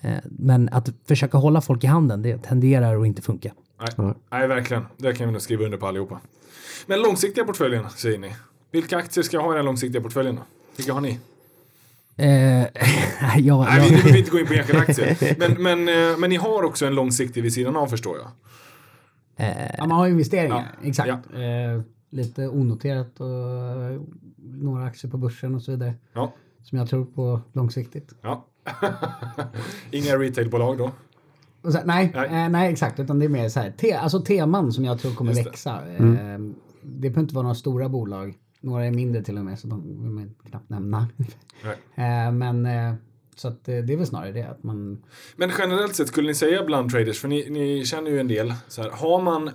Eh, 0.00 0.10
Men 0.24 0.68
att 0.72 0.88
försöka 1.08 1.38
hålla 1.38 1.60
folk 1.60 1.84
i 1.84 1.86
handen, 1.86 2.22
det 2.22 2.38
tenderar 2.42 3.00
att 3.00 3.06
inte 3.06 3.22
funka. 3.22 3.52
Nej, 3.96 4.14
nej, 4.30 4.48
verkligen. 4.48 4.86
Det 4.96 5.12
kan 5.14 5.26
vi 5.26 5.32
nog 5.32 5.42
skriva 5.42 5.64
under 5.64 5.78
på 5.78 5.86
allihopa. 5.86 6.20
Men 6.86 7.02
långsiktiga 7.02 7.44
portföljen, 7.44 7.90
säger 7.90 8.18
ni. 8.18 8.34
Vilka 8.70 8.96
aktier 8.96 9.24
ska 9.24 9.36
jag 9.36 9.44
ha 9.44 9.52
i 9.52 9.56
den 9.56 9.64
långsiktiga 9.64 10.02
portföljen 10.02 10.36
då? 10.36 10.42
Vilka 10.76 10.92
har 10.92 11.00
ni? 11.00 11.18
Eh, 12.16 12.26
ja, 12.66 12.66
Nej, 13.20 13.40
vi 13.42 13.46
ja. 13.46 13.64
behöver 13.64 14.16
inte 14.16 14.30
gå 14.30 14.38
in 14.38 14.46
på 14.46 14.52
enskilda 14.52 14.80
aktier. 14.80 15.36
Men, 15.38 15.62
men, 15.62 15.88
eh, 16.12 16.18
men 16.18 16.30
ni 16.30 16.36
har 16.36 16.62
också 16.62 16.86
en 16.86 16.94
långsiktig 16.94 17.42
vid 17.42 17.52
sidan 17.54 17.76
av 17.76 17.86
förstår 17.86 18.16
jag. 18.18 18.28
Ja, 19.78 19.86
man 19.86 19.90
har 19.90 20.06
investeringar, 20.08 20.68
Ja, 20.82 20.88
exakt. 20.88 21.08
ja. 21.32 21.40
Eh, 21.42 21.80
lite 22.10 22.48
onoterat 22.48 23.20
och 23.20 23.28
några 24.36 24.84
aktier 24.84 25.10
på 25.10 25.16
börsen 25.18 25.54
och 25.54 25.62
så 25.62 25.70
vidare. 25.70 25.94
Ja. 26.12 26.32
Som 26.62 26.78
jag 26.78 26.88
tror 26.90 27.04
på 27.04 27.40
långsiktigt. 27.52 28.12
ja. 28.22 28.46
Inga 29.90 30.16
retailbolag 30.18 30.78
då? 30.78 30.90
Och 31.62 31.72
så, 31.72 31.80
nej, 31.84 32.12
Nej. 32.14 32.26
Eh, 32.26 32.48
nej, 32.48 32.72
exakt. 32.72 33.00
Utan 33.00 33.18
det 33.18 33.24
är 33.24 33.28
mer 33.28 33.48
så 33.48 33.60
här, 33.60 33.70
te, 33.70 33.92
alltså 33.92 34.20
teman 34.20 34.72
som 34.72 34.84
jag 34.84 34.98
tror 34.98 35.14
kommer 35.14 35.30
Just 35.32 35.44
det. 35.44 35.50
växa. 35.50 35.82
Eh, 35.98 36.38
det 36.82 37.10
behöver 37.10 37.20
inte 37.20 37.34
vara 37.34 37.42
några 37.42 37.54
stora 37.54 37.88
bolag. 37.88 38.34
Några 38.60 38.86
är 38.86 38.90
mindre 38.90 39.22
till 39.22 39.38
och 39.38 39.44
med, 39.44 39.58
så 39.58 39.66
de 39.66 40.02
vill 40.02 40.10
man 40.10 40.34
knappt 40.50 40.70
nämna. 40.70 41.08
Eh, 41.94 42.32
men 42.32 42.66
eh, 42.66 42.94
så 43.36 43.48
att 43.48 43.68
eh, 43.68 43.76
det 43.76 43.92
är 43.92 43.96
väl 43.96 44.06
snarare 44.06 44.32
det 44.32 44.42
att 44.42 44.62
man... 44.62 45.02
Men 45.36 45.52
generellt 45.58 45.94
sett, 45.94 46.08
skulle 46.08 46.28
ni 46.28 46.34
säga 46.34 46.64
bland 46.64 46.90
traders, 46.90 47.20
för 47.20 47.28
ni, 47.28 47.50
ni 47.50 47.84
känner 47.84 48.10
ju 48.10 48.20
en 48.20 48.28
del, 48.28 48.54
så 48.68 48.82
här, 48.82 48.90
har, 48.90 49.22
man, 49.22 49.50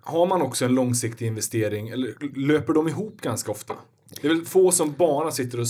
har 0.00 0.26
man 0.26 0.42
också 0.42 0.64
en 0.64 0.74
långsiktig 0.74 1.26
investering, 1.26 1.88
eller 1.88 2.14
löper 2.36 2.72
de 2.72 2.88
ihop 2.88 3.20
ganska 3.20 3.50
ofta? 3.50 3.74
Det 4.20 4.28
är 4.28 4.34
väl 4.34 4.44
få 4.44 4.70
som 4.70 4.94
bara 4.98 5.30
sitter 5.30 5.60
och 5.60 5.66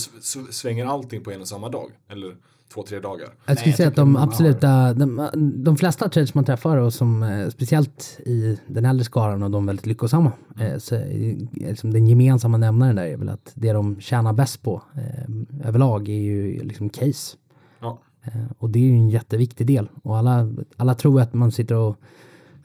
svänger 0.49 0.85
allting 0.85 1.23
på 1.23 1.31
en 1.31 1.41
och 1.41 1.47
samma 1.47 1.69
dag, 1.69 1.91
eller 2.09 2.35
två, 2.73 2.83
tre 2.83 2.99
dagar. 2.99 3.29
Jag 3.45 3.57
skulle 3.57 3.75
säga 3.75 3.89
att 3.89 3.95
de 3.95 4.15
absoluta, 4.15 4.93
de, 4.93 5.29
de 5.55 5.77
flesta 5.77 6.09
traders 6.09 6.33
man 6.33 6.45
träffar 6.45 6.77
och 6.77 6.93
som 6.93 7.23
eh, 7.23 7.49
speciellt 7.49 8.19
i 8.25 8.59
den 8.67 8.85
äldre 8.85 9.05
skaran 9.05 9.43
och 9.43 9.51
de 9.51 9.65
väldigt 9.65 9.85
lyckosamma, 9.85 10.31
eh, 10.59 10.77
så 10.77 10.95
är, 10.95 11.37
liksom 11.69 11.93
den 11.93 12.07
gemensamma 12.07 12.57
nämnaren 12.57 12.95
där 12.95 13.05
är 13.05 13.17
väl 13.17 13.29
att 13.29 13.51
det 13.53 13.73
de 13.73 13.99
tjänar 13.99 14.33
bäst 14.33 14.61
på 14.61 14.81
eh, 14.95 15.67
överlag 15.67 16.09
är 16.09 16.13
ju 16.13 16.63
liksom 16.63 16.89
case. 16.89 17.37
Ja. 17.79 17.99
Eh, 18.23 18.51
och 18.57 18.69
det 18.69 18.79
är 18.79 18.83
ju 18.83 18.93
en 18.93 19.09
jätteviktig 19.09 19.67
del. 19.67 19.89
Och 20.03 20.17
alla, 20.17 20.49
alla 20.77 20.95
tror 20.95 21.21
att 21.21 21.33
man 21.33 21.51
sitter 21.51 21.75
och 21.75 21.97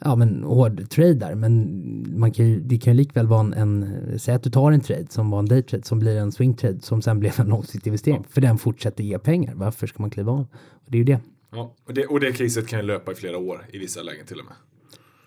ja, 0.00 0.16
men 0.16 0.42
hård 0.42 0.90
tradar, 0.90 1.34
men 1.34 1.84
man 2.20 2.32
kan 2.32 2.46
ju, 2.46 2.60
det 2.60 2.78
kan 2.78 2.92
ju 2.92 2.96
likväl 2.96 3.26
vara 3.26 3.40
en, 3.40 3.52
en, 3.52 4.18
säg 4.18 4.34
att 4.34 4.42
du 4.42 4.50
tar 4.50 4.72
en 4.72 4.80
trade 4.80 5.06
som 5.10 5.30
var 5.30 5.38
en 5.38 5.46
day 5.46 5.62
trade 5.62 5.84
som 5.84 5.98
blir 5.98 6.16
en 6.16 6.32
swing 6.32 6.54
trade 6.54 6.80
som 6.80 7.02
sen 7.02 7.20
blev 7.20 7.40
en 7.40 7.46
långsiktig 7.46 7.90
investering. 7.90 8.24
För 8.30 8.40
den 8.40 8.58
fortsätter 8.58 9.04
ge 9.04 9.18
pengar. 9.18 9.54
Varför 9.54 9.86
ska 9.86 10.02
man 10.02 10.10
kliva 10.10 10.32
av? 10.32 10.46
Och 10.52 10.90
det 10.90 10.96
är 10.96 10.98
ju 10.98 11.04
det. 11.04 11.20
Ja. 11.52 11.74
Och, 11.86 11.94
det, 11.94 12.06
och 12.06 12.20
det 12.20 12.32
caset 12.32 12.68
kan 12.68 12.78
ju 12.80 12.86
löpa 12.86 13.12
i 13.12 13.14
flera 13.14 13.38
år 13.38 13.66
i 13.72 13.78
vissa 13.78 14.02
lägen 14.02 14.26
till 14.26 14.40
och 14.40 14.44
med. 14.44 14.54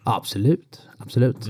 Absolut, 0.04 0.82
absolut. 0.98 1.48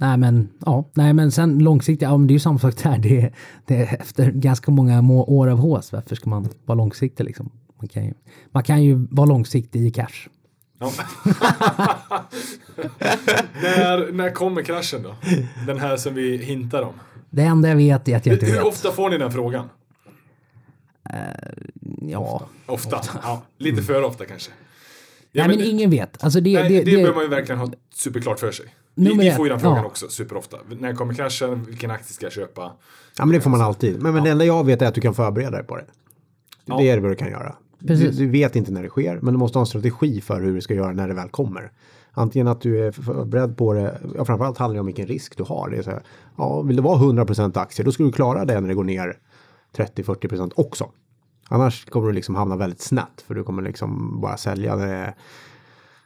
Nej 0.00 0.16
men, 0.16 0.48
ja, 0.66 0.90
nej 0.94 1.12
men 1.12 1.32
sen 1.32 1.58
långsiktigt, 1.58 2.02
ja 2.02 2.16
men 2.16 2.26
det 2.26 2.32
är 2.32 2.34
ju 2.34 2.40
samma 2.40 2.58
sak 2.58 2.82
där. 2.82 2.98
Det 2.98 3.20
är, 3.20 3.34
det 3.66 3.76
är 3.76 4.00
efter 4.00 4.30
ganska 4.30 4.70
många 4.70 5.02
må- 5.02 5.24
år 5.24 5.48
av 5.48 5.58
hås, 5.58 5.92
varför 5.92 6.16
ska 6.16 6.30
man 6.30 6.48
vara 6.64 6.76
långsiktig 6.76 7.24
liksom? 7.24 7.50
Man 7.78 7.88
kan 7.88 8.04
ju, 8.04 8.14
man 8.50 8.62
kan 8.62 8.84
ju 8.84 9.06
vara 9.10 9.26
långsiktig 9.26 9.86
i 9.86 9.90
cash. 9.90 10.28
Ja. 10.78 10.92
när, 13.62 14.12
när 14.12 14.30
kommer 14.30 14.62
kraschen 14.62 15.02
då? 15.02 15.14
Den 15.66 15.78
här 15.78 15.96
som 15.96 16.14
vi 16.14 16.36
hintar 16.36 16.82
om. 16.82 16.94
Det 17.30 17.42
enda 17.42 17.68
jag 17.68 17.76
vet 17.76 18.08
är 18.08 18.16
att 18.16 18.26
jag 18.26 18.34
inte 18.34 18.46
Hur 18.46 18.52
vet. 18.52 18.64
ofta 18.64 18.92
får 18.92 19.10
ni 19.10 19.18
den 19.18 19.32
frågan? 19.32 19.68
Ja. 22.00 22.42
Ofta. 22.66 23.00
Ja, 23.22 23.42
lite 23.58 23.82
för 23.82 24.02
ofta 24.02 24.24
kanske. 24.24 24.50
Ja, 25.32 25.46
Nej 25.46 25.56
men 25.56 25.66
ingen 25.66 25.90
vet. 25.90 26.24
Alltså 26.24 26.40
det, 26.40 26.60
nej, 26.60 26.68
det, 26.68 26.78
det, 26.78 26.84
det, 26.84 26.96
behöver 26.96 27.14
man 27.14 27.22
ju 27.22 27.28
verkligen 27.30 27.58
ha 27.58 27.72
superklart 27.94 28.40
för 28.40 28.52
sig. 28.52 28.66
Vi 28.94 29.28
ett, 29.28 29.36
får 29.36 29.46
ju 29.46 29.50
den 29.50 29.60
frågan 29.60 29.78
ja. 29.78 29.84
också 29.84 30.08
superofta. 30.08 30.56
När 30.68 30.94
kommer 30.94 31.14
kraschen? 31.14 31.64
Vilken 31.64 31.90
aktie 31.90 32.14
ska 32.14 32.26
jag 32.26 32.32
köpa? 32.32 32.72
Ja, 33.18 33.24
men 33.24 33.34
det 33.34 33.40
får 33.40 33.50
man 33.50 33.60
alltid. 33.60 34.02
Men, 34.02 34.14
men 34.14 34.24
det 34.24 34.30
enda 34.30 34.44
jag 34.44 34.66
vet 34.66 34.82
är 34.82 34.86
att 34.86 34.94
du 34.94 35.00
kan 35.00 35.14
förbereda 35.14 35.50
dig 35.50 35.64
på 35.64 35.76
det. 35.76 35.84
Ja. 36.64 36.78
Det 36.78 36.90
är 36.90 36.98
vad 36.98 37.10
du 37.10 37.16
kan 37.16 37.30
göra. 37.30 37.56
Du, 37.78 37.88
Precis. 37.88 38.16
du 38.16 38.26
vet 38.26 38.56
inte 38.56 38.72
när 38.72 38.82
det 38.82 38.88
sker, 38.88 39.18
men 39.22 39.34
du 39.34 39.38
måste 39.38 39.58
ha 39.58 39.60
en 39.60 39.66
strategi 39.66 40.20
för 40.20 40.40
hur 40.40 40.54
du 40.54 40.60
ska 40.60 40.74
göra 40.74 40.92
när 40.92 41.08
det 41.08 41.14
väl 41.14 41.28
kommer. 41.28 41.72
Antingen 42.12 42.48
att 42.48 42.60
du 42.60 42.86
är 42.86 42.92
förberedd 42.92 43.56
på 43.56 43.72
det, 43.72 43.98
ja, 44.16 44.24
framförallt 44.24 44.58
handlar 44.58 44.74
det 44.74 44.80
om 44.80 44.86
vilken 44.86 45.06
risk 45.06 45.36
du 45.36 45.42
har. 45.42 45.70
Det 45.70 45.76
är 45.76 45.82
så 45.82 45.90
här, 45.90 46.02
ja, 46.36 46.62
vill 46.62 46.76
det 46.76 46.82
vara 46.82 46.98
100% 46.98 47.58
aktier, 47.58 47.84
då 47.84 47.92
ska 47.92 48.02
du 48.02 48.12
klara 48.12 48.44
det 48.44 48.60
när 48.60 48.68
det 48.68 48.74
går 48.74 48.84
ner 48.84 49.18
30-40% 49.76 50.52
också. 50.56 50.90
Annars 51.48 51.84
kommer 51.84 52.06
du 52.06 52.12
liksom 52.12 52.34
hamna 52.34 52.56
väldigt 52.56 52.80
snett, 52.80 53.24
för 53.26 53.34
du 53.34 53.44
kommer 53.44 53.62
liksom 53.62 54.20
bara 54.20 54.36
sälja 54.36 54.76
när 54.76 54.86
det 54.86 55.14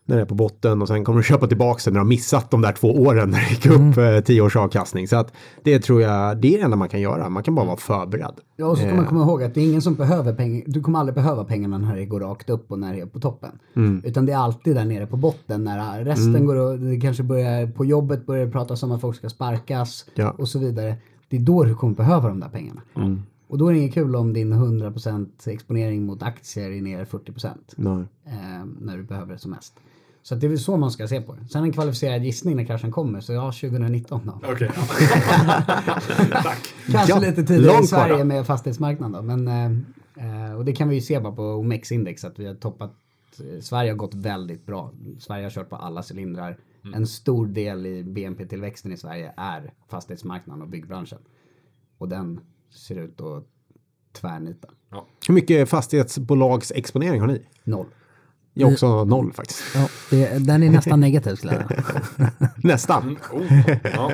när 0.05 0.17
det 0.17 0.23
är 0.23 0.27
på 0.27 0.35
botten 0.35 0.83
och 0.83 0.89
sen 0.89 1.05
kommer 1.05 1.19
du 1.19 1.25
köpa 1.25 1.47
tillbaka 1.47 1.81
det 1.85 1.91
när 1.91 1.95
du 1.95 2.01
har 2.01 2.09
missat 2.09 2.51
de 2.51 2.61
där 2.61 2.73
två 2.73 2.89
åren 2.89 3.31
när 3.31 3.39
det 3.41 3.51
gick 3.51 3.67
upp 3.67 3.97
eh, 3.99 4.25
10 4.25 4.41
års 4.41 4.57
avkastning. 4.57 5.09
Så 5.09 5.17
att 5.17 5.33
det 5.63 5.79
tror 5.79 6.03
jag, 6.03 6.37
det 6.41 6.55
är 6.55 6.59
det 6.59 6.65
enda 6.65 6.77
man 6.77 6.89
kan 6.89 7.01
göra. 7.01 7.29
Man 7.29 7.43
kan 7.43 7.55
bara 7.55 7.67
vara 7.67 7.77
förberedd. 7.77 8.35
Ja, 8.57 8.67
och 8.67 8.79
så 8.79 8.85
Eh. 8.85 8.95
man 8.97 9.07
komma 9.07 9.23
ihåg 9.23 9.43
att 9.43 9.55
det 9.55 9.61
är 9.61 9.69
ingen 9.69 9.83
som 9.83 9.95
behöver 9.95 10.35
pengar. 10.35 10.63
Du 10.67 10.81
kommer 10.81 10.99
aldrig 10.99 11.15
behöva 11.15 11.45
pengarna 11.45 11.79
när 11.79 11.97
det 11.97 12.05
går 12.07 12.21
rakt 12.21 12.51
upp 12.51 12.73
och 12.73 12.79
när 12.79 12.95
det 12.95 13.01
är 13.01 13.07
på 13.07 13.21
toppen. 13.21 13.51
Mm. 13.77 14.03
Utan 14.05 14.27
det 14.27 14.33
är 14.33 14.37
alltid 14.37 14.77
där 14.77 14.85
nere 14.85 15.07
på 15.07 15.17
botten 15.17 15.65
när 15.65 16.05
resten 16.05 16.47
går 16.47 16.57
och 16.57 16.79
det 16.79 17.01
kanske 17.01 17.23
börjar 17.23 17.67
på 17.67 17.85
jobbet 17.85 18.27
börjar 18.27 18.47
det 18.47 18.53
pratas 18.53 18.83
om 18.83 18.93
att 18.93 19.01
folk 19.01 19.17
ska 19.17 19.29
sparkas 19.29 20.07
Ja. 20.15 20.31
och 20.39 20.49
så 20.49 20.59
vidare. 20.59 20.97
Det 21.29 21.37
är 21.37 21.41
då 21.41 21.65
du 21.65 21.75
kommer 21.75 21.95
behöva 21.95 22.29
de 22.29 22.41
där 22.41 22.49
pengarna. 22.49 22.81
Mm. 22.97 23.23
Och 23.49 23.59
då 23.59 23.69
är 23.69 23.73
det 23.73 23.79
inget 23.79 23.95
kul 23.95 24.17
om 24.17 24.33
din 24.33 24.53
100% 24.53 25.27
exponering 25.47 26.07
mot 26.07 26.23
aktier 26.23 26.71
är 26.71 26.83
ner 26.83 27.05
40% 27.05 27.49
Nej. 27.77 28.05
eh, 28.27 28.65
när 28.81 28.97
du 28.97 29.03
behöver 29.03 29.33
det 29.33 29.39
som 29.39 29.51
mest. 29.51 29.75
Så 30.23 30.35
att 30.35 30.41
det 30.41 30.47
är 30.47 30.49
väl 30.49 30.59
så 30.59 30.77
man 30.77 30.91
ska 30.91 31.09
se 31.09 31.21
på 31.21 31.35
det. 31.35 31.49
Sen 31.49 31.65
en 31.65 31.73
kvalificerad 31.73 32.25
gissning 32.25 32.57
när 32.57 32.65
kraschen 32.65 32.91
kommer, 32.91 33.21
så 33.21 33.33
ja, 33.33 33.53
2019 33.53 34.21
då. 34.25 34.41
Okej. 34.53 34.71
Tack. 36.43 36.75
Kanske 36.93 37.13
Ja, 37.13 37.19
lite 37.19 37.43
tidigare 37.45 37.83
i 37.83 37.87
Sverige 37.87 38.15
bara. 38.15 38.25
med 38.25 38.47
fastighetsmarknaden 38.47 39.13
då. 39.13 39.37
Men, 39.37 39.49
eh, 40.17 40.55
och 40.57 40.65
det 40.65 40.73
kan 40.73 40.89
vi 40.89 40.95
ju 40.95 41.01
se 41.01 41.21
bara 41.21 41.33
på 41.33 41.43
OMX-index 41.43 42.25
att 42.25 42.39
vi 42.39 42.47
har 42.47 42.55
toppat. 42.55 42.93
eh, 43.39 43.61
Sverige 43.61 43.91
har 43.91 43.97
gått 43.97 44.15
väldigt 44.15 44.67
bra. 44.67 44.93
Sverige 45.19 45.45
har 45.45 45.51
kört 45.51 45.69
på 45.71 45.77
alla 45.77 46.03
cylindrar. 46.13 46.57
En 46.95 47.07
stor 47.07 47.47
del 47.47 47.87
i 47.87 48.05
BNP-tillväxten 48.05 48.93
i 48.93 48.97
Sverige 48.97 49.33
är 49.37 49.73
fastighetsmarknaden 49.91 50.63
och 50.63 50.69
byggbranschen. 50.69 51.19
Och 51.99 52.09
den 52.09 52.41
ser 52.71 52.95
ut 52.99 53.21
att 53.21 53.45
tvärnita. 54.13 54.69
Hur 55.29 55.35
mycket 55.35 55.69
fastighetsbolagsexponering 55.69 57.21
har 57.21 57.27
ni? 57.29 57.43
Noll. 57.65 57.87
Jag 58.55 58.67
har 58.67 58.73
också 58.73 59.05
noll 59.05 59.33
faktiskt. 59.33 59.63
ja, 59.75 59.89
det, 60.11 60.47
den 60.47 60.63
är 60.63 60.71
nästan 60.71 61.01
negativ 61.01 61.35
skulle 61.35 61.55
jag 61.55 61.69
säga. 61.69 62.31
Nästan. 62.57 63.19
Oh, 63.33 63.71
ja. 63.83 64.13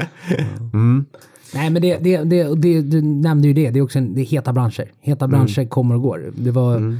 Nej 1.54 1.70
men 1.70 1.82
det, 1.82 1.98
det, 1.98 2.16
det, 2.24 2.54
det, 2.54 2.82
du 2.82 3.02
nämnde 3.02 3.48
ju 3.48 3.54
det, 3.54 3.70
det 3.70 3.78
är 3.78 3.82
också 3.82 3.98
en, 3.98 4.14
det 4.14 4.20
är 4.20 4.24
heta 4.24 4.52
branscher. 4.52 4.92
Heta 5.00 5.28
branscher 5.28 5.68
kommer 5.68 5.94
och 5.94 6.02
går. 6.02 6.32
Det 6.36 6.50
var, 6.50 6.98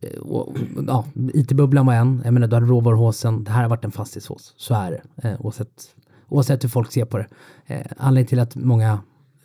eh, 0.00 0.20
och, 0.20 0.56
ja, 0.86 1.04
IT-bubblan 1.34 1.86
var 1.86 1.94
en, 1.94 2.22
jag 2.24 2.34
menar 2.34 2.46
du 2.46 2.56
hade 2.56 2.66
råvaruhåsen, 2.66 3.44
det 3.44 3.50
här 3.50 3.62
har 3.62 3.68
varit 3.68 3.84
en 3.84 3.90
fastighetshås. 3.90 4.54
Så 4.56 4.74
är 4.74 4.90
det, 4.90 5.28
eh, 5.28 5.40
oavsett, 5.40 5.82
oavsett 6.28 6.64
hur 6.64 6.68
folk 6.68 6.92
ser 6.92 7.04
på 7.04 7.18
det. 7.18 7.26
Eh, 7.66 7.86
anledningen 7.96 8.28
till 8.28 8.40
att 8.40 8.56
många, 8.56 8.98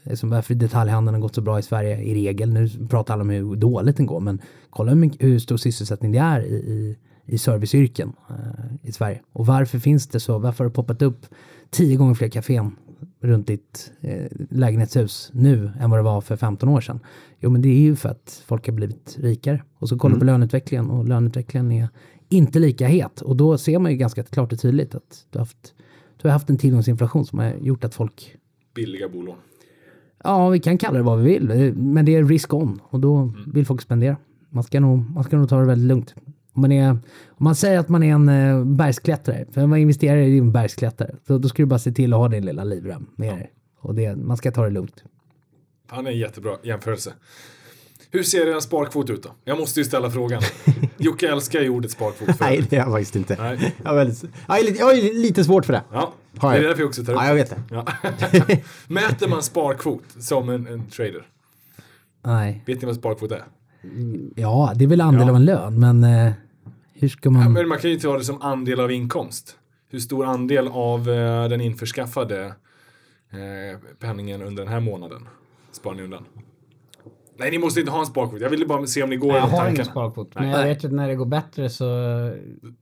eh, 0.04 0.16
som 0.16 0.30
varför 0.30 0.56
detaljhandeln 0.56 1.16
har 1.16 1.22
gått 1.22 1.36
så 1.36 1.42
bra 1.42 1.60
i 1.60 1.64
Sverige 1.64 1.98
i 1.98 2.14
regel, 2.14 2.54
nu 2.54 2.70
pratar 2.90 3.14
alla 3.14 3.22
om 3.22 3.30
hur 3.30 3.56
dåligt 3.56 3.98
den 3.98 4.06
går, 4.06 4.20
men 4.20 4.42
kolla 4.70 4.92
hur, 4.92 5.00
mycket, 5.00 5.24
hur 5.24 5.40
stor 5.40 5.58
sysselsättning 5.58 6.12
det 6.12 6.20
är 6.20 6.42
i, 6.42 6.54
i, 6.54 6.98
i 7.26 7.38
serviceyrken 7.38 8.14
eh, 8.30 8.90
i 8.90 8.92
Sverige. 8.92 9.22
Och 9.34 9.46
varför 9.46 9.80
finns 9.80 10.08
det 10.08 10.20
så? 10.20 10.38
Varför 10.38 10.64
har 10.64 10.70
det 10.70 10.76
poppat 10.76 11.02
upp 11.02 11.26
tio 11.70 11.96
gånger 11.96 12.14
fler 12.14 12.30
kafén 12.30 12.76
runt 13.22 13.48
ditt 13.48 13.92
eh, 14.02 14.26
lägenhetshus 14.50 15.30
nu 15.34 15.72
än 15.80 15.90
vad 15.90 16.00
det 16.00 16.04
var 16.04 16.22
för 16.22 16.36
15 16.36 16.70
år 16.70 16.82
sedan? 16.82 17.00
Jo, 17.40 17.50
men 17.50 17.62
det 17.62 17.70
är 17.70 17.80
ju 17.80 17.96
för 17.96 18.10
att 18.10 18.44
folk 18.46 18.68
har 18.68 18.74
blivit 18.74 19.18
rikare. 19.20 19.64
Och 19.78 19.90
så 19.90 19.98
kollar 19.98 20.16
du 20.16 20.20
på 20.20 20.26
löneutvecklingen 20.26 20.90
och 20.90 21.08
löneutvecklingen 21.08 21.72
är 21.72 21.90
inte 22.30 22.60
lika 22.60 22.88
het. 22.88 23.22
Och 23.22 23.36
då 23.36 23.58
ser 23.58 23.80
man 23.80 23.92
ju 23.92 23.98
ganska 23.98 24.24
klart 24.24 24.54
och 24.54 24.60
tydligt 24.60 24.96
att 24.96 25.26
du 25.30 25.40
har 25.40 25.42
haft, 25.46 25.74
du 26.22 26.28
har 26.28 26.34
haft 26.34 26.50
en 26.50 26.58
tillgångsinflation 26.58 27.26
som 27.26 27.40
har 27.40 27.54
gjort 27.62 27.84
att 27.84 27.96
folk 27.96 28.38
Billiga 28.76 29.10
bolån. 29.10 29.36
Ja, 30.24 30.50
vi 30.50 30.60
kan 30.60 30.78
kalla 30.78 30.98
det 30.98 31.04
vad 31.04 31.20
vi 31.20 31.34
vill, 31.34 31.74
men 31.76 32.06
det 32.06 32.16
är 32.16 32.24
risk 32.24 32.54
on 32.54 32.82
och 32.84 33.00
då 33.00 33.34
vill 33.48 33.66
folk 33.66 33.82
spendera. 33.82 34.18
Man 34.50 34.64
ska 34.64 34.80
nog, 34.80 35.10
man 35.10 35.24
ska 35.24 35.38
nog 35.38 35.50
ta 35.50 35.60
det 35.60 35.66
väldigt 35.66 35.88
lugnt. 35.88 36.16
Om 36.54 36.62
man, 36.62 36.72
är, 36.72 36.90
om 36.90 37.00
man 37.38 37.56
säger 37.56 37.80
att 37.80 37.90
man 37.90 38.04
är 38.04 38.14
en 38.14 38.30
eh, 38.30 38.64
bergsklättrare, 38.66 39.46
för 39.52 39.68
man 39.68 39.80
investerar 39.80 40.18
i 40.18 40.38
en 40.38 40.52
bergsklättrare, 40.52 41.16
så 41.28 41.38
då 41.38 41.50
ska 41.50 41.64
du 41.64 41.66
bara 41.68 41.80
se 41.80 41.92
till 41.92 42.14
att 42.14 42.20
ha 42.20 42.28
din 42.28 42.46
lilla 42.46 42.64
livrem 42.64 43.06
med 43.16 43.34
dig. 43.38 43.52
Och 43.80 43.96
det, 43.96 44.16
man 44.16 44.38
ska 44.38 44.52
ta 44.52 44.64
det 44.64 44.70
lugnt. 44.70 45.04
Han 45.88 46.08
är 46.08 46.12
en 46.12 46.18
jättebra 46.18 46.52
jämförelse. 46.64 47.14
Hur 48.12 48.24
ser 48.24 48.56
er 48.56 48.60
sparkvot 48.60 49.10
ut 49.10 49.24
då? 49.24 49.30
Jag 49.44 49.58
måste 49.60 49.80
ju 49.80 49.84
ställa 49.86 50.10
frågan. 50.12 50.42
Jocke 50.98 51.30
älskar 51.32 51.62
ju 51.62 51.70
ordet 51.70 51.92
sparkvot. 51.92 52.38
För. 52.38 52.46
Nej, 52.46 52.66
det 52.70 52.76
är 52.76 52.80
jag 52.80 52.92
faktiskt 52.92 53.16
inte. 53.16 53.36
Nej. 53.40 53.76
Jag, 53.84 53.90
har 53.90 53.96
väldigt, 53.96 54.24
jag, 54.48 54.64
lite, 54.66 54.80
jag 54.80 54.86
har 54.86 55.22
lite 55.22 55.44
svårt 55.44 55.66
för 55.66 55.74
det. 55.74 55.82
Ja, 55.92 56.14
Har 56.38 56.52
det 56.52 56.58
är 56.58 56.62
jag. 56.62 56.70
därför 56.70 56.82
jag 56.82 56.88
också 56.90 57.04
tar 57.06 57.14
upp 57.14 57.20
Ja, 57.22 57.28
jag 57.28 57.36
vet 57.36 57.50
det. 57.50 57.62
Ja. 57.72 57.86
Mäter 58.88 59.28
man 59.28 59.44
sparkvot 59.44 60.04
som 60.20 60.50
en, 60.50 60.68
en 60.68 60.86
trader? 60.90 61.28
Nej. 62.26 62.64
Vet 62.66 62.82
ni 62.82 62.86
vad 62.86 62.96
sparkvot 62.96 63.32
är? 63.32 63.44
Ja, 64.36 64.74
det 64.76 64.84
är 64.84 64.88
väl 64.88 65.02
andel 65.02 65.22
Ja. 65.22 65.30
av 65.30 65.36
en 65.36 65.46
lön, 65.46 65.80
men 65.80 66.04
eh, 66.04 66.34
hur 67.04 67.10
ska 67.10 67.30
man... 67.30 67.42
Ja, 67.42 67.50
men 67.50 67.68
man 67.68 67.78
kan 67.78 67.90
ju 67.90 67.98
ta 67.98 68.18
det 68.18 68.24
som 68.24 68.42
andel 68.42 68.80
av 68.80 68.92
inkomst. 68.92 69.58
Hur 69.90 70.00
stor 70.00 70.26
andel 70.26 70.68
av 70.68 71.10
eh, 71.10 71.50
den 71.50 71.62
införskaffade 71.62 72.46
eh, 73.30 73.80
penningen 74.00 74.42
under 74.42 74.64
den 74.64 74.74
här 74.74 74.80
månaden 74.80 75.28
sparar 75.72 75.96
ni 75.96 76.04
undan? 76.04 76.26
Nej, 77.38 77.52
ni 77.52 77.58
måste 77.58 77.80
inte 77.80 77.92
ha 77.92 78.00
en 78.00 78.06
sparkvot. 78.06 78.42
Jag 78.42 78.50
ville 78.50 78.66
bara 78.66 78.86
se 78.86 79.04
om 79.04 79.10
ni 79.10 79.16
går 79.16 79.30
Jag 79.30 79.38
över 79.38 79.48
har 79.48 79.66
ingen 79.66 79.76
tankarna. 79.76 79.92
sparkvot. 79.92 80.36
Men 80.36 80.50
jag 80.50 80.64
vet 80.64 80.86
att 80.86 80.92
när 80.92 81.08
det 81.08 81.16
går 81.16 81.26
bättre 81.26 81.70
så... 81.70 81.86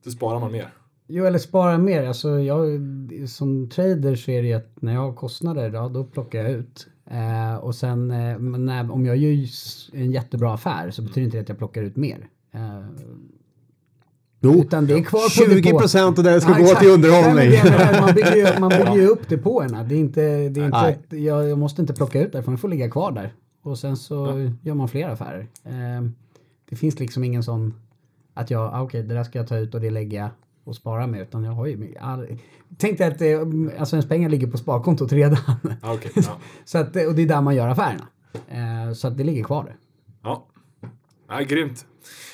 Då 0.03 0.11
sparar 0.11 0.39
man 0.39 0.51
mer. 0.51 0.73
Jo, 1.07 1.25
eller 1.25 1.39
spara 1.39 1.77
mer. 1.77 2.03
Alltså 2.03 2.39
jag, 2.39 2.79
som 3.27 3.69
trader 3.69 4.15
så 4.15 4.31
är 4.31 4.41
det 4.41 4.47
ju 4.47 4.53
att 4.53 4.81
när 4.81 4.93
jag 4.93 5.01
har 5.01 5.13
kostnader, 5.13 5.69
då, 5.69 5.89
då 5.89 6.03
plockar 6.03 6.39
jag 6.43 6.51
ut. 6.51 6.87
Eh, 7.11 7.55
och 7.55 7.75
sen 7.75 8.11
eh, 8.11 8.39
när, 8.39 8.91
om 8.91 9.05
jag 9.05 9.17
gör 9.17 9.47
en 9.93 10.11
jättebra 10.11 10.53
affär 10.53 10.91
så 10.91 11.01
betyder 11.01 11.25
inte 11.25 11.37
det 11.37 11.41
att 11.41 11.49
jag 11.49 11.57
plockar 11.57 11.83
ut 11.83 11.95
mer. 11.95 12.27
Eh, 12.51 12.85
Jo, 14.43 14.53
utan 14.61 14.85
det 14.87 14.93
är 14.93 15.03
kvar 15.03 15.23
på 15.23 15.29
20 15.29 15.61
depå. 15.61 15.79
procent 15.79 16.17
och 16.17 16.23
det 16.23 16.41
ska 16.41 16.51
Ja, 16.51 16.57
gå 16.57 16.63
exakt. 16.63 16.79
till 16.81 16.89
underhållning. 16.89 17.49
Nej, 17.49 17.61
men 17.63 17.71
det 17.71 17.83
är- 17.83 18.01
man 18.01 18.13
bygger 18.15 18.35
ju, 18.53 18.59
man 18.59 18.69
bygger 18.69 18.95
ju 18.95 19.07
upp 19.07 19.29
depåerna. 19.29 19.83
Det 19.83 19.95
är 19.95 19.99
inte, 19.99 20.21
det 20.49 20.61
är 20.61 20.65
inte 20.65 20.77
ett, 20.89 21.21
jag, 21.21 21.49
jag 21.49 21.57
måste 21.57 21.81
inte 21.81 21.93
plocka 21.93 22.21
ut 22.21 22.31
därifrån, 22.31 22.53
den 22.53 22.59
får 22.59 22.67
ligga 22.69 22.89
kvar 22.89 23.11
där. 23.11 23.33
Och 23.63 23.79
sen 23.79 23.97
så 23.97 24.49
gör 24.61 24.73
man 24.73 24.87
fler 24.87 25.09
affärer. 25.09 25.47
Eh, 25.65 26.09
det 26.69 26.75
finns 26.75 26.99
liksom 26.99 27.23
ingen 27.23 27.43
sån 27.43 27.73
att 28.33 28.51
jag, 28.51 28.73
ah, 28.73 28.81
okej 28.81 29.03
det 29.03 29.13
där 29.13 29.23
ska 29.23 29.39
jag 29.39 29.47
ta 29.47 29.57
ut 29.57 29.75
och 29.75 29.81
det 29.81 29.89
lägger 29.89 30.17
jag 30.19 30.29
och 30.63 30.75
spara 30.75 31.07
med. 31.07 31.21
Utan 31.21 31.43
jag 31.43 31.51
har 31.51 31.65
ju, 31.65 31.77
mycket- 31.77 32.01
all, 32.01 32.27
tänk 32.77 32.97
dig 32.97 33.07
att 33.35 33.41
alltså 33.79 33.95
ens 33.95 34.09
pengar 34.09 34.29
ligger 34.29 34.47
på 34.47 34.57
sparkontot 34.57 35.11
redan. 35.11 35.37
Ja, 35.81 35.93
okej. 35.93 36.11
Ja. 36.15 36.21
så 36.65 36.77
att, 36.77 36.87
och 36.87 37.15
det 37.15 37.21
är 37.21 37.27
där 37.27 37.41
man 37.41 37.55
gör 37.55 37.67
affärerna. 37.67 38.07
Eh, 38.87 38.93
så 38.93 39.07
att 39.07 39.17
det 39.17 39.23
ligger 39.23 39.43
kvar 39.43 39.63
där. 39.63 39.75
Ja. 40.23 40.45
ja, 41.29 41.39
grymt. 41.39 41.85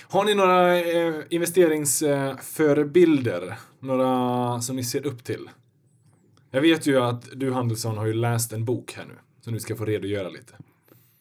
Har 0.10 0.26
ni 0.26 0.36
några 0.36 0.80
eh, 0.80 1.14
investeringsförebilder? 1.30 3.58
några 3.80 4.62
som 4.62 4.76
ni 4.76 4.84
ser 4.84 5.08
upp 5.08 5.24
till? 5.24 5.49
Jag 6.51 6.62
vet 6.62 6.88
ju 6.88 7.01
att 7.01 7.28
du 7.36 7.53
Handelsson 7.53 7.97
har 7.97 8.05
ju 8.05 8.14
läst 8.14 8.53
en 8.53 8.66
bok 8.66 8.93
här 8.97 9.05
nu. 9.05 9.14
Så 9.45 9.51
nu 9.51 9.60
ska 9.60 9.76
få 9.76 9.86
redogöra 9.86 10.30
lite. 10.30 10.53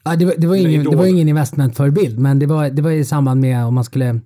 Ja, 0.04 0.16
det, 0.16 0.24
var, 0.24 0.34
det, 0.38 0.46
var 0.46 0.56
ingen, 0.56 0.84
det 0.84 0.96
var 0.96 1.06
ingen 1.06 1.28
investmentförebild, 1.28 2.18
men 2.18 2.38
det 2.38 2.46
var, 2.46 2.70
det 2.70 2.82
var 2.82 2.90
i 2.90 3.04
samband 3.04 3.40
med 3.40 3.64
om 3.64 3.74
man 3.74 3.84
skulle 3.84 4.20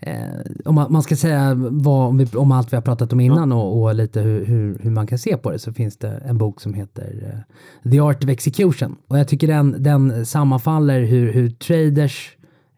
Eh, 0.00 0.40
om 0.64 0.74
man, 0.74 0.92
man 0.92 1.02
ska 1.02 1.16
säga 1.16 1.54
vad, 1.54 2.08
om, 2.08 2.18
vi, 2.18 2.26
om 2.36 2.52
allt 2.52 2.72
vi 2.72 2.76
har 2.76 2.82
pratat 2.82 3.12
om 3.12 3.20
innan 3.20 3.52
och, 3.52 3.82
och 3.82 3.94
lite 3.94 4.20
hur, 4.20 4.44
hur, 4.44 4.78
hur 4.82 4.90
man 4.90 5.06
kan 5.06 5.18
se 5.18 5.36
på 5.36 5.50
det 5.50 5.58
så 5.58 5.72
finns 5.72 5.96
det 5.96 6.08
en 6.08 6.38
bok 6.38 6.60
som 6.60 6.74
heter 6.74 7.44
eh, 7.84 7.90
The 7.90 8.00
Art 8.00 8.24
of 8.24 8.30
Execution. 8.30 8.96
Och 9.08 9.18
jag 9.18 9.28
tycker 9.28 9.46
den, 9.46 9.82
den 9.82 10.26
sammanfaller 10.26 11.00
hur, 11.00 11.32
hur 11.32 11.50
traders 11.50 12.36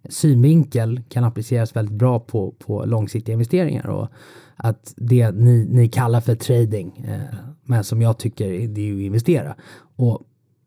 synvinkel 0.09 1.01
kan 1.09 1.25
appliceras 1.25 1.77
väldigt 1.77 1.95
bra 1.95 2.21
på, 2.21 2.55
på 2.59 2.85
långsiktiga 2.85 3.33
investeringar. 3.33 3.87
Och 3.87 4.09
att 4.57 4.95
det 4.97 5.31
ni, 5.31 5.67
ni 5.71 5.89
kallar 5.89 6.21
för 6.21 6.35
trading, 6.35 7.05
eh, 7.09 7.37
men 7.65 7.85
som 7.85 8.03
jag 8.03 8.19
tycker 8.19 8.69
det 8.69 8.81
är 8.81 8.85
ju 8.85 8.97
att 8.97 9.07
investera. 9.07 9.55
Och 9.97 10.23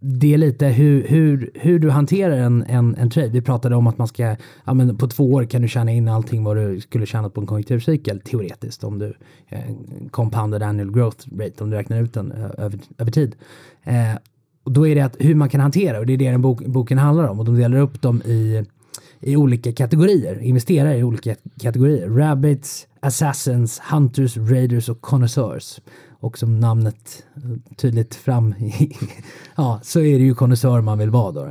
det 0.05 0.33
är 0.33 0.37
lite 0.37 0.67
hur, 0.67 1.07
hur, 1.07 1.51
hur 1.53 1.79
du 1.79 1.89
hanterar 1.89 2.37
en, 2.37 2.63
en, 2.63 2.95
en 2.95 3.09
trade. 3.09 3.29
Vi 3.29 3.41
pratade 3.41 3.75
om 3.75 3.87
att 3.87 3.97
man 3.97 4.07
ska, 4.07 4.35
ja 4.65 4.73
men 4.73 4.97
på 4.97 5.07
två 5.07 5.33
år 5.33 5.45
kan 5.45 5.61
du 5.61 5.67
tjäna 5.67 5.91
in 5.91 6.07
allting 6.07 6.43
vad 6.43 6.57
du 6.57 6.81
skulle 6.81 7.05
tjänat 7.05 7.33
på 7.33 7.41
en 7.41 7.47
konjunkturcykel 7.47 8.19
teoretiskt 8.19 8.83
om 8.83 8.99
du 8.99 9.13
eh, 9.47 9.59
compounded 10.11 10.63
annual 10.63 10.91
growth 10.91 11.27
rate, 11.39 11.63
om 11.63 11.69
du 11.69 11.77
räknar 11.77 12.01
ut 12.01 12.13
den 12.13 12.31
eh, 12.31 12.51
över, 12.57 12.79
över 12.97 13.11
tid. 13.11 13.35
Eh, 13.83 14.15
och 14.63 14.71
då 14.71 14.87
är 14.87 14.95
det 14.95 15.01
att 15.01 15.15
hur 15.19 15.35
man 15.35 15.49
kan 15.49 15.61
hantera 15.61 15.99
och 15.99 16.05
det 16.05 16.13
är 16.13 16.17
det 16.17 16.31
den 16.31 16.41
bok, 16.41 16.65
boken 16.65 16.97
handlar 16.97 17.27
om 17.27 17.39
och 17.39 17.45
de 17.45 17.55
delar 17.55 17.77
upp 17.77 18.01
dem 18.01 18.21
i, 18.21 18.65
i 19.23 19.35
olika 19.35 19.71
kategorier, 19.71 20.39
investerare 20.41 20.97
i 20.97 21.03
olika 21.03 21.35
kategorier. 21.61 22.09
Rabbits, 22.09 22.87
assassins, 22.99 23.81
hunters, 23.91 24.37
raiders 24.37 24.89
och 24.89 25.01
connoisseurs. 25.01 25.79
Och 26.19 26.37
som 26.37 26.59
namnet 26.59 27.23
tydligt 27.77 28.15
fram 28.15 28.55
ja, 29.55 29.79
så 29.83 29.99
är 29.99 30.19
det 30.19 30.25
ju 30.25 30.35
konnässör 30.35 30.81
man 30.81 30.97
vill 30.97 31.09
vara 31.09 31.31
då. 31.31 31.43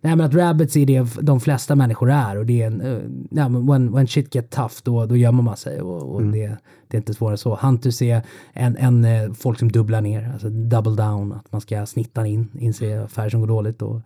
Nej 0.00 0.16
men 0.16 0.20
att 0.20 0.34
rabbits 0.34 0.76
är 0.76 0.86
det 0.86 1.06
de 1.20 1.40
flesta 1.40 1.74
människor 1.74 2.10
är 2.10 2.38
och 2.38 2.46
det 2.46 2.62
är 2.62 2.66
en, 2.66 2.80
uh, 2.80 2.98
ja, 3.30 3.48
men 3.48 3.66
when, 3.66 3.92
when 3.92 4.06
shit 4.06 4.34
get 4.34 4.50
tough 4.50 4.74
då, 4.82 5.06
då 5.06 5.16
gömmer 5.16 5.42
man 5.42 5.56
sig 5.56 5.80
och, 5.80 6.14
och 6.14 6.22
det, 6.22 6.56
det 6.88 6.96
är 6.96 6.98
inte 6.98 7.14
svårare 7.14 7.34
än 7.34 7.38
så. 7.38 7.58
Hunters 7.62 8.02
är 8.02 8.22
en, 8.52 8.76
en 8.76 9.04
uh, 9.04 9.32
folk 9.32 9.58
som 9.58 9.72
dubblar 9.72 10.00
ner, 10.00 10.30
alltså 10.32 10.48
double 10.48 10.96
down, 10.96 11.32
att 11.32 11.52
man 11.52 11.60
ska 11.60 11.86
snitta 11.86 12.26
in, 12.26 12.48
inse 12.58 13.02
affärer 13.04 13.28
som 13.30 13.40
går 13.40 13.48
dåligt. 13.48 13.82
Och, 13.82 14.02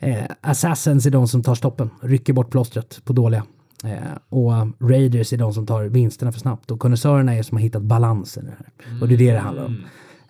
eh, 0.00 0.24
assassins 0.40 1.06
är 1.06 1.10
de 1.10 1.28
som 1.28 1.42
tar 1.42 1.54
stoppen, 1.54 1.90
rycker 2.02 2.32
bort 2.32 2.50
plåstret 2.50 3.00
på 3.04 3.12
dåliga. 3.12 3.44
Eh, 3.84 3.98
och 4.28 4.52
raiders 4.90 5.32
är 5.32 5.36
de 5.36 5.54
som 5.54 5.66
tar 5.66 5.84
vinsterna 5.84 6.32
för 6.32 6.40
snabbt. 6.40 6.70
Och 6.70 6.80
konnässörerna 6.80 7.34
är 7.34 7.42
som 7.42 7.56
har 7.56 7.62
hittat 7.62 7.82
balansen 7.82 8.50
här. 8.58 8.68
Och 9.00 9.08
det 9.08 9.14
är 9.14 9.18
det 9.18 9.32
det 9.32 9.38
handlar 9.38 9.64
om. 9.64 9.76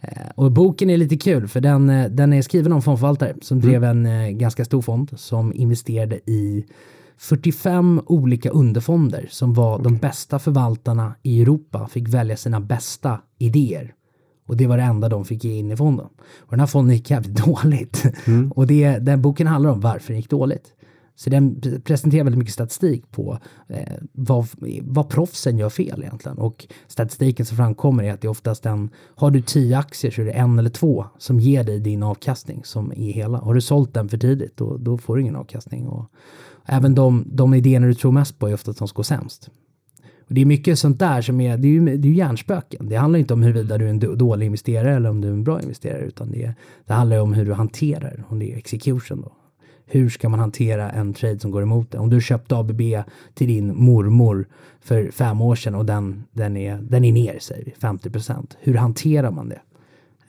Eh, 0.00 0.30
och 0.34 0.52
boken 0.52 0.90
är 0.90 0.96
lite 0.96 1.16
kul 1.16 1.48
för 1.48 1.60
den, 1.60 1.90
eh, 1.90 2.10
den 2.10 2.32
är 2.32 2.42
skriven 2.42 2.72
om 2.72 2.82
fondförvaltare 2.82 3.34
som 3.42 3.60
drev 3.60 3.84
en 3.84 4.06
eh, 4.06 4.28
ganska 4.28 4.64
stor 4.64 4.82
fond 4.82 5.10
som 5.16 5.52
investerade 5.52 6.16
i 6.30 6.64
45 7.18 8.02
olika 8.06 8.50
underfonder 8.50 9.26
som 9.30 9.54
var 9.54 9.78
de 9.78 9.96
bästa 9.96 10.38
förvaltarna 10.38 11.14
i 11.22 11.42
Europa 11.42 11.88
fick 11.88 12.08
välja 12.08 12.36
sina 12.36 12.60
bästa 12.60 13.20
idéer. 13.38 13.94
Och 14.50 14.56
det 14.56 14.66
var 14.66 14.76
det 14.76 14.82
enda 14.82 15.08
de 15.08 15.24
fick 15.24 15.44
ge 15.44 15.56
in 15.56 15.70
i 15.70 15.76
fonden. 15.76 16.06
Och 16.38 16.50
den 16.50 16.60
här 16.60 16.66
fonden 16.66 16.96
gick 16.96 17.10
jävligt 17.10 17.36
dåligt. 17.46 18.04
Och 18.50 18.66
det, 18.66 18.98
den 18.98 19.22
boken 19.22 19.46
handlar 19.46 19.70
om 19.70 19.80
varför 19.80 20.08
den 20.08 20.16
gick 20.16 20.30
dåligt. 20.30 20.74
Så 21.14 21.30
den 21.30 21.60
presenterar 21.84 22.24
väldigt 22.24 22.38
mycket 22.38 22.54
statistik 22.54 23.10
på 23.10 23.38
eh, 23.68 23.94
vad, 24.12 24.48
vad 24.82 25.08
proffsen 25.08 25.58
gör 25.58 25.68
fel 25.68 26.02
egentligen. 26.02 26.38
Och 26.38 26.66
statistiken 26.86 27.46
som 27.46 27.56
framkommer 27.56 28.04
är 28.04 28.12
att 28.12 28.20
det 28.20 28.26
är 28.26 28.30
oftast 28.30 28.66
en, 28.66 28.90
har 29.16 29.30
du 29.30 29.42
tio 29.42 29.78
aktier 29.78 30.10
så 30.10 30.20
är 30.20 30.26
det 30.26 30.32
en 30.32 30.58
eller 30.58 30.70
två 30.70 31.06
som 31.18 31.40
ger 31.40 31.64
dig 31.64 31.80
din 31.80 32.02
avkastning 32.02 32.64
som 32.64 32.92
är 32.92 33.12
hela. 33.12 33.38
Har 33.38 33.54
du 33.54 33.60
sålt 33.60 33.94
den 33.94 34.08
för 34.08 34.18
tidigt 34.18 34.56
då, 34.56 34.76
då 34.76 34.98
får 34.98 35.16
du 35.16 35.22
ingen 35.22 35.36
avkastning. 35.36 35.88
Och 35.88 36.10
även 36.66 36.94
de, 36.94 37.24
de 37.26 37.54
idéerna 37.54 37.86
du 37.86 37.94
tror 37.94 38.12
mest 38.12 38.38
på 38.38 38.48
är 38.48 38.54
oftast 38.54 38.78
de 38.78 38.88
som 38.88 38.96
går 38.96 39.02
sämst. 39.02 39.50
Och 40.30 40.34
det 40.34 40.40
är 40.40 40.44
mycket 40.46 40.78
sånt 40.78 40.98
där 40.98 41.22
som 41.22 41.40
är, 41.40 41.56
det 41.58 41.68
är 41.68 41.72
ju, 41.72 41.96
det 41.96 42.08
är 42.08 42.12
hjärnspöken. 42.12 42.88
Det 42.88 42.96
handlar 42.96 43.18
inte 43.18 43.34
om 43.34 43.42
huruvida 43.42 43.78
du 43.78 43.84
är 43.84 43.90
en 43.90 43.98
då- 43.98 44.14
dålig 44.14 44.46
investerare 44.46 44.94
eller 44.96 45.10
om 45.10 45.20
du 45.20 45.28
är 45.28 45.32
en 45.32 45.44
bra 45.44 45.62
investerare, 45.62 46.00
utan 46.04 46.30
det, 46.30 46.54
det 46.86 46.92
handlar 46.92 47.16
ju 47.16 47.22
om 47.22 47.32
hur 47.34 47.44
du 47.46 47.52
hanterar, 47.52 48.24
om 48.28 48.38
det 48.38 48.52
är 48.52 48.56
execution 48.56 49.20
då. 49.20 49.32
Hur 49.86 50.08
ska 50.10 50.28
man 50.28 50.40
hantera 50.40 50.90
en 50.90 51.14
trade 51.14 51.38
som 51.38 51.50
går 51.50 51.62
emot 51.62 51.90
det? 51.90 51.98
Om 51.98 52.10
du 52.10 52.20
köpte 52.20 52.56
ABB 52.56 52.80
till 53.34 53.46
din 53.48 53.76
mormor 53.76 54.48
för 54.80 55.10
fem 55.10 55.40
år 55.40 55.54
sedan 55.54 55.74
och 55.74 55.86
den, 55.86 56.24
den, 56.32 56.56
är, 56.56 56.78
den 56.82 57.04
är 57.04 57.12
ner, 57.12 57.38
säger 57.40 57.64
vi, 57.64 57.70
50 57.80 58.10
procent. 58.10 58.56
Hur 58.60 58.74
hanterar 58.74 59.30
man 59.30 59.48
det? 59.48 59.60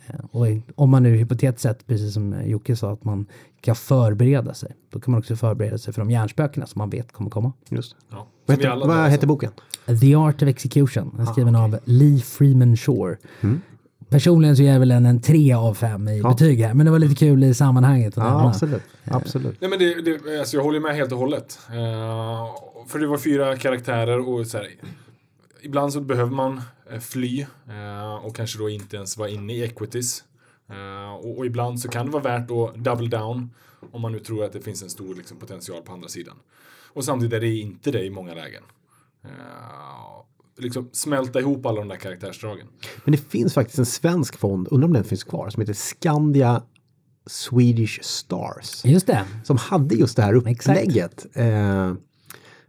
Eh, 0.08 0.16
Och 0.32 0.48
om 0.76 0.90
man 0.90 1.04
nu 1.04 1.16
hypotetiskt 1.18 1.62
sett, 1.62 1.88
precis 1.88 2.14
som 2.14 2.36
Jocke 2.46 2.76
sa, 2.76 2.92
att 2.94 3.04
man 3.04 3.26
kan 3.62 3.76
förbereda 3.76 4.54
sig. 4.54 4.72
Då 4.92 5.00
kan 5.00 5.12
man 5.12 5.20
också 5.20 5.36
förbereda 5.36 5.78
sig 5.78 5.94
för 5.94 6.02
de 6.02 6.12
hjärnspökena 6.12 6.66
som 6.66 6.80
man 6.80 6.90
vet 6.90 7.12
kommer 7.12 7.30
komma. 7.30 7.54
Just. 7.70 7.96
Ja. 8.12 8.28
Vad 8.52 8.66
heter, 8.66 8.88
vad 8.88 9.10
heter 9.10 9.28
boken? 9.28 9.52
The 10.02 10.16
Art 10.16 10.42
of 10.42 10.48
Execution, 10.48 11.12
den 11.18 11.28
är 11.28 11.32
skriven 11.32 11.56
av 11.56 11.80
Lee 11.86 12.20
Freeman 12.20 12.78
Shore. 12.78 13.18
Personligen 14.10 14.56
så 14.58 14.64
ger 14.64 14.72
jag 14.74 14.80
väl 14.80 14.92
en, 14.92 15.06
en 15.06 15.22
tre 15.22 15.54
av 15.54 15.74
fem 15.74 16.08
i 16.08 16.22
betyg 16.24 16.60
här, 16.62 16.74
men 16.74 16.86
det 16.86 16.92
var 16.92 17.00
lite 17.00 17.16
kul 17.16 17.44
i 17.44 17.54
sammanhanget 17.54 18.14
Ja, 18.18 18.48
absolut. 18.50 18.82
absolut. 19.06 19.62
Nej 19.62 19.70
men 19.70 19.80
det, 19.80 20.02
det, 20.02 20.40
alltså 20.40 20.58
jag 20.58 20.64
håller 20.64 20.80
med 20.80 20.96
helt 20.96 21.12
och 21.12 21.18
hållet. 21.18 21.60
Eh, 21.70 22.48
för 22.88 23.00
det 23.00 23.08
var 23.08 23.18
fyra 23.18 23.58
karaktärer 23.58 24.30
och 24.30 24.48
så 24.48 24.58
här, 24.58 24.68
ibland 25.62 25.94
så 25.94 26.02
behöver 26.02 26.32
man 26.32 26.62
eh, 26.92 27.00
fly 27.00 27.42
eh, 27.70 28.26
och 28.26 28.36
kanske 28.36 28.60
då 28.60 28.70
inte 28.70 28.96
ens 28.96 29.18
vara 29.18 29.30
inne 29.30 29.54
i 29.54 29.64
equities. 29.64 30.24
Eh, 30.70 31.14
och, 31.14 31.38
och 31.38 31.46
ibland 31.46 31.80
så 31.80 31.90
kan 31.90 32.06
det 32.06 32.12
vara 32.12 32.24
värt 32.24 32.52
att 32.52 32.76
double 32.84 33.08
down 33.08 33.50
om 33.92 34.02
man 34.02 34.12
nu 34.12 34.20
tror 34.20 34.46
att 34.46 34.54
det 34.54 34.62
finns 34.62 34.84
en 34.84 34.90
stor 34.90 35.16
liksom, 35.16 35.38
potential 35.38 35.82
på 35.82 35.94
andra 35.94 36.08
sidan. 36.08 36.36
Och 36.94 37.04
samtidigt 37.04 37.34
är 37.34 37.40
det 37.40 37.58
inte 37.58 37.92
det 37.92 38.04
i 38.04 38.10
många 38.10 38.34
lägen. 38.34 38.64
Eh, 39.24 39.32
liksom 40.58 40.90
smälta 40.92 41.40
ihop 41.40 41.66
alla 41.66 41.80
de 41.80 41.88
där 41.88 41.96
karaktärsdragen. 41.96 42.68
Men 43.04 43.12
det 43.12 43.18
finns 43.18 43.54
faktiskt 43.54 43.80
en 43.80 43.86
svensk 43.86 44.38
fond, 44.38 44.68
undrar 44.72 44.88
om 44.88 44.94
den 44.94 45.04
finns 45.04 45.24
kvar, 45.24 45.50
som 45.50 45.62
heter 45.62 45.74
Skandia 45.74 46.64
Swedish 47.28 48.00
Stars. 48.02 48.86
Just 48.86 49.08
det. 49.08 49.26
Som 49.44 49.58
hade 49.58 49.96
just 49.96 50.16
det 50.16 50.24
här 50.24 50.34
upplägget. 50.34 51.26
Eh, 51.34 51.46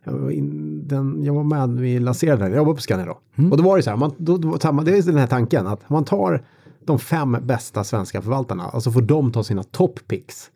jag, 0.04 0.12
var 0.12 0.30
in, 0.30 0.88
den, 0.88 1.24
jag 1.24 1.34
var 1.34 1.44
med 1.44 1.68
när 1.68 1.82
vi 1.82 1.98
lanserade 1.98 2.42
den, 2.42 2.50
jag 2.50 2.56
jobbade 2.56 2.76
på 2.76 2.82
Scanner 2.82 3.06
då. 3.06 3.20
Och 3.50 3.56
då 3.56 3.62
var 3.62 3.76
det 3.76 3.82
så 3.82 3.90
här, 3.90 3.96
man, 3.96 4.14
då, 4.18 4.36
då, 4.36 4.56
det 4.56 4.98
är 4.98 5.02
den 5.02 5.16
här 5.16 5.26
tanken 5.26 5.66
att 5.66 5.90
man 5.90 6.04
tar 6.04 6.44
de 6.84 6.98
fem 6.98 7.36
bästa 7.42 7.84
svenska 7.84 8.22
förvaltarna 8.22 8.68
och 8.68 8.82
så 8.82 8.92
får 8.92 9.02
de 9.02 9.32
ta 9.32 9.44
sina 9.44 9.62
top 9.62 10.00
picks 10.08 10.50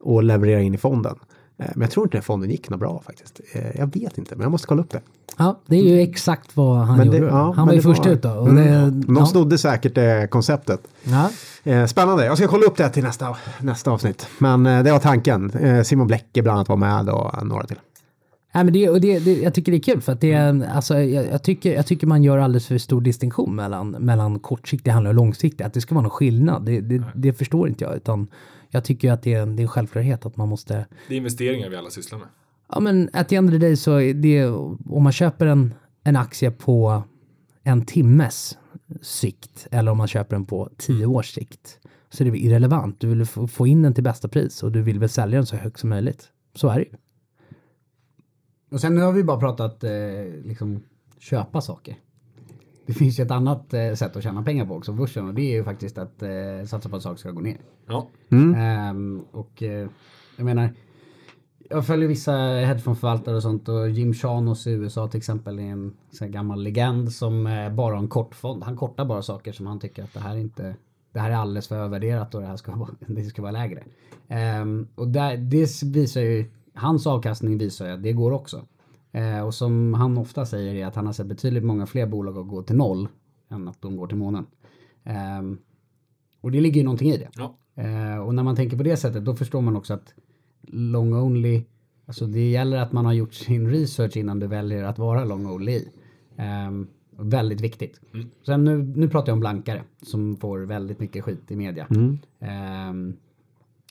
och 0.00 0.22
leverera 0.22 0.60
in 0.60 0.74
i 0.74 0.78
fonden. 0.78 1.18
Eh, 1.58 1.66
men 1.74 1.80
jag 1.82 1.90
tror 1.90 2.06
inte 2.06 2.16
den 2.16 2.22
fonden 2.22 2.50
gick 2.50 2.70
något 2.70 2.80
bra 2.80 3.02
faktiskt. 3.06 3.40
Eh, 3.52 3.76
jag 3.78 3.94
vet 3.94 4.18
inte, 4.18 4.36
men 4.36 4.42
jag 4.42 4.50
måste 4.50 4.66
kolla 4.66 4.82
upp 4.82 4.90
det. 4.90 5.00
Ja, 5.36 5.60
det 5.66 5.76
är 5.76 5.82
ju 5.82 6.00
exakt 6.00 6.56
vad 6.56 6.78
han 6.78 6.96
Men 6.98 7.06
gjorde. 7.06 7.20
det, 7.20 7.26
ja, 7.26 7.52
han 7.56 7.66
var 7.66 7.74
ju 7.74 7.82
först 7.82 8.06
ut 8.06 8.22
då. 8.22 8.30
Och 8.30 8.48
Mm. 8.48 8.64
det, 9.00 9.06
De 9.06 9.16
ja. 9.16 9.26
snodde 9.26 9.58
säkert 9.58 9.98
eh, 9.98 10.24
konceptet. 10.30 10.80
Ja. 11.02 11.30
Eh, 11.72 11.86
spännande. 11.86 12.24
Jag 12.26 12.38
ska 12.38 12.46
kolla 12.48 12.66
upp 12.66 12.76
det 12.76 12.88
till 12.88 13.02
nästa, 13.02 13.36
nästa 13.60 13.90
avsnitt. 13.90 14.26
Men 14.38 14.66
eh, 14.66 14.82
det 14.82 14.92
var 14.92 14.98
tanken. 14.98 15.50
Eh, 15.50 15.82
Simon 15.82 16.06
Blecke 16.06 16.42
bland 16.42 16.56
annat 16.56 16.68
var 16.68 16.76
med 16.76 17.08
och 17.08 17.46
några 17.46 17.66
till. 17.66 17.76
Nej, 18.54 18.64
men 18.64 18.72
det, 18.72 18.88
och 18.90 19.00
det, 19.00 19.18
det, 19.18 19.42
jag 19.42 19.54
tycker 19.54 19.72
det 19.72 19.78
är 19.78 19.82
kul 19.82 20.00
för 20.00 20.12
att 20.12 20.20
det 20.20 20.32
är, 20.32 20.68
alltså, 20.74 20.98
jag, 21.00 21.26
jag, 21.32 21.42
tycker, 21.42 21.74
jag 21.74 21.86
tycker 21.86 22.06
man 22.06 22.22
gör 22.22 22.38
alldeles 22.38 22.66
för 22.66 22.78
stor 22.78 23.00
distinktion 23.00 23.54
mellan, 23.54 23.90
mellan 23.90 24.38
kortsiktig 24.38 24.90
handel 24.90 25.08
och 25.10 25.14
långsiktig. 25.14 25.64
Att 25.64 25.74
det 25.74 25.80
ska 25.80 25.94
vara 25.94 26.02
någon 26.02 26.10
skillnad, 26.10 26.64
det, 26.66 26.80
det, 26.80 27.02
det 27.14 27.32
förstår 27.32 27.68
inte 27.68 27.84
jag. 27.84 27.96
Utan 27.96 28.26
jag 28.74 28.84
tycker 28.84 29.12
att 29.12 29.22
det 29.22 29.34
är, 29.34 29.42
en- 29.42 29.56
det 29.56 29.60
är 29.62 29.64
en 29.64 29.68
självklarhet 29.68 30.26
att 30.26 30.36
man 30.36 30.48
måste 30.48 30.86
Det 31.08 31.14
är 31.14 31.18
investeringar 31.18 31.68
vi 31.70 31.76
alla 31.76 31.90
sysslar 31.90 32.18
med. 32.18 32.28
Ja 32.68 32.80
men 32.80 33.10
at 33.12 33.28
the 33.28 33.36
end 33.36 33.48
of 33.48 33.52
the 33.52 33.58
day 33.58 33.76
så 33.76 33.96
är 34.00 34.14
det, 34.14 34.46
om 34.86 35.02
man 35.02 35.12
köper 35.12 35.46
en, 35.46 35.74
en 36.04 36.16
aktie 36.16 36.50
på 36.50 37.02
en 37.62 37.84
timmes 37.86 38.58
sikt 39.02 39.66
eller 39.70 39.92
om 39.92 39.98
man 39.98 40.08
köper 40.08 40.36
den 40.36 40.44
på 40.44 40.70
tio 40.78 41.06
års 41.06 41.26
sikt 41.34 41.78
så 42.10 42.24
är 42.24 42.30
det 42.30 42.38
irrelevant. 42.38 43.00
Du 43.00 43.08
vill 43.08 43.26
få, 43.26 43.46
få 43.48 43.66
in 43.66 43.82
den 43.82 43.94
till 43.94 44.04
bästa 44.04 44.28
pris 44.28 44.62
och 44.62 44.72
du 44.72 44.82
vill 44.82 44.98
väl 44.98 45.08
sälja 45.08 45.38
den 45.38 45.46
så 45.46 45.56
högt 45.56 45.80
som 45.80 45.90
möjligt. 45.90 46.28
Så 46.54 46.68
är 46.68 46.74
det 46.74 46.84
ju. 46.84 46.90
Och 48.70 48.80
sen 48.80 48.94
nu 48.94 49.00
har 49.00 49.12
vi 49.12 49.24
bara 49.24 49.40
pratat 49.40 49.84
eh, 49.84 49.90
liksom 50.44 50.82
köpa 51.18 51.60
saker. 51.60 51.96
Det 52.86 52.92
finns 52.92 53.18
ju 53.18 53.24
ett 53.24 53.30
annat 53.30 53.74
eh, 53.74 53.94
sätt 53.94 54.16
att 54.16 54.22
tjäna 54.22 54.42
pengar 54.42 54.66
på 54.66 54.74
också 54.74 54.92
på 54.92 54.96
börsen 54.96 55.28
och 55.28 55.34
det 55.34 55.42
är 55.42 55.52
ju 55.52 55.64
faktiskt 55.64 55.98
att 55.98 56.22
eh, 56.22 56.30
satsa 56.66 56.88
på 56.88 56.96
att 56.96 57.02
saker 57.02 57.16
ska 57.16 57.30
gå 57.30 57.40
ner. 57.40 57.56
Ja. 57.86 58.08
Ehm, 58.30 59.24
och 59.30 59.62
eh, 59.62 59.88
jag 60.36 60.44
menar, 60.44 60.70
jag 61.70 61.86
följer 61.86 62.08
vissa 62.08 62.32
hedgefondförvaltare 62.36 63.36
och 63.36 63.42
sånt 63.42 63.68
och 63.68 63.90
Jim 63.90 64.14
Chanos 64.14 64.66
i 64.66 64.70
USA 64.70 65.08
till 65.08 65.18
exempel 65.18 65.58
är 65.58 65.62
en 65.62 65.94
sån 66.10 66.30
gammal 66.30 66.62
legend 66.62 67.12
som 67.12 67.46
eh, 67.46 67.72
bara 67.72 67.94
har 67.94 68.02
en 68.02 68.08
kortfond. 68.08 68.62
Han 68.62 68.76
kortar 68.76 69.04
bara 69.04 69.22
saker 69.22 69.52
som 69.52 69.66
han 69.66 69.80
tycker 69.80 70.02
att 70.02 70.14
det 70.14 70.20
här 70.20 70.34
är 70.34 70.38
inte 70.38 70.74
det 71.12 71.20
här 71.20 71.30
är 71.30 71.34
alldeles 71.34 71.68
för 71.68 71.76
övervärderat 71.76 72.34
och 72.34 72.40
det 72.40 72.46
här 72.46 72.56
ska 72.56 72.76
vara, 72.76 72.90
det 73.06 73.22
ska 73.22 73.42
vara 73.42 73.52
lägre. 73.52 73.82
Ehm, 74.28 74.88
och 74.94 75.08
där, 75.08 75.36
det 75.36 75.82
visar 75.82 76.20
ju, 76.20 76.50
hans 76.74 77.06
avkastning 77.06 77.58
visar 77.58 77.86
ju 77.86 77.92
att 77.92 78.02
det 78.02 78.12
går 78.12 78.32
också. 78.32 78.62
Eh, 79.14 79.40
och 79.40 79.54
som 79.54 79.94
han 79.94 80.18
ofta 80.18 80.46
säger 80.46 80.74
är 80.74 80.86
att 80.86 80.94
han 80.94 81.06
har 81.06 81.12
sett 81.12 81.26
betydligt 81.26 81.64
många 81.64 81.86
fler 81.86 82.06
bolag 82.06 82.38
att 82.38 82.48
gå 82.48 82.62
till 82.62 82.76
noll 82.76 83.08
än 83.50 83.68
att 83.68 83.82
de 83.82 83.96
går 83.96 84.06
till 84.06 84.16
månen. 84.16 84.46
Ehm, 85.04 85.58
och 86.40 86.50
det 86.50 86.60
ligger 86.60 86.80
ju 86.80 86.84
någonting 86.84 87.10
i 87.10 87.16
det. 87.16 87.28
Ja. 87.36 87.56
Eh, 87.82 88.18
och 88.18 88.34
när 88.34 88.42
man 88.42 88.56
tänker 88.56 88.76
på 88.76 88.82
det 88.82 88.96
sättet 88.96 89.24
då 89.24 89.34
förstår 89.34 89.60
man 89.60 89.76
också 89.76 89.94
att 89.94 90.14
long 90.62 91.14
only, 91.14 91.62
alltså 92.06 92.26
det 92.26 92.50
gäller 92.50 92.76
att 92.76 92.92
man 92.92 93.04
har 93.04 93.12
gjort 93.12 93.34
sin 93.34 93.70
research 93.70 94.16
innan 94.16 94.40
du 94.40 94.46
väljer 94.46 94.84
att 94.84 94.98
vara 94.98 95.24
long 95.24 95.46
only. 95.46 95.84
Ehm, 96.36 96.86
väldigt 97.10 97.60
viktigt. 97.60 98.00
Sen 98.46 98.64
nu, 98.64 98.82
nu 98.82 99.08
pratar 99.08 99.28
jag 99.28 99.34
om 99.34 99.40
blankare 99.40 99.82
som 100.02 100.36
får 100.36 100.58
väldigt 100.58 101.00
mycket 101.00 101.24
skit 101.24 101.50
i 101.50 101.56
media. 101.56 101.86
Ehm, 102.40 103.16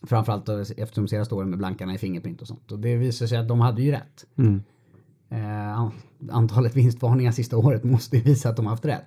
framförallt 0.03 0.49
eftersom 0.77 1.07
senaste 1.07 1.35
åren 1.35 1.49
med 1.49 1.59
blankarna 1.59 1.93
i 1.93 1.97
Fingerprint 1.97 2.41
och 2.41 2.47
sånt. 2.47 2.71
Och 2.71 2.79
det 2.79 2.95
visar 2.95 3.27
sig 3.27 3.37
att 3.37 3.47
de 3.47 3.59
hade 3.59 3.81
ju 3.81 3.91
rätt. 3.91 4.25
Eh, 5.33 5.79
an- 5.79 5.91
antalet 6.31 6.75
vinstvarningar 6.75 7.31
sista 7.31 7.57
året 7.57 7.83
måste 7.83 8.17
ju 8.17 8.23
visa 8.23 8.49
att 8.49 8.55
de 8.55 8.65
har 8.65 8.71
haft 8.73 8.85
rätt. 8.85 9.05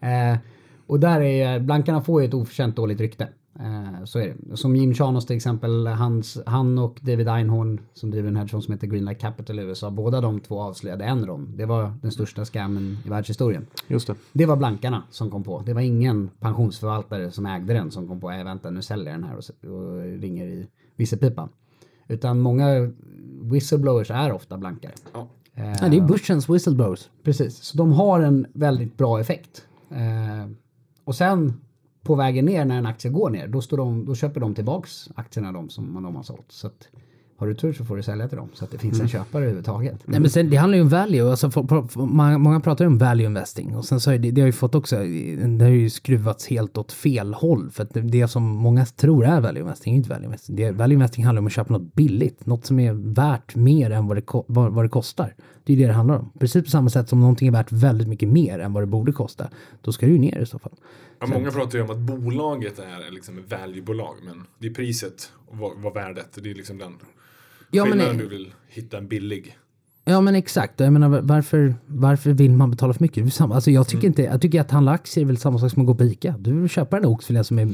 Eh, 0.00 0.38
och 0.86 1.00
där 1.00 1.20
är 1.20 1.60
blankarna 1.60 2.00
får 2.00 2.22
ju 2.22 2.28
ett 2.28 2.34
oförtjänt 2.34 2.76
dåligt 2.76 3.00
rykte. 3.00 3.28
Eh, 3.60 4.04
så 4.04 4.18
är 4.18 4.34
det. 4.48 4.56
Som 4.56 4.76
Jim 4.76 4.94
Chanos 4.94 5.26
till 5.26 5.36
exempel, 5.36 5.86
hans, 5.86 6.38
han 6.46 6.78
och 6.78 6.98
David 7.02 7.28
Einhorn 7.28 7.80
som 7.94 8.10
driver 8.10 8.28
en 8.28 8.36
hedgefond 8.36 8.64
som 8.64 8.72
heter 8.74 8.86
Greenlight 8.86 9.20
Capital 9.20 9.58
i 9.58 9.62
USA, 9.62 9.90
båda 9.90 10.20
de 10.20 10.40
två 10.40 10.60
avslöjade 10.60 11.04
Enron. 11.04 11.52
Det 11.56 11.66
var 11.66 11.92
den 12.02 12.10
största 12.12 12.44
scammen 12.44 12.96
i 13.06 13.08
världshistorien. 13.08 13.66
Just 13.88 14.06
det. 14.06 14.14
Det 14.32 14.46
var 14.46 14.56
blankarna 14.56 15.02
som 15.10 15.30
kom 15.30 15.42
på. 15.44 15.62
Det 15.66 15.74
var 15.74 15.80
ingen 15.80 16.30
pensionsförvaltare 16.40 17.30
som 17.30 17.46
ägde 17.46 17.74
den 17.74 17.90
som 17.90 18.08
kom 18.08 18.20
på, 18.20 18.30
äh, 18.30 18.44
vänta 18.44 18.70
nu 18.70 18.82
säljer 18.82 19.06
jag 19.12 19.20
den 19.20 19.28
här 19.28 19.36
och, 19.36 19.70
och 19.70 20.02
ringer 20.20 20.46
i 20.46 20.66
visselpipan. 20.96 21.48
Utan 22.08 22.40
många 22.40 22.66
whistleblowers 23.42 24.10
är 24.10 24.32
ofta 24.32 24.58
blankare. 24.58 24.92
Ja. 25.12 25.28
Eh, 25.58 25.74
Ja, 25.80 25.88
det 25.88 25.96
är 25.96 26.00
börsens 26.00 26.48
whistleblowers. 26.48 27.10
Precis, 27.22 27.56
så 27.56 27.76
de 27.78 27.92
har 27.92 28.20
en 28.20 28.46
väldigt 28.52 28.96
bra 28.96 29.20
effekt. 29.20 29.66
Eh, 29.90 30.50
och 31.04 31.14
sen 31.14 31.60
på 32.02 32.14
vägen 32.14 32.44
ner 32.44 32.64
när 32.64 32.78
en 32.78 32.86
aktie 32.86 33.10
går 33.10 33.30
ner, 33.30 33.48
då, 33.48 33.60
står 33.60 33.76
de, 33.76 34.04
då 34.04 34.14
köper 34.14 34.40
de 34.40 34.54
tillbaks 34.54 35.08
aktierna 35.14 35.52
de 35.52 35.68
som 35.68 36.02
de 36.02 36.16
har 36.16 36.22
sålt. 36.22 36.52
Så 36.52 36.66
att, 36.66 36.88
har 37.38 37.46
du 37.46 37.54
tur 37.54 37.72
så 37.72 37.84
får 37.84 37.96
du 37.96 38.02
sälja 38.02 38.28
till 38.28 38.36
dem 38.36 38.48
så 38.54 38.64
att 38.64 38.70
det 38.70 38.78
finns 38.78 39.00
en 39.00 39.08
köpare 39.08 39.42
överhuvudtaget. 39.42 40.00
Nej, 40.04 40.20
men 40.20 40.30
sen, 40.30 40.50
det 40.50 40.56
handlar 40.56 40.76
ju 40.76 40.82
om 40.82 40.88
value. 40.88 41.30
Alltså, 41.30 41.50
för, 41.50 41.62
för, 41.62 41.82
för, 41.82 42.00
många, 42.00 42.38
många 42.38 42.60
pratar 42.60 42.84
ju 42.84 42.86
om 42.86 42.98
value 42.98 43.26
investing 43.26 43.76
och 43.76 43.84
sen 43.84 44.00
så 44.00 44.10
är 44.10 44.18
det, 44.18 44.30
det 44.30 44.40
har 44.40 44.46
ju 44.46 44.52
fått 44.52 44.74
också, 44.74 44.96
det 45.58 45.64
har 45.64 45.70
ju 45.70 45.90
skruvats 45.90 46.46
helt 46.46 46.78
åt 46.78 46.92
fel 46.92 47.34
håll. 47.34 47.70
För 47.70 47.82
att 47.82 47.94
det, 47.94 48.00
det 48.00 48.28
som 48.28 48.42
många 48.42 48.86
tror 48.86 49.26
är 49.26 49.40
value 49.40 49.60
investing 49.60 49.92
är 49.92 49.96
inte 49.96 50.10
value 50.10 50.24
investing. 50.24 50.56
Det, 50.56 50.70
value 50.70 50.94
investing 50.94 51.24
handlar 51.24 51.40
om 51.40 51.46
att 51.46 51.52
köpa 51.52 51.72
något 51.72 51.94
billigt, 51.94 52.46
något 52.46 52.66
som 52.66 52.80
är 52.80 52.92
värt 53.14 53.54
mer 53.56 53.90
än 53.90 54.06
vad 54.06 54.16
det, 54.16 54.22
vad, 54.46 54.72
vad 54.72 54.84
det 54.84 54.88
kostar. 54.88 55.34
Det 55.64 55.72
är 55.72 55.76
det 55.76 55.86
det 55.86 55.92
handlar 55.92 56.18
om. 56.18 56.30
Precis 56.38 56.64
på 56.64 56.70
samma 56.70 56.90
sätt 56.90 57.08
som 57.08 57.20
någonting 57.20 57.48
är 57.48 57.52
värt 57.52 57.72
väldigt 57.72 58.08
mycket 58.08 58.28
mer 58.28 58.58
än 58.58 58.72
vad 58.72 58.82
det 58.82 58.86
borde 58.86 59.12
kosta. 59.12 59.48
Då 59.80 59.92
ska 59.92 60.06
det 60.06 60.12
ju 60.12 60.18
ner 60.18 60.38
i 60.38 60.46
så 60.46 60.58
fall. 60.58 60.72
Ja, 61.20 61.26
många 61.26 61.50
pratar 61.50 61.78
ju 61.78 61.84
om 61.84 61.90
att 61.90 61.98
bolaget 61.98 62.78
är 62.78 63.12
liksom 63.12 63.38
ett 63.38 63.50
valuebolag, 63.50 64.14
men 64.24 64.46
det 64.58 64.66
är 64.66 64.74
priset 64.74 65.32
och 65.46 65.58
vad, 65.58 65.72
vad 65.76 65.94
värdet. 65.94 66.38
Det 66.42 66.50
är 66.50 66.54
liksom 66.54 66.78
den 66.78 66.92
Ja, 67.70 67.84
men- 67.84 67.92
skillnaden 67.92 68.16
du 68.18 68.28
vill 68.28 68.54
hitta 68.68 68.98
en 68.98 69.08
billig. 69.08 69.58
Ja 70.04 70.20
men 70.20 70.34
exakt, 70.34 70.80
jag 70.80 70.92
menar 70.92 71.20
varför, 71.22 71.74
varför 71.86 72.30
vill 72.32 72.52
man 72.52 72.70
betala 72.70 72.92
för 72.94 73.02
mycket? 73.04 73.24
Det 73.24 73.28
är 73.28 73.30
samma, 73.30 73.54
alltså 73.54 73.70
jag 73.70 73.88
tycker 73.88 74.06
inte, 74.06 74.22
jag 74.22 74.40
tycker 74.40 74.60
att 74.60 74.70
handla 74.70 74.92
aktier 74.92 75.24
är 75.24 75.26
väl 75.26 75.36
samma 75.36 75.58
sak 75.58 75.70
som 75.72 75.82
att 75.82 75.86
gå 75.86 75.94
på 75.94 76.04
Ica. 76.04 76.34
Du 76.38 76.52
vill 76.60 76.68
köpa 76.68 76.96
den 76.96 77.02
där 77.02 77.10
oxfilén 77.10 77.44
som 77.44 77.58
är, 77.58 77.68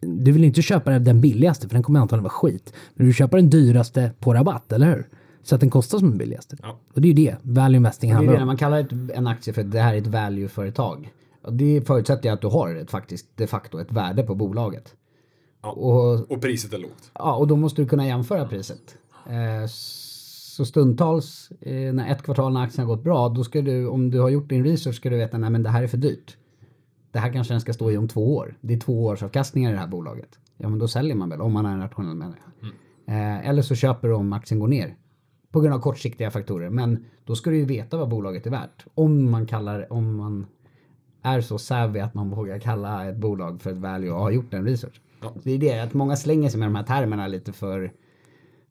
du 0.00 0.32
vill 0.32 0.44
inte 0.44 0.62
köpa 0.62 0.98
den 0.98 1.20
billigaste 1.20 1.68
för 1.68 1.74
den 1.74 1.82
kommer 1.82 2.00
antagligen 2.00 2.22
vara 2.22 2.32
skit. 2.32 2.72
Men 2.94 3.06
du 3.06 3.12
köper 3.12 3.36
den 3.36 3.50
dyraste 3.50 4.12
på 4.20 4.34
rabatt, 4.34 4.72
eller 4.72 4.86
hur? 4.86 5.08
Så 5.42 5.54
att 5.54 5.60
den 5.60 5.70
kostar 5.70 5.98
som 5.98 6.08
den 6.08 6.18
billigaste. 6.18 6.56
Ja. 6.62 6.78
Och 6.94 7.00
det 7.00 7.08
är 7.08 7.12
ju 7.12 7.24
det 7.26 7.36
value 7.42 7.76
investing 7.76 8.10
Det 8.10 8.12
är 8.12 8.16
handlar 8.16 8.32
det 8.32 8.38
när 8.38 8.42
om. 8.42 8.46
man 8.46 8.56
kallar 8.56 8.80
ett, 8.80 8.92
en 9.14 9.26
aktie 9.26 9.52
för 9.54 9.60
att 9.60 9.70
det 9.72 9.80
här 9.80 9.94
är 9.94 9.98
ett 9.98 10.06
value-företag. 10.06 11.12
Och 11.42 11.52
Det 11.52 11.86
förutsätter 11.86 12.28
ju 12.28 12.34
att 12.34 12.40
du 12.40 12.46
har 12.46 12.74
ett 12.74 12.90
faktiskt 12.90 13.26
de 13.36 13.46
facto 13.46 13.78
ett 13.80 13.92
värde 13.92 14.22
på 14.22 14.34
bolaget. 14.34 14.94
Ja. 15.62 15.70
Och, 15.70 16.30
Och 16.32 16.40
priset 16.40 16.72
är 16.72 16.78
lågt. 16.78 17.10
ja, 17.14 17.36
och 17.36 17.46
då 17.48 17.56
måste 17.56 17.82
du 17.82 17.88
kunna 17.88 18.06
jämföra 18.06 18.48
priset. 18.48 18.96
Eh, 19.26 19.66
så 19.66 20.64
stundtals 20.64 21.50
eh, 21.60 21.92
när 21.92 22.12
ett 22.12 22.22
kvartal 22.22 22.52
när 22.52 22.62
aktien 22.62 22.86
har 22.86 22.96
gått 22.96 23.04
bra, 23.04 23.28
då 23.28 23.44
ska 23.44 23.62
du, 23.62 23.86
om 23.86 24.10
du 24.10 24.20
har 24.20 24.28
gjort 24.28 24.48
din 24.48 24.64
research, 24.64 24.96
ska 24.96 25.10
du 25.10 25.16
veta 25.16 25.38
nej 25.38 25.50
men 25.50 25.62
det 25.62 25.70
här 25.70 25.82
är 25.82 25.86
för 25.86 25.98
dyrt. 25.98 26.36
Det 27.10 27.18
här 27.18 27.32
kanske 27.32 27.54
den 27.54 27.60
ska 27.60 27.72
stå 27.72 27.90
i 27.90 27.96
om 27.96 28.08
två 28.08 28.36
år. 28.36 28.56
Det 28.60 28.74
är 28.74 28.80
två 28.80 29.04
års 29.04 29.22
avkastningar 29.22 29.70
i 29.70 29.72
det 29.72 29.78
här 29.78 29.86
bolaget. 29.86 30.38
Ja 30.56 30.68
men 30.68 30.78
då 30.78 30.88
säljer 30.88 31.16
man 31.16 31.30
väl 31.30 31.40
om 31.40 31.52
man 31.52 31.66
är 31.66 31.72
en 31.72 31.80
rationell 31.80 32.14
människa. 32.14 32.50
Eh, 33.06 33.48
eller 33.48 33.62
så 33.62 33.74
köper 33.74 34.08
du 34.08 34.14
om 34.14 34.32
aktien 34.32 34.60
går 34.60 34.68
ner. 34.68 34.96
På 35.50 35.60
grund 35.60 35.74
av 35.74 35.78
kortsiktiga 35.78 36.30
faktorer. 36.30 36.70
Men 36.70 37.04
då 37.24 37.36
ska 37.36 37.50
du 37.50 37.56
ju 37.56 37.64
veta 37.64 37.96
vad 37.96 38.08
bolaget 38.08 38.46
är 38.46 38.50
värt. 38.50 38.86
Om 38.94 39.30
man 39.30 39.46
kallar, 39.46 39.92
om 39.92 40.16
man 40.16 40.46
är 41.22 41.40
så 41.40 41.58
savvy 41.58 42.00
att 42.00 42.14
man 42.14 42.30
vågar 42.30 42.58
kalla 42.58 43.08
ett 43.08 43.16
bolag 43.16 43.62
för 43.62 43.70
ett 43.70 43.76
value 43.76 44.10
och 44.10 44.20
har 44.20 44.30
gjort 44.30 44.54
en 44.54 44.64
research. 44.64 45.00
Ja. 45.22 45.32
Det 45.42 45.52
är 45.52 45.58
det, 45.58 45.80
att 45.80 45.94
många 45.94 46.16
slänger 46.16 46.48
sig 46.48 46.60
med 46.60 46.68
de 46.68 46.74
här 46.74 46.82
termerna 46.82 47.26
lite 47.26 47.52
för 47.52 47.92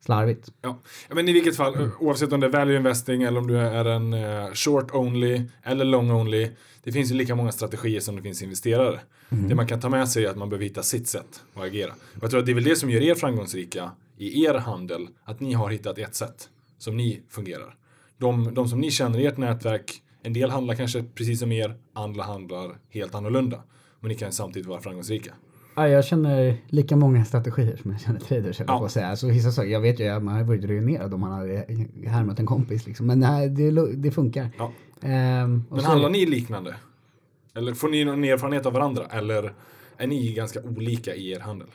slarvigt. 0.06 0.52
Ja. 0.62 0.80
men 1.10 1.30
i 1.30 1.34
vilket 1.34 1.56
fall, 1.56 1.90
oavsett 2.00 2.34
om 2.34 2.40
det 2.40 2.48
är 2.48 2.52
value 2.52 2.78
investing 2.78 3.24
eller 3.24 3.40
om 3.40 3.48
du 3.48 3.58
är 3.58 3.86
en 3.86 4.14
eh, 4.14 4.54
short 4.54 4.92
only 4.94 5.42
eller 5.64 5.86
long 5.86 6.12
only. 6.12 6.50
Det 6.84 6.92
finns 6.92 7.12
ju 7.12 7.16
lika 7.16 7.36
många 7.36 7.52
strategier 7.52 8.00
som 8.00 8.16
det 8.16 8.22
finns 8.22 8.42
investerare. 8.42 9.00
Det 9.30 9.56
man 9.56 9.68
kan 9.68 9.80
ta 9.80 9.90
med 9.90 10.10
sig 10.10 10.26
är 10.26 10.30
att 10.30 10.38
man 10.38 10.50
behöver 10.50 10.66
hitta 10.66 10.84
sitt 10.84 11.08
sätt 11.08 11.44
att 11.54 11.64
agera. 11.64 11.92
Och 11.92 12.24
jag 12.24 12.30
tror 12.30 12.40
att 12.40 12.46
det 12.46 12.52
är 12.52 12.56
väl 12.56 12.64
det 12.64 12.76
som 12.76 12.90
gör 12.90 13.02
er 13.02 13.16
framgångsrika 13.16 13.92
i 14.18 14.46
er 14.46 14.54
handel. 14.54 15.08
Att 15.24 15.40
ni 15.40 15.54
har 15.54 15.70
hittat 15.70 15.98
ett 15.98 16.16
sätt 16.16 16.50
som 16.78 16.98
ni 16.98 17.22
fungerar. 17.30 17.76
De, 18.18 18.54
de 18.54 18.68
som 18.68 18.80
ni 18.80 18.92
känner 18.92 19.20
i 19.20 19.26
ert 19.26 19.38
nätverk, 19.38 20.02
en 20.22 20.34
del 20.34 20.50
handlar 20.50 20.76
kanske 20.76 21.04
precis 21.04 21.40
som 21.40 21.52
er, 21.52 21.76
andra 21.94 22.24
handlar 22.24 22.78
helt 22.90 23.16
annorlunda. 23.16 23.64
Men 24.00 24.10
ni 24.10 24.16
kan 24.16 24.32
samtidigt 24.32 24.68
vara 24.68 24.82
framgångsrika. 24.82 25.34
Ja, 25.76 25.88
jag 25.88 26.06
känner 26.06 26.58
lika 26.68 26.96
många 26.96 27.26
strategier 27.26 27.76
som 27.82 27.92
jag 27.92 28.02
känner 28.02 28.20
traders, 28.20 28.60
Ja. 28.68 28.80
på 28.80 28.86
att 28.86 28.92
säga. 28.92 29.16
Så 29.16 29.28
vissa 29.28 29.52
saker, 29.52 29.70
jag 29.70 29.82
vet 29.82 30.00
ju 30.00 30.08
att 30.08 30.24
man 30.24 30.36
har 30.36 30.44
varit 30.44 30.64
ruinerad 30.66 31.14
om 31.14 31.20
man 31.22 31.32
hade 31.32 31.66
härmat 32.08 32.40
en 32.40 32.46
kompis 32.46 32.86
liksom. 32.88 33.08
Men 33.08 33.20
det, 33.20 33.26
här, 33.28 33.48
det, 33.48 33.96
det 33.96 34.12
funkar. 34.12 34.50
Ja. 34.58 34.72
Ehm, 35.02 35.64
Men 35.70 35.80
så- 35.82 35.86
handlar 35.88 36.10
ni 36.10 36.26
liknande? 36.26 36.76
Eller 37.56 37.74
får 37.74 37.90
ni 37.90 38.06
någon 38.06 38.24
erfarenhet 38.24 38.66
av 38.66 38.74
varandra? 38.74 39.04
Eller 39.12 39.54
är 39.98 40.08
ni 40.08 40.34
ganska 40.34 40.60
olika 40.62 41.16
i 41.16 41.32
er 41.32 41.40
handel? 41.40 41.68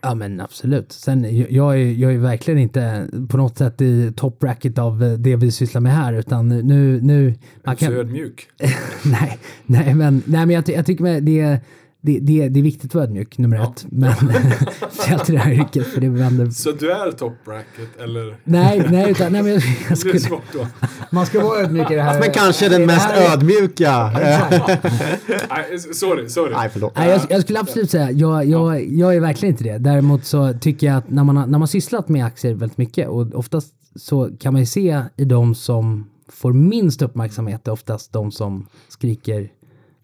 Ja 0.00 0.14
men 0.14 0.40
absolut. 0.40 0.92
Sen 0.92 1.36
jag- 1.50 1.80
är, 1.80 1.92
jag 1.92 2.14
är 2.14 2.18
verkligen 2.18 2.60
inte 2.60 3.08
på 3.28 3.36
något 3.36 3.58
sätt 3.58 3.80
i 3.80 4.12
top 4.16 4.38
bracket 4.38 4.78
av 4.78 5.02
eh, 5.04 5.12
det 5.12 5.36
vi 5.36 5.50
sysslar 5.50 5.80
med 5.80 5.92
här 5.92 6.12
utan 6.12 6.48
nu, 6.48 7.00
nu 7.02 7.34
man 7.64 7.76
Så 7.76 7.84
kan, 7.84 7.94
ödmjuk. 7.94 8.48
nej, 9.04 9.38
nej 9.66 9.94
men, 9.94 10.22
nej, 10.26 10.46
men 10.46 10.50
jag, 10.50 10.66
ty- 10.66 10.72
jag 10.72 10.86
tycker 10.86 11.02
med 11.02 11.22
det, 11.22 11.58
det, 12.00 12.18
det, 12.20 12.48
det 12.48 12.60
är 12.60 12.62
viktigt 12.62 12.90
att 12.90 12.94
vara 12.94 13.04
ödmjuk, 13.04 13.38
nummer 13.38 13.56
ett. 13.62 13.86
Men 13.90 14.12
speciellt 14.90 15.28
i 15.30 15.32
det 15.32 15.38
här 15.38 15.52
yrket 15.52 15.86
för 15.86 16.00
det 16.00 16.08
vänder. 16.08 16.50
Så 16.50 16.72
du 16.72 16.92
är 16.92 17.12
top 17.12 17.44
bracket 17.44 18.00
eller? 18.02 18.36
Nej, 18.44 18.86
nej, 18.90 19.10
utan, 19.10 19.32
nej 19.32 19.42
men 19.42 19.52
jag, 19.52 19.62
jag 19.88 19.98
skulle, 19.98 20.20
svårt 20.20 20.42
då. 20.52 20.66
Man 21.12 21.26
ska 21.26 21.40
vara 21.40 21.60
ödmjuk 21.60 21.90
i 21.90 21.94
det 21.94 22.02
här. 22.02 22.20
Men 22.20 22.30
kanske 22.32 22.68
den 22.68 22.86
mest 22.86 23.06
här- 23.06 23.32
ödmjuka. 23.32 24.10
Nej, 25.50 25.78
sorry, 25.94 26.28
sorry. 26.28 26.52
Nej, 26.54 26.68
förlåt. 26.72 26.92
Nej, 26.96 27.08
jag, 27.10 27.20
jag 27.30 27.42
skulle 27.42 27.60
absolut 27.60 27.90
säga, 27.90 28.10
jag, 28.10 28.44
jag, 28.46 28.86
jag 28.92 29.16
är 29.16 29.20
verkligen 29.20 29.52
inte 29.54 29.64
det. 29.64 29.78
Däremot 29.78 30.24
så 30.24 30.52
tycker 30.60 30.86
jag 30.86 30.96
att 30.96 31.10
när 31.10 31.24
man 31.24 31.36
har, 31.36 31.46
när 31.46 31.58
man 31.58 31.68
sysslat 31.68 32.08
med 32.08 32.24
aktier 32.24 32.54
väldigt 32.54 32.78
mycket 32.78 33.08
och 33.08 33.34
oftast 33.34 33.72
så 33.96 34.30
kan 34.40 34.52
man 34.52 34.62
ju 34.62 34.66
se 34.66 35.02
i 35.16 35.24
de 35.24 35.54
som 35.54 36.10
får 36.28 36.52
minst 36.52 37.02
uppmärksamhet 37.02 37.68
är 37.68 37.72
oftast 37.72 38.12
de 38.12 38.32
som 38.32 38.66
skriker 38.88 39.48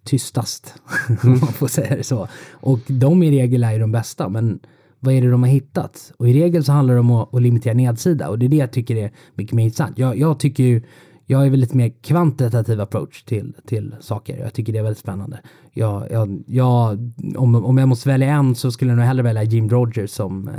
tystast, 0.05 0.75
om 1.23 1.31
man 1.31 1.53
får 1.53 1.69
säga 1.69 1.97
det 1.97 2.05
så. 2.05 2.29
Och 2.51 2.81
de 2.87 3.23
i 3.23 3.31
regel 3.31 3.65
är 3.65 3.73
ju 3.73 3.79
de 3.79 3.93
bästa, 3.93 4.29
men 4.29 4.61
vad 5.01 5.15
är 5.15 5.23
det 5.23 5.31
de 5.31 5.43
har 5.43 5.51
hittat? 5.51 6.13
Och 6.17 6.29
i 6.29 6.33
regel 6.33 6.65
så 6.65 6.73
handlar 6.73 6.95
det 6.95 7.01
om 7.01 7.11
att, 7.11 7.35
att 7.35 7.43
limitera 7.43 7.75
nedsida 7.75 8.29
och 8.29 8.39
det 8.39 8.47
är 8.47 8.49
det 8.49 8.57
jag 8.57 8.73
tycker 8.73 8.97
är 8.97 9.13
mycket 9.35 9.53
mer 9.53 9.65
intressant. 9.65 9.99
Jag, 9.99 10.19
jag 10.19 10.39
tycker 10.39 10.65
ju, 10.65 10.83
jag 11.27 11.47
är 11.47 11.51
väl 11.51 11.61
lite 11.61 11.77
mer 11.77 11.93
kvantitativ 12.03 12.81
approach 12.81 13.23
till, 13.23 13.55
till 13.67 13.95
saker. 14.01 14.39
Jag 14.39 14.53
tycker 14.53 14.73
det 14.73 14.79
är 14.79 14.83
väldigt 14.83 14.99
spännande. 14.99 15.41
Jag, 15.73 16.11
jag, 16.11 16.43
jag, 16.47 16.99
om, 17.37 17.55
om 17.55 17.79
jag 17.79 17.89
måste 17.89 18.09
välja 18.09 18.29
en 18.29 18.55
så 18.55 18.73
skulle 18.73 18.91
jag 18.91 18.97
nog 18.97 19.07
hellre 19.07 19.23
välja 19.23 19.43
Jim 19.43 19.69
Rogers 19.69 20.11
som, 20.11 20.49
eh, 20.49 20.55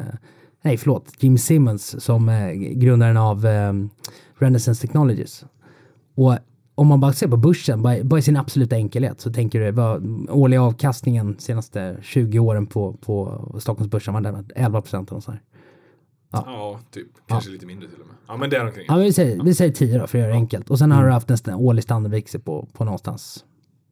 nej 0.61 0.77
förlåt, 0.77 1.13
Jim 1.19 1.37
Simmons 1.37 2.03
som 2.03 2.29
eh, 2.29 2.51
grundaren 2.53 3.17
av 3.17 3.45
eh, 3.45 3.73
Renaissance 4.37 4.81
Technologies. 4.81 5.45
Och 6.15 6.37
om 6.75 6.87
man 6.87 6.99
bara 6.99 7.13
ser 7.13 7.27
på 7.27 7.37
börsen, 7.37 7.81
bara, 7.81 8.03
bara 8.03 8.19
i 8.19 8.23
sin 8.23 8.37
absoluta 8.37 8.75
enkelhet, 8.75 9.21
så 9.21 9.33
tänker 9.33 9.59
du 9.59 9.71
vad 9.71 10.05
årliga 10.29 10.61
avkastningen 10.61 11.35
senaste 11.39 11.97
20 12.01 12.39
åren 12.39 12.67
på, 12.67 12.93
på 12.93 13.45
Stockholmsbörsen 13.59 14.13
var 14.13 14.21
den 14.21 14.47
11 14.55 14.81
procent 14.81 15.11
eller 15.11 15.21
sånt. 15.21 15.37
här. 15.37 15.43
Ja, 16.31 16.79
typ. 16.91 17.07
Kanske 17.27 17.49
lite 17.49 17.65
mindre 17.65 17.89
till 17.89 18.01
och 18.01 18.07
med. 18.07 18.15
Ja, 18.27 18.37
men 18.37 18.49
det 18.49 18.57
är 18.57 18.65
omkring. 18.65 18.85
Ja, 18.87 18.95
men 18.95 19.03
vi 19.03 19.13
säger, 19.13 19.43
vi 19.43 19.55
säger 19.55 19.71
10 19.71 19.99
då 19.99 20.07
för 20.07 20.17
att 20.17 20.21
göra 20.21 20.31
det 20.31 20.37
enkelt. 20.37 20.69
Och 20.69 20.79
sen 20.79 20.91
har 20.91 21.05
du 21.05 21.11
haft 21.11 21.47
en 21.47 21.55
årlig 21.55 21.83
standardväxel 21.83 22.41
på, 22.41 22.67
på 22.73 22.85
någonstans 22.85 23.45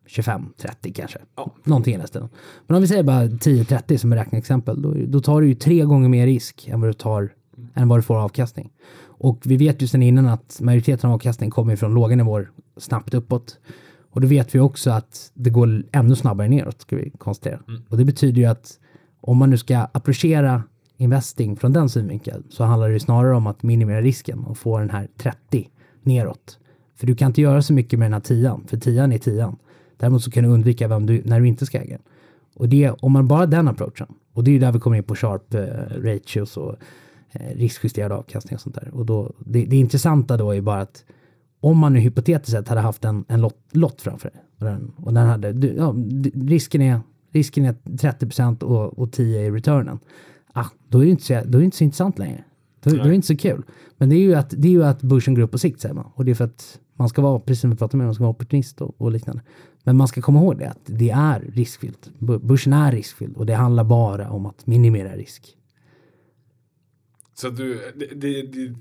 25-30 0.10 0.94
kanske. 0.94 1.20
Ja. 1.36 1.52
Någonting 1.64 1.96
i 1.96 1.98
den 1.98 2.08
stilen. 2.08 2.30
Men 2.68 2.76
om 2.76 2.82
vi 2.82 2.88
säger 2.88 3.04
bara 3.04 3.24
10-30 3.24 3.98
som 3.98 4.14
ett 4.14 4.20
räkneexempel, 4.20 4.82
då, 4.82 4.94
då 5.08 5.22
tar 5.22 5.42
du 5.42 5.48
ju 5.48 5.56
tre 5.56 5.84
gånger 5.84 6.10
mer 6.10 6.26
risk 6.26 6.68
än 6.68 6.82
vad 6.82 6.90
du 6.90 6.94
tar 6.94 7.30
än 7.74 7.88
vad 7.88 7.98
du 8.00 8.04
får 8.04 8.18
avkastning. 8.18 8.72
Och 9.24 9.39
vi 9.45 9.57
vet 9.57 9.82
ju 9.82 9.88
sedan 9.88 10.03
innan 10.03 10.28
att 10.28 10.59
majoriteten 10.61 11.09
av 11.09 11.13
avkastningen 11.13 11.51
kommer 11.51 11.76
från 11.76 11.93
låga 11.93 12.15
nivåer 12.15 12.49
snabbt 12.78 13.13
uppåt. 13.13 13.59
Och 14.11 14.22
då 14.22 14.28
vet 14.28 14.55
vi 14.55 14.59
också 14.59 14.91
att 14.91 15.32
det 15.34 15.49
går 15.49 15.84
ännu 15.91 16.15
snabbare 16.15 16.49
neråt, 16.49 16.82
ska 16.82 16.95
vi 16.95 17.09
konstatera. 17.17 17.59
Och 17.89 17.97
det 17.97 18.05
betyder 18.05 18.41
ju 18.41 18.47
att 18.47 18.80
om 19.22 19.38
man 19.38 19.49
nu 19.49 19.57
ska 19.57 19.78
approchera 19.78 20.63
investing 20.97 21.55
från 21.55 21.74
den 21.74 21.89
synvinkeln 21.89 22.43
så 22.49 22.63
handlar 22.63 22.88
det 22.88 22.93
ju 22.93 22.99
snarare 22.99 23.36
om 23.36 23.47
att 23.47 23.63
minimera 23.63 24.01
risken 24.01 24.39
och 24.39 24.57
få 24.57 24.78
den 24.78 24.89
här 24.89 25.07
30 25.17 25.69
neråt. 26.03 26.59
För 26.95 27.07
du 27.07 27.15
kan 27.15 27.28
inte 27.28 27.41
göra 27.41 27.61
så 27.61 27.74
mycket 27.74 27.99
med 27.99 28.05
den 28.05 28.13
här 28.13 28.19
10 28.19 28.59
för 28.67 28.78
10 28.78 29.03
är 29.03 29.17
10 29.17 29.55
Däremot 29.97 30.24
så 30.24 30.32
kan 30.32 30.43
du 30.43 30.49
undvika 30.49 30.88
vem 30.88 31.05
du, 31.05 31.22
när 31.26 31.39
du 31.39 31.47
inte 31.47 31.65
ska 31.65 31.78
äga 31.78 31.97
den. 31.97 32.05
Och 32.55 32.69
det, 32.69 32.89
om 32.89 33.11
man 33.11 33.28
bara 33.28 33.39
har 33.39 33.47
den 33.47 33.67
approachen, 33.67 34.07
och 34.34 34.43
det 34.43 34.51
är 34.51 34.53
ju 34.53 34.59
där 34.59 34.72
vi 34.72 34.80
kommer 34.80 34.97
in 34.97 35.03
på 35.03 35.15
sharp 35.15 35.53
eh, 35.53 35.61
ratios 36.03 36.57
och 36.57 36.76
riskjusterad 37.34 38.12
avkastning 38.12 38.56
och 38.56 38.62
sånt 38.62 38.76
där. 38.76 38.90
Och 38.94 39.06
då, 39.06 39.34
det, 39.40 39.66
det 39.66 39.76
intressanta 39.76 40.38
då 40.38 40.56
är 40.56 40.62
bara 40.62 40.82
att 40.82 41.04
om 41.60 41.78
man 41.78 41.94
nu 41.94 42.00
hypotetiskt 42.00 42.52
sett 42.52 42.68
hade 42.68 42.82
haft 42.82 43.06
en, 43.06 43.26
en 43.28 43.42
lott, 43.42 43.60
lott 43.72 44.02
framför 44.02 44.30
dig 44.30 44.42
och 44.60 44.66
den, 44.66 44.92
och 44.98 45.14
den 45.14 45.28
hade, 45.28 45.54
du, 45.54 45.68
ja, 45.68 45.96
risken, 46.34 46.82
är, 46.82 47.00
risken 47.32 47.66
är 47.66 47.98
30 47.98 48.66
och, 48.66 49.00
och 49.00 49.12
10 49.12 49.42
i 49.42 49.52
returnen. 49.52 50.00
Ah, 50.54 50.66
då, 50.88 51.00
är 51.00 51.06
det 51.06 51.12
inte 51.12 51.24
så, 51.24 51.42
då 51.46 51.58
är 51.58 51.64
inte 51.64 51.78
så 51.78 51.84
intressant 51.84 52.20
längre. 52.20 52.44
Då, 52.84 52.90
då 52.90 53.04
är 53.04 53.10
det 53.10 53.16
inte 53.16 53.28
så 53.28 53.38
kul. 53.38 53.64
Men 53.98 54.10
det 54.10 54.16
är 54.16 54.20
ju 54.20 54.36
att, 54.36 54.50
det 54.58 54.68
är 54.68 54.72
ju 54.72 54.84
att 54.84 55.02
börsen 55.02 55.34
går 55.36 55.42
upp 55.42 55.52
på 55.52 55.58
sikt 55.58 55.82
säger 55.82 55.96
man. 55.96 56.12
Och 56.16 56.26
det 56.26 56.32
är 56.32 56.36
för 56.36 56.46
att 56.46 56.80
man 56.96 57.10
ska 57.10 57.22
vara, 57.22 57.40
precis 57.40 57.62
som 57.62 57.70
vi 57.70 57.76
pratade 57.76 58.04
om, 58.04 58.06
man 58.06 58.16
ska 58.16 58.24
vara 58.24 58.32
opportunist 58.32 58.82
och, 58.82 59.02
och 59.02 59.12
liknande. 59.12 59.42
Men 59.84 59.98
man 59.98 60.08
ska 60.08 60.22
komma 60.22 60.40
ihåg 60.40 60.58
det, 60.58 60.70
att 60.70 60.80
det 60.86 61.10
är 61.10 61.40
riskfyllt. 61.40 62.10
Börsen 62.20 62.74
är 62.74 62.92
riskfylld 62.92 63.38
och 63.38 63.46
det 63.46 63.54
handlar 63.54 63.84
bara 63.84 64.30
om 64.30 64.46
att 64.46 64.68
minimera 64.68 65.16
risk. 65.16 65.58
Så 67.42 67.50
du, 67.50 67.92
det, 67.96 68.06
det, 68.16 68.42
det, 68.42 68.76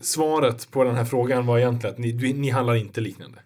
svaret 0.00 0.70
på 0.70 0.84
den 0.84 0.94
här 0.94 1.04
frågan 1.04 1.46
var 1.46 1.58
egentligen 1.58 1.94
att 1.94 1.98
ni, 1.98 2.12
du, 2.12 2.32
ni 2.32 2.50
handlar 2.50 2.74
inte 2.74 3.00
liknande. 3.00 3.38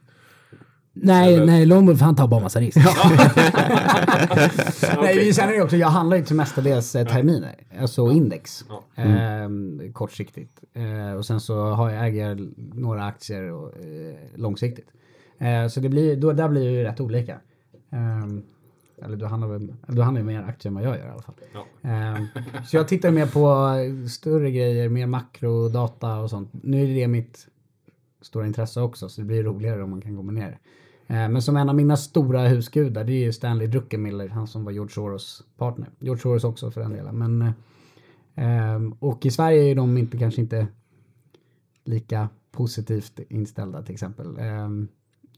Nej, 0.92 1.34
Eller- 1.34 1.46
nej, 1.46 1.66
Longwolf 1.66 2.00
han 2.00 2.16
tar 2.16 2.28
bara 2.28 2.40
massa 2.40 2.60
risk. 2.60 2.76
Nej, 5.02 5.18
vi- 5.24 5.32
sen 5.34 5.48
är 5.48 5.52
det 5.52 5.62
också, 5.62 5.76
jag 5.76 5.88
handlar 5.88 6.16
ju 6.16 6.24
till 6.24 6.36
mestadels 6.36 6.96
eh, 6.96 7.06
terminer, 7.06 7.54
alltså 7.80 8.10
index. 8.10 8.64
Ja. 8.68 9.02
Ehm, 9.02 9.92
kortsiktigt. 9.92 10.60
Eh, 10.74 11.14
och 11.16 11.26
sen 11.26 11.40
så 11.40 11.64
har 11.70 11.90
jag, 11.90 12.06
äger 12.06 12.28
jag 12.28 12.48
några 12.74 13.04
aktier 13.06 13.52
och, 13.52 13.68
eh, 13.68 14.14
långsiktigt. 14.34 14.88
Eh, 15.38 15.68
så 15.68 15.80
det 15.80 15.88
blir, 15.88 16.16
då, 16.16 16.32
där 16.32 16.48
blir 16.48 16.64
det 16.64 16.70
ju 16.72 16.82
rätt 16.82 17.00
olika. 17.00 17.36
Ehm, 19.00 19.06
eller 19.06 19.16
du 19.16 19.26
handlar, 19.26 19.48
väl, 19.48 19.74
du 19.88 20.02
handlar 20.02 20.20
ju 20.20 20.26
mer 20.26 20.42
aktier 20.42 20.70
än 20.70 20.74
vad 20.74 20.84
jag 20.84 20.98
gör 20.98 21.06
i 21.06 21.10
alla 21.10 21.22
fall. 21.22 21.34
Ja. 21.54 21.88
Ehm, 21.90 22.26
så 22.66 22.76
jag 22.76 22.88
tittar 22.88 23.10
mer 23.10 23.26
på 23.26 24.08
större 24.08 24.50
grejer, 24.50 24.88
mer 24.88 25.06
makrodata 25.06 26.20
och 26.20 26.30
sånt. 26.30 26.50
Nu 26.52 26.90
är 26.90 26.94
det 26.94 27.08
mitt 27.08 27.46
stora 28.20 28.46
intresse 28.46 28.80
också, 28.80 29.08
så 29.08 29.20
det 29.20 29.26
blir 29.26 29.42
roligare 29.42 29.82
om 29.82 29.90
man 29.90 30.00
kan 30.00 30.16
kombinera 30.16 30.48
det. 30.48 30.58
Eh, 31.14 31.28
Men 31.28 31.42
som 31.42 31.56
en 31.56 31.68
av 31.68 31.74
mina 31.74 31.96
stora 31.96 32.48
husgudar, 32.48 33.04
det 33.04 33.12
är 33.12 33.24
ju 33.24 33.32
Stanley 33.32 33.66
Druckenmiller, 33.66 34.28
han 34.28 34.46
som 34.46 34.64
var 34.64 34.72
George 34.72 34.92
Soros 34.92 35.44
partner. 35.56 35.88
George 35.98 36.22
Soros 36.22 36.44
också 36.44 36.70
för 36.70 36.80
den 36.80 36.92
delen. 36.92 37.18
Men, 37.18 37.42
eh, 37.42 37.52
ehm, 38.34 38.92
och 38.92 39.26
i 39.26 39.30
Sverige 39.30 39.62
är 39.62 39.74
de 39.74 39.98
inte, 39.98 40.18
kanske 40.18 40.40
inte 40.40 40.66
lika 41.84 42.28
positivt 42.52 43.20
inställda 43.28 43.82
till 43.82 43.94
exempel. 43.94 44.36
Ehm, 44.38 44.88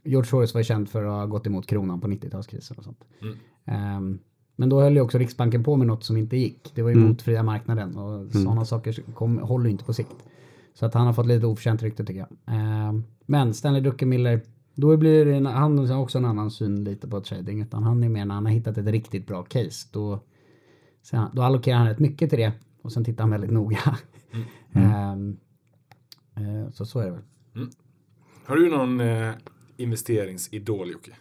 George 0.04 0.28
Soros 0.30 0.54
var 0.54 0.62
känd 0.62 0.88
för 0.88 1.04
att 1.04 1.10
ha 1.10 1.26
gått 1.26 1.46
emot 1.46 1.66
kronan 1.66 2.00
på 2.00 2.08
90-talskrisen 2.08 2.78
och 2.78 2.84
sånt. 2.84 3.04
Mm. 3.22 3.36
Ehm, 3.64 4.18
men 4.56 4.68
då 4.68 4.80
höll 4.80 4.94
ju 4.94 5.00
också 5.00 5.18
Riksbanken 5.18 5.64
på 5.64 5.76
med 5.76 5.86
något 5.86 6.04
som 6.04 6.16
inte 6.16 6.36
gick. 6.36 6.72
Det 6.74 6.82
var 6.82 6.90
ju 6.90 6.96
mot 6.96 7.22
fria 7.22 7.42
marknaden 7.42 7.96
och 7.96 8.32
sådana 8.32 8.64
saker 8.64 9.02
kom, 9.14 9.38
håller 9.38 9.64
ju 9.64 9.70
inte 9.70 9.84
på 9.84 9.92
sikt. 9.92 10.16
Så 10.74 10.86
att 10.86 10.94
han 10.94 11.06
har 11.06 11.12
fått 11.12 11.26
lite 11.26 11.46
oförtjänt 11.46 11.82
rykte 11.82 12.04
tycker 12.04 12.20
jag. 12.20 12.28
Ehm, 12.54 13.04
men 13.26 13.54
Stanley 13.54 13.80
Druckenmiller, 13.80 14.40
då 14.74 14.96
blir 14.96 15.26
det 15.26 15.34
en, 15.34 15.46
han 15.46 15.78
har 15.78 15.98
också 15.98 16.18
en 16.18 16.24
annan 16.24 16.50
syn 16.50 16.84
lite 16.84 17.08
på 17.08 17.20
trading. 17.20 17.62
Utan 17.62 17.82
han 17.82 18.04
är 18.04 18.08
mer 18.08 18.24
när 18.24 18.34
han 18.34 18.46
har 18.46 18.52
hittat 18.52 18.78
ett 18.78 18.86
riktigt 18.86 19.26
bra 19.26 19.42
case. 19.42 19.88
Då, 19.92 20.20
så, 21.02 21.28
då 21.32 21.42
allokerar 21.42 21.78
han 21.78 21.88
rätt 21.88 21.98
mycket 21.98 22.30
till 22.30 22.38
det. 22.38 22.52
Och 22.82 22.92
sen 22.92 23.04
tittar 23.04 23.24
han 23.24 23.30
väldigt 23.30 23.50
noga. 23.50 23.98
Ehm, 24.74 25.36
eh, 26.34 26.70
så 26.72 26.86
så 26.86 26.98
är 26.98 27.04
det 27.04 27.10
väl. 27.10 27.22
Har 28.44 28.56
du 28.56 28.70
någon 28.70 29.00
eh, 29.00 29.30
investeringsidol 29.76 30.90
Jocke? 30.90 31.12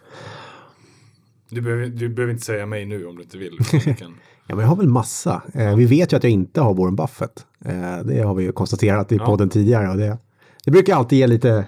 Du 1.52 1.60
behöver, 1.60 1.86
du 1.86 2.08
behöver 2.08 2.32
inte 2.32 2.44
säga 2.44 2.66
mig 2.66 2.84
nu 2.86 3.06
om 3.06 3.16
du 3.16 3.22
inte 3.22 3.38
vill. 3.38 3.58
kan- 3.98 4.14
Ja, 4.46 4.54
men 4.54 4.58
jag 4.62 4.68
har 4.68 4.76
väl 4.76 4.88
massa. 4.88 5.42
Eh, 5.54 5.76
vi 5.76 5.84
vet 5.86 6.12
ju 6.12 6.16
att 6.16 6.22
jag 6.24 6.32
inte 6.32 6.60
har 6.60 6.74
Warren 6.74 6.96
Buffett. 6.96 7.46
Eh, 7.64 7.98
det 8.04 8.22
har 8.22 8.34
vi 8.34 8.44
ju 8.44 8.52
konstaterat 8.52 9.12
i 9.12 9.16
Ja. 9.16 9.26
podden 9.26 9.48
tidigare. 9.48 9.88
Och 9.90 9.96
det, 9.96 10.18
det 10.64 10.70
brukar 10.70 10.96
alltid 10.96 11.18
ge 11.18 11.26
lite... 11.26 11.64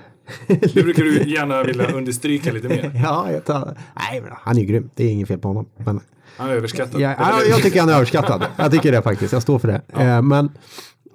Det 0.47 0.75
brukar 0.75 1.03
du 1.03 1.31
gärna 1.31 1.63
vilja 1.63 1.87
understryka 1.93 2.53
lite 2.53 2.69
mer. 2.69 2.93
ja, 3.05 3.33
jag 3.33 3.45
tar... 3.45 3.77
Nej, 3.97 4.21
men 4.21 4.31
han 4.35 4.57
är 4.57 4.61
ju 4.61 4.67
grym. 4.67 4.91
Det 4.95 5.05
är 5.05 5.11
inget 5.11 5.29
fel 5.29 5.39
på 5.39 5.49
honom. 5.49 5.67
Men 5.77 6.01
Han 6.37 6.49
är 6.51 6.55
överskattad. 6.55 7.01
Ja, 7.01 7.15
ja, 7.19 7.43
jag 7.51 7.63
tycker 7.63 7.81
han 7.81 7.89
är 7.89 7.95
överskattad. 7.95 8.45
Jag 8.57 8.73
tycker 8.73 8.93
det 8.93 9.03
faktiskt. 9.03 9.33
Jag 9.33 9.43
står 9.43 9.59
för 9.59 9.69
det. 9.69 9.81
Eh, 10.03 10.23
men 10.23 10.51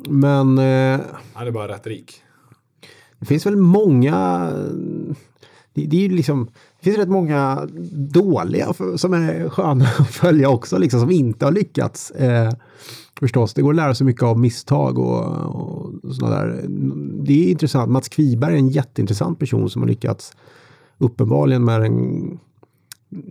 men 0.10 0.58
eh, 0.58 1.00
Han 1.34 1.48
är 1.48 1.52
bara 1.52 1.68
rätt 1.68 1.88
rik. 1.88 2.22
det 3.20 3.26
finns 3.26 3.46
väl 3.46 3.56
många... 3.56 4.50
Det, 5.74 5.86
det 5.86 5.98
är 5.98 6.02
ju 6.02 6.16
liksom... 6.16 6.50
Det 6.80 6.84
finns 6.84 6.98
rätt 6.98 7.10
många 7.10 7.68
dåliga 7.94 8.74
som 8.96 9.14
är 9.14 9.50
sköna 9.50 9.86
att 10.00 10.10
följa 10.10 10.50
också, 10.50 10.78
liksom, 10.78 11.00
som 11.00 11.12
inte 11.12 11.46
har 11.46 11.52
lyckats. 11.52 12.12
Eh, 12.12 12.52
förstås, 13.20 13.54
det 13.54 13.62
går 13.62 13.70
att 13.70 13.76
lära 13.76 13.96
sig 13.96 14.06
mycket 14.06 14.24
av 14.24 14.40
misstag 14.40 15.00
och, 15.00 15.26
och 15.56 16.16
sådana 16.16 16.36
där. 16.36 16.66
Det 17.24 17.46
är 17.46 17.52
intressant. 17.52 17.92
Mats 17.92 18.10
Kviberg 18.10 18.54
är 18.54 18.58
en 18.58 18.70
jätteintressant 18.70 19.40
person 19.40 19.70
som 19.70 19.82
har 19.82 19.90
lyckats 19.90 20.34
uppenbarligen 20.98 21.66
med 21.66 21.82
en 21.82 22.40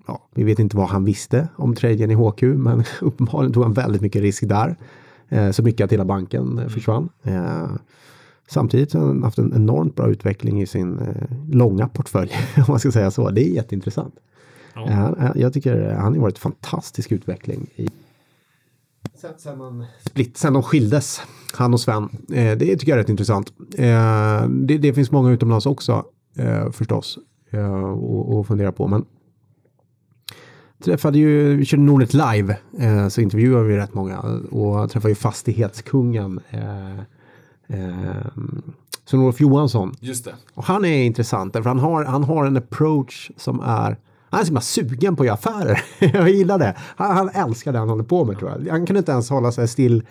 ja, 0.07 0.28
vi 0.34 0.44
vet 0.44 0.59
inte 0.59 0.76
vad 0.76 0.88
han 0.88 1.05
visste 1.05 1.49
om 1.57 1.74
traden 1.74 2.11
i 2.11 2.14
HQ, 2.14 2.42
men 2.42 2.84
uppenbarligen 3.01 3.53
tog 3.53 3.62
han 3.62 3.72
väldigt 3.72 4.03
mycket 4.03 4.22
risk 4.22 4.49
där. 4.49 4.76
Eh, 5.28 5.51
så 5.51 5.62
mycket 5.62 5.84
att 5.84 5.92
hela 5.92 6.05
banken 6.05 6.59
eh, 6.59 6.68
försvann. 6.68 7.09
Eh, 7.22 7.68
samtidigt 8.51 8.92
har 8.92 9.01
han 9.07 9.22
haft 9.22 9.38
en 9.38 9.53
enormt 9.55 9.94
bra 9.96 10.09
utveckling 10.09 10.62
i 10.62 10.66
sin 10.66 10.99
eh, 10.99 11.28
långa 11.51 11.88
portfölj, 11.88 12.30
om 12.57 12.64
man 12.68 12.78
ska 12.78 12.92
säga 12.92 13.11
så. 13.11 13.30
Det 13.30 13.44
är 13.49 13.51
jätteintressant. 13.55 14.14
Ja. 14.74 14.86
Eh, 14.88 14.94
han- 14.94 15.32
jag 15.34 15.53
tycker 15.53 15.90
han 15.90 16.14
har 16.14 16.20
varit 16.22 16.38
fantastisk 16.38 17.12
utveckling 17.12 17.66
i 17.76 17.88
Sen, 19.14 19.30
sen, 19.38 19.59
man 19.59 19.84
split, 20.01 20.36
sen 20.36 20.53
de 20.53 20.62
skildes, 20.62 21.20
han 21.55 21.74
och 21.74 21.80
Sven. 21.80 22.03
Eh, 22.32 22.59
det 22.59 22.76
tycker 22.76 22.88
jag 22.88 22.96
är 22.96 23.03
rätt 23.03 23.09
intressant. 23.09 23.53
Eh, 23.76 24.49
det, 24.49 24.78
det, 24.78 24.94
finns 24.94 25.11
många 25.11 25.30
utomlands 25.30 25.66
också 25.66 26.05
eh, 26.36 26.70
förstås 26.70 27.18
eh, 27.51 27.84
att 28.40 28.46
fundera 28.46 28.72
på. 28.72 28.86
Men 28.86 29.05
träffade 30.84 31.18
ju, 31.18 31.57
vi 31.57 31.64
körde 31.64 31.82
Nordnet 31.82 32.14
live, 32.14 32.57
eh, 32.78 33.09
så 33.09 33.20
intervjuade 33.20 33.64
vi 33.68 33.76
rätt 33.76 33.94
många 33.94 34.20
och 34.51 34.90
träffade 34.90 35.11
ju 35.11 35.14
fastighetskungen 35.14 36.40
eh, 37.68 38.42
Sven-Olof 39.04 39.40
Johansson. 39.40 39.94
Just 40.00 40.24
det. 40.24 40.34
Och 40.54 40.64
han 40.64 40.84
är 40.84 41.04
intressant 41.04 41.52
för 41.52 41.62
han 41.62 41.78
har, 41.78 42.04
han 42.04 42.24
har 42.24 42.44
en 42.44 42.56
approach 42.56 43.30
som 43.36 43.60
är 43.60 43.96
han 44.30 44.40
är 44.40 44.44
så 44.44 44.48
himla 44.48 44.60
sugen 44.60 45.16
på 45.16 45.22
att 45.22 45.26
göra 45.26 45.34
affärer. 45.34 45.84
jag 45.98 46.30
gillar 46.30 46.58
det. 46.58 46.76
Han, 46.96 47.16
han, 47.16 47.28
älskar 47.28 47.72
det 47.72 47.78
han 47.78 47.88
håller 47.88 48.04
på 48.04 48.24
med 48.24 48.38
tror 48.38 48.50
jag. 48.50 48.70
Han 48.70 48.86
kunde 48.86 48.98
inte 48.98 49.12
ens 49.12 49.30
hålla 49.30 49.52
sig 49.52 49.68
still 49.68 50.06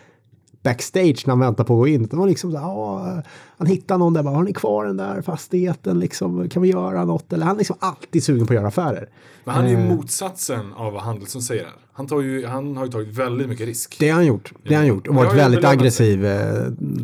backstage 0.64 1.24
när 1.26 1.32
han 1.32 1.40
väntar 1.40 1.64
på 1.64 1.74
att 1.74 1.80
gå 1.80 1.88
in. 1.88 2.08
Det 2.08 2.16
var 2.16 2.28
liksom 2.28 2.52
så 2.52 2.58
här, 2.58 3.24
han 3.58 3.68
hittar 3.68 3.98
någon 3.98 4.14
där 4.14 4.24
bara, 4.24 4.36
har 4.36 4.44
ni 4.44 4.54
kvar 4.54 4.86
den 4.86 4.98
där 4.98 5.22
fastigheten 5.22 6.00
liksom, 6.00 6.50
kan 6.50 6.62
vi 6.62 6.70
göra 6.70 7.06
något? 7.06 7.34
Eller 7.34 7.46
han 7.46 7.56
är 7.56 7.58
liksom 7.58 7.76
alltid 7.80 8.24
sugen 8.24 8.48
på 8.48 8.54
att 8.54 8.58
göra 8.58 8.68
affärer. 8.68 9.10
Men 9.44 9.56
han 9.56 9.66
är 9.66 9.70
ju 9.70 9.76
eh. 9.76 9.96
motsatsen 9.96 10.74
av 10.74 10.94
vad 10.94 11.02
Handelsson 11.02 11.42
säger 11.42 11.64
här. 11.64 11.74
Han, 11.98 12.08
tar 12.08 12.22
ju, 12.22 12.46
han 12.46 12.78
har 12.78 12.86
ju 12.86 12.92
tagit 12.92 13.18
väldigt 13.18 13.50
mycket 13.50 13.68
risk. 13.68 13.96
Det 14.00 14.10
har 14.10 14.16
han 14.16 14.26
gjort. 14.26 14.54
Det 14.64 14.74
har 14.74 14.82
han 14.82 14.88
gjort. 14.88 15.08
Och 15.08 15.16
varit 15.16 15.38
väldigt 15.38 15.66
aggressiv. 15.66 16.26
Eh, 16.26 16.42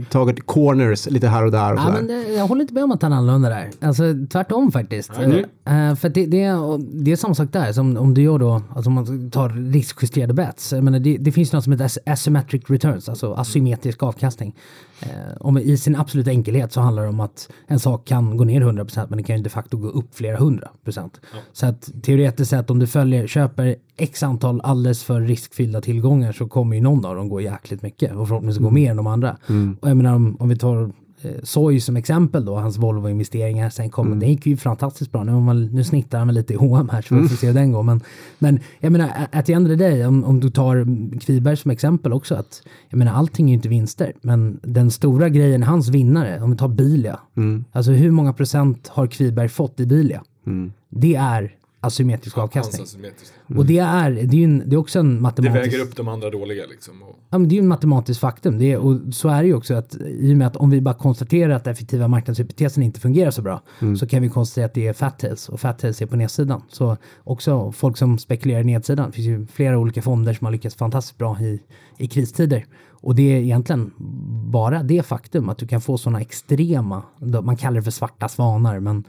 tagit 0.09 0.45
corners 0.45 1.09
lite 1.09 1.27
här 1.27 1.45
och 1.45 1.51
där. 1.51 1.73
Och 1.73 1.79
ja, 1.79 1.91
men 1.93 2.07
det, 2.07 2.33
jag 2.33 2.47
håller 2.47 2.61
inte 2.61 2.73
med 2.73 2.83
om 2.83 2.91
att 2.91 3.01
han 3.01 3.13
är 3.13 3.17
annorlunda 3.17 3.49
där. 3.49 3.69
Alltså 3.81 4.03
tvärtom 4.31 4.71
faktiskt. 4.71 5.11
Mm. 5.17 5.37
Uh, 5.37 5.95
för 5.95 6.09
det, 6.09 6.25
det, 6.25 6.47
det 7.03 7.11
är 7.11 7.15
samma 7.15 7.35
sak 7.35 7.49
där. 7.51 7.73
Som 7.73 7.97
om 7.97 8.13
du 8.13 8.21
gör 8.21 8.39
då, 8.39 8.61
alltså 8.75 8.89
om 8.89 8.93
man 8.93 9.31
tar 9.31 9.49
riskjusterade 9.49 10.33
bets. 10.33 10.73
Jag 10.73 10.83
menar, 10.83 10.99
det, 10.99 11.17
det 11.17 11.31
finns 11.31 11.53
något 11.53 11.63
som 11.63 11.73
heter 11.73 11.91
asymmetric 12.05 12.63
returns, 12.69 13.09
alltså 13.09 13.33
asymmetrisk 13.33 14.03
avkastning. 14.03 14.55
Uh, 15.05 15.33
om 15.39 15.57
i 15.57 15.77
sin 15.77 15.95
absoluta 15.95 16.31
enkelhet 16.31 16.71
så 16.71 16.81
handlar 16.81 17.03
det 17.03 17.09
om 17.09 17.19
att 17.19 17.49
en 17.67 17.79
sak 17.79 18.07
kan 18.07 18.37
gå 18.37 18.43
ner 18.43 18.61
100% 18.61 19.05
men 19.09 19.17
det 19.17 19.23
kan 19.23 19.37
ju 19.37 19.43
de 19.43 19.49
facto 19.49 19.77
gå 19.77 19.87
upp 19.87 20.15
flera 20.15 20.37
hundra 20.37 20.69
procent. 20.83 21.21
Ja. 21.33 21.39
Så 21.53 21.65
att 21.65 21.89
teoretiskt 22.03 22.49
sett 22.49 22.69
om 22.69 22.79
du 22.79 22.87
följer, 22.87 23.27
köper 23.27 23.75
x 23.97 24.23
antal 24.23 24.61
alldeles 24.61 25.03
för 25.03 25.21
riskfyllda 25.21 25.81
tillgångar 25.81 26.31
så 26.31 26.47
kommer 26.47 26.75
ju 26.75 26.81
någon 26.81 27.05
av 27.05 27.15
dem 27.15 27.29
gå 27.29 27.41
jäkligt 27.41 27.81
mycket 27.81 28.15
och 28.15 28.27
förhoppningsvis 28.27 28.59
mm. 28.59 28.69
gå 28.69 28.73
mer 28.73 28.91
än 28.91 28.97
de 28.97 29.07
andra. 29.07 29.37
Mm. 29.49 29.77
Och 29.81 29.89
jag 29.89 29.97
menar 29.97 30.15
om, 30.15 30.37
om 30.39 30.49
vi 30.49 30.57
tar 30.57 30.81
eh, 30.81 30.89
Soy 31.43 31.79
som 31.79 31.97
exempel 31.97 32.45
då, 32.45 32.55
hans 32.55 32.77
Volvo-investeringar. 32.77 33.69
Sen 33.69 33.89
kom, 33.89 34.07
mm. 34.07 34.19
det 34.19 34.25
gick 34.25 34.45
ju 34.45 34.57
fantastiskt 34.57 35.11
bra. 35.11 35.23
Nu, 35.23 35.31
man, 35.31 35.65
nu 35.65 35.83
snittar 35.83 36.17
han 36.17 36.27
väl 36.27 36.35
lite 36.35 36.53
i 36.53 36.55
H&M 36.55 36.89
här 36.91 37.01
så 37.01 37.15
vi 37.15 37.19
får 37.21 37.27
mm. 37.27 37.37
se 37.37 37.47
hur 37.47 37.53
den 37.53 37.71
går. 37.71 37.83
Men, 37.83 38.01
men 38.39 38.59
jag 38.79 38.91
menar, 38.91 39.09
att 39.31 39.45
the 39.45 39.53
end 39.53 39.71
of 39.71 39.77
day, 39.77 40.05
om, 40.05 40.23
om 40.23 40.39
du 40.39 40.49
tar 40.49 40.85
Kviberg 41.19 41.57
som 41.57 41.71
exempel 41.71 42.13
också, 42.13 42.35
att 42.35 42.61
jag 42.89 42.97
menar 42.97 43.13
allting 43.13 43.45
är 43.45 43.49
ju 43.49 43.55
inte 43.55 43.69
vinster. 43.69 44.13
Men 44.21 44.59
den 44.61 44.91
stora 44.91 45.29
grejen, 45.29 45.63
hans 45.63 45.89
vinnare, 45.89 46.41
om 46.41 46.51
vi 46.51 46.57
tar 46.57 46.67
Bilia. 46.67 47.19
Mm. 47.37 47.65
Alltså 47.71 47.91
hur 47.91 48.11
många 48.11 48.33
procent 48.33 48.87
har 48.87 49.07
Kviberg 49.07 49.49
fått 49.49 49.79
i 49.79 49.85
Bilia? 49.85 50.23
Mm. 50.45 50.71
Det 50.89 51.15
är 51.15 51.55
asymmetrisk 51.83 52.37
avkastning. 52.37 53.03
Mm. 53.47 53.57
Och 53.57 53.65
det 53.65 53.77
är, 53.77 54.11
det, 54.11 54.37
är 54.37 54.43
en, 54.43 54.69
det 54.69 54.75
är 54.75 54.77
också 54.77 54.99
en 54.99 55.21
matematisk... 55.21 55.63
Det 55.63 55.69
väger 55.69 55.79
upp 55.79 55.95
de 55.95 56.07
andra 56.07 56.29
dåliga 56.29 56.65
liksom. 56.65 57.03
Och... 57.03 57.15
Ja, 57.29 57.37
men 57.37 57.49
det 57.49 57.53
är 57.53 57.57
ju 57.57 57.61
en 57.61 57.67
matematisk 57.67 58.19
faktum. 58.19 58.59
Det 58.59 58.71
är, 58.71 58.77
och 58.77 59.13
så 59.13 59.29
är 59.29 59.41
det 59.41 59.47
ju 59.47 59.55
också 59.55 59.73
att 59.73 59.95
i 59.95 60.33
och 60.33 60.37
med 60.37 60.47
att 60.47 60.55
om 60.55 60.69
vi 60.69 60.81
bara 60.81 60.95
konstaterar 60.95 61.53
att 61.53 61.67
effektiva 61.67 62.07
marknadshypotesen 62.07 62.83
inte 62.83 62.99
fungerar 62.99 63.31
så 63.31 63.41
bra 63.41 63.61
mm. 63.81 63.97
så 63.97 64.07
kan 64.07 64.21
vi 64.21 64.29
konstatera 64.29 64.65
att 64.65 64.73
det 64.73 64.87
är 64.87 64.93
fat 64.93 65.19
tails 65.19 65.49
och 65.49 65.59
fat 65.59 65.79
tails 65.79 66.01
är 66.01 66.05
på 66.05 66.15
nedsidan. 66.15 66.61
Så 66.69 66.97
också 67.23 67.71
folk 67.71 67.97
som 67.97 68.17
spekulerar 68.17 68.61
i 68.61 68.63
nedsidan. 68.63 69.09
Det 69.09 69.15
finns 69.15 69.27
ju 69.27 69.45
flera 69.47 69.77
olika 69.77 70.01
fonder 70.01 70.33
som 70.33 70.45
har 70.45 70.51
lyckats 70.51 70.75
fantastiskt 70.75 71.17
bra 71.17 71.39
i, 71.41 71.61
i 71.97 72.07
kristider. 72.07 72.65
Och 73.03 73.15
det 73.15 73.35
är 73.35 73.41
egentligen 73.41 73.91
bara 74.51 74.83
det 74.83 75.03
faktum 75.03 75.49
att 75.49 75.57
du 75.57 75.67
kan 75.67 75.81
få 75.81 75.97
sådana 75.97 76.21
extrema, 76.21 77.03
man 77.43 77.57
kallar 77.57 77.75
det 77.75 77.83
för 77.83 77.91
svarta 77.91 78.29
svanar, 78.29 78.79
men 78.79 79.03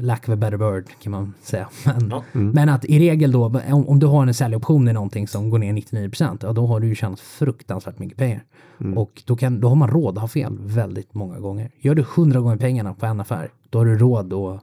lack 0.00 0.28
of 0.28 0.28
a 0.28 0.36
better 0.36 0.56
word 0.56 0.88
kan 1.02 1.12
man 1.12 1.34
säga. 1.42 1.68
Men, 1.84 2.08
ja. 2.10 2.24
mm. 2.34 2.50
men 2.50 2.68
att 2.68 2.84
i 2.84 2.98
regel 2.98 3.32
då, 3.32 3.44
om, 3.44 3.88
om, 3.88 3.98
du 3.98 4.06
har 4.06 4.26
en 4.26 4.34
säljoption 4.34 4.88
i 4.88 4.92
någonting 4.92 5.28
som 5.28 5.50
går 5.50 5.58
ner 5.58 5.72
99 5.72 6.10
ja 6.40 6.52
då 6.52 6.66
har 6.66 6.80
du 6.80 6.86
ju 6.86 6.94
tjänat 6.94 7.20
fruktansvärt 7.20 7.98
mycket 7.98 8.18
pengar. 8.18 8.44
Mm. 8.80 8.98
Och 8.98 9.22
då, 9.26 9.36
kan, 9.36 9.60
då 9.60 9.68
har 9.68 9.76
man 9.76 9.90
råd 9.90 10.16
att 10.16 10.20
ha 10.20 10.28
fel 10.28 10.58
väldigt 10.60 11.14
många 11.14 11.38
gånger. 11.38 11.70
Gör 11.80 11.94
du 11.94 12.02
100 12.02 12.40
gånger 12.40 12.56
pengarna 12.56 12.94
på 12.94 13.06
en 13.06 13.20
affär, 13.20 13.50
då 13.70 13.78
har 13.78 13.86
du 13.86 13.98
råd 13.98 14.32
att 14.32 14.62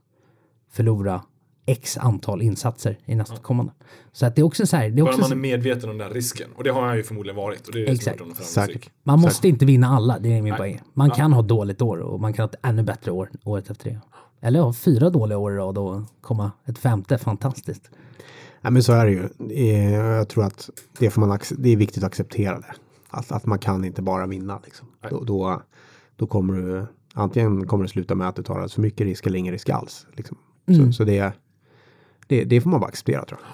förlora 0.71 1.21
x 1.65 1.97
antal 1.97 2.41
insatser 2.41 2.99
i 3.05 3.15
nästkommande. 3.15 3.73
Ja. 3.79 3.85
Så 4.11 4.25
att 4.25 4.35
det 4.35 4.41
är 4.41 4.43
också 4.43 4.67
så 4.67 4.77
här. 4.77 4.89
Det 4.89 5.01
är 5.01 5.03
Bara 5.03 5.09
också 5.09 5.21
man 5.21 5.31
är 5.31 5.35
medveten 5.35 5.89
om 5.89 5.97
den 5.97 6.09
risken. 6.09 6.49
Och 6.55 6.63
det 6.63 6.69
har 6.69 6.81
han 6.81 6.97
ju 6.97 7.03
förmodligen 7.03 7.35
varit. 7.35 7.67
Och 7.67 7.73
det 7.73 7.83
är 7.85 7.91
Exakt. 7.91 8.21
Säkert. 8.35 8.89
Man 9.03 9.19
måste 9.19 9.35
Säkert. 9.35 9.45
inte 9.45 9.65
vinna 9.65 9.87
alla, 9.87 10.19
det 10.19 10.37
är 10.37 10.41
min 10.41 10.55
poäng. 10.55 10.81
Man 10.93 11.07
ja. 11.07 11.15
kan 11.15 11.33
ha 11.33 11.41
dåligt 11.41 11.81
år 11.81 11.97
och 11.97 12.19
man 12.19 12.33
kan 12.33 12.43
ha 12.43 12.49
ett 12.49 12.59
ännu 12.63 12.83
bättre 12.83 13.11
år 13.11 13.29
året 13.43 13.69
efter 13.69 13.89
det. 13.89 13.99
Eller 14.45 14.59
ha 14.59 14.73
fyra 14.73 15.09
dåliga 15.09 15.37
år 15.37 15.53
i 15.53 15.55
rad 15.55 15.77
och 15.77 16.01
komma 16.21 16.51
ett 16.65 16.77
femte, 16.77 17.17
fantastiskt. 17.17 17.89
Ja, 18.61 18.69
men 18.69 18.83
så 18.83 18.93
är 18.93 19.05
det 19.05 19.11
ju. 19.11 19.91
Jag 19.91 20.29
tror 20.29 20.43
att 20.43 20.69
det, 20.99 21.09
får 21.09 21.21
man, 21.21 21.39
det 21.57 21.69
är 21.69 21.77
viktigt 21.77 22.03
att 22.03 22.07
acceptera 22.07 22.59
det. 22.59 22.73
Att, 23.09 23.31
att 23.31 23.45
man 23.45 23.59
kan 23.59 23.85
inte 23.85 24.01
bara 24.01 24.27
vinna. 24.27 24.59
Liksom. 24.65 24.87
Då, 25.09 25.23
då, 25.23 25.61
då, 26.15 26.27
kommer 26.27 26.53
du, 26.53 26.85
antingen 27.13 27.67
kommer 27.67 27.83
det 27.83 27.89
sluta 27.89 28.15
med 28.15 28.27
att 28.27 28.35
du 28.35 28.43
tar 28.43 28.53
alldeles 28.53 28.73
för 28.73 28.81
mycket 28.81 29.05
risk 29.05 29.27
eller 29.27 29.39
ingen 29.39 29.53
risk 29.53 29.69
alls. 29.69 30.07
Liksom. 30.13 30.37
Mm. 30.67 30.85
Så, 30.85 30.97
så 30.97 31.03
det, 31.03 31.33
det, 32.27 32.43
det, 32.43 32.61
får 32.61 32.69
man 32.69 32.79
bara 32.79 32.89
acceptera 32.89 33.25
tror 33.25 33.39
jag. 33.43 33.49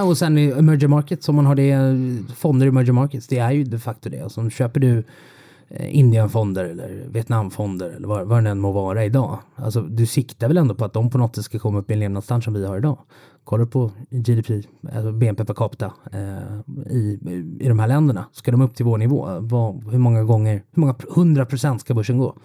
Ja, 0.00 0.08
och 0.08 0.18
sen 0.18 0.38
i 0.38 0.50
emerging 0.50 0.90
markets, 0.90 1.28
om 1.28 1.34
man 1.36 1.46
har 1.46 1.54
det, 1.54 2.34
fonder 2.34 2.66
i 2.66 2.68
emerging 2.68 2.94
markets, 2.94 3.26
det 3.26 3.38
är 3.38 3.50
ju 3.50 3.64
de 3.64 3.78
facto 3.78 4.10
det. 4.10 4.20
Alltså, 4.20 4.50
köper 4.50 4.80
du 4.80 5.04
Indienfonder 5.70 6.64
eller 6.64 7.04
Vietnamfonder 7.08 7.90
eller 7.90 8.08
vad, 8.08 8.26
vad 8.26 8.44
det 8.44 8.50
än 8.50 8.60
må 8.60 8.72
vara 8.72 9.04
idag. 9.04 9.38
Alltså 9.54 9.80
du 9.80 10.06
siktar 10.06 10.48
väl 10.48 10.56
ändå 10.56 10.74
på 10.74 10.84
att 10.84 10.92
de 10.92 11.10
på 11.10 11.18
något 11.18 11.36
sätt 11.36 11.44
ska 11.44 11.58
komma 11.58 11.78
upp 11.78 11.90
i 11.90 11.94
en 11.94 12.00
levnadsstandard 12.00 12.44
som 12.44 12.54
vi 12.54 12.66
har 12.66 12.78
idag. 12.78 12.98
Kollar 13.44 13.64
du 13.64 13.70
på 13.70 13.90
GDP, 14.10 14.50
alltså 14.92 15.12
BNP 15.12 15.44
per 15.44 15.54
capita 15.54 15.92
eh, 16.12 16.92
i, 16.92 17.18
i 17.60 17.68
de 17.68 17.78
här 17.78 17.88
länderna, 17.88 18.24
ska 18.32 18.50
de 18.50 18.62
upp 18.62 18.74
till 18.74 18.84
vår 18.84 18.98
nivå? 18.98 19.28
Vad, 19.40 19.90
hur 19.90 19.98
många 19.98 20.24
gånger, 20.24 20.54
hur 20.54 20.80
många 20.80 20.94
hundra 21.08 21.46
procent 21.46 21.80
ska 21.80 21.94
börsen 21.94 22.18
gå? 22.18 22.36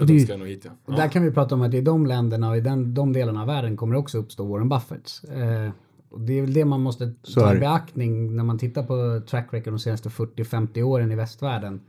Och 0.00 0.06
det, 0.06 0.20
ska 0.20 0.36
hit, 0.36 0.62
ja. 0.64 0.70
ja. 0.86 0.96
Där 0.96 1.08
kan 1.08 1.22
vi 1.22 1.30
prata 1.30 1.54
om 1.54 1.62
att 1.62 1.74
i 1.74 1.80
de 1.80 2.06
länderna 2.06 2.50
och 2.50 2.56
i 2.56 2.60
den, 2.60 2.94
de 2.94 3.12
delarna 3.12 3.40
av 3.40 3.46
världen 3.46 3.76
kommer 3.76 3.96
också 3.96 4.18
uppstå 4.18 4.44
Warren 4.44 4.68
Buffetts. 4.68 5.24
Eh, 5.24 5.70
och 6.10 6.20
det 6.20 6.38
är 6.38 6.42
väl 6.42 6.52
det 6.52 6.64
man 6.64 6.80
måste 6.80 7.12
ta 7.34 7.54
i 7.54 7.58
beaktning 7.58 8.36
när 8.36 8.44
man 8.44 8.58
tittar 8.58 8.82
på 8.82 9.26
track 9.26 9.48
record 9.50 9.72
de 9.72 9.78
senaste 9.78 10.08
40-50 10.08 10.82
åren 10.82 11.12
i 11.12 11.14
västvärlden 11.14 11.80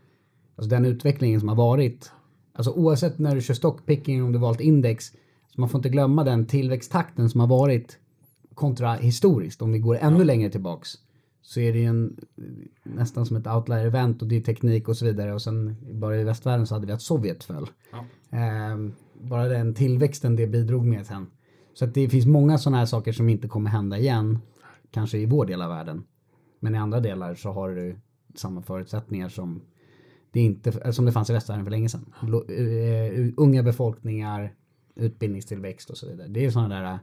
Alltså 0.58 0.70
den 0.70 0.86
utvecklingen 0.86 1.40
som 1.40 1.50
har 1.50 1.56
varit. 1.56 2.12
Alltså 2.54 2.72
oavsett 2.72 3.20
när 3.20 3.36
du 3.36 3.42
kör 3.42 3.54
stockpicking 3.54 4.24
om 4.24 4.32
du 4.32 4.40
valt 4.40 4.62
index. 4.62 5.06
Så 5.48 5.62
man 5.62 5.70
får 5.70 5.80
inte 5.80 5.90
glömma 5.90 6.24
den 6.24 6.46
tillväxttakten 6.46 7.30
som 7.30 7.40
har 7.40 7.48
varit 7.48 8.00
kontra 8.54 8.94
historiskt. 8.94 9.62
Om 9.62 9.72
vi 9.72 9.80
går 9.80 9.98
ännu 9.98 10.24
längre 10.24 10.50
tillbaks. 10.50 10.90
Så 11.42 11.60
är 11.60 11.74
det 11.74 11.84
en, 11.84 12.18
nästan 12.84 13.26
som 13.26 13.38
ett 13.38 13.48
outlier-event 13.48 14.22
och 14.22 14.28
det 14.28 14.36
är 14.36 14.42
teknik 14.42 14.90
och 14.90 14.98
så 14.98 15.06
vidare. 15.06 15.34
Och 15.34 15.42
sen 15.42 15.76
bara 15.92 16.18
i 16.18 16.24
västvärlden 16.24 16.68
så 16.68 16.76
hade 16.76 16.88
vi 16.88 16.94
att 16.94 17.02
Sovjet 17.02 17.44
föll. 17.44 17.68
Ja. 17.92 18.06
Eh, 18.38 18.78
bara 19.22 19.48
den 19.48 19.74
tillväxten 19.74 20.36
det 20.36 20.48
bidrog 20.48 20.86
med 20.86 21.06
sen. 21.06 21.28
Så 21.74 21.86
att 21.86 21.94
det 21.94 22.10
finns 22.10 22.26
många 22.26 22.58
sådana 22.58 22.78
här 22.78 22.86
saker 22.86 23.12
som 23.12 23.30
inte 23.30 23.48
kommer 23.48 23.70
hända 23.70 23.98
igen. 23.98 24.40
Kanske 24.92 25.18
i 25.18 25.26
vår 25.26 25.46
del 25.46 25.62
av 25.62 25.70
världen. 25.70 26.04
Men 26.60 26.76
i 26.76 26.78
andra 26.78 27.00
delar 27.00 27.36
så 27.36 27.52
har 27.52 27.70
du 27.70 27.96
samma 28.36 28.62
förutsättningar 28.62 29.30
som 29.30 29.62
det 30.32 30.40
är 30.40 30.44
inte 30.44 30.94
som 30.94 31.06
det 31.06 31.12
fanns 31.12 31.30
i 31.30 31.34
västvärlden 31.34 31.66
för 31.66 31.72
länge 31.72 31.90
sedan. 31.90 32.14
Uh, 32.24 33.34
unga 33.38 33.64
befolkningar, 33.64 34.54
utbildningstillväxt 34.96 35.90
och 35.90 35.98
så 35.98 36.08
vidare. 36.08 36.28
Det 36.28 36.46
är 36.46 36.50
sådana 36.50 36.82
där 36.82 36.92
eh, 36.94 37.00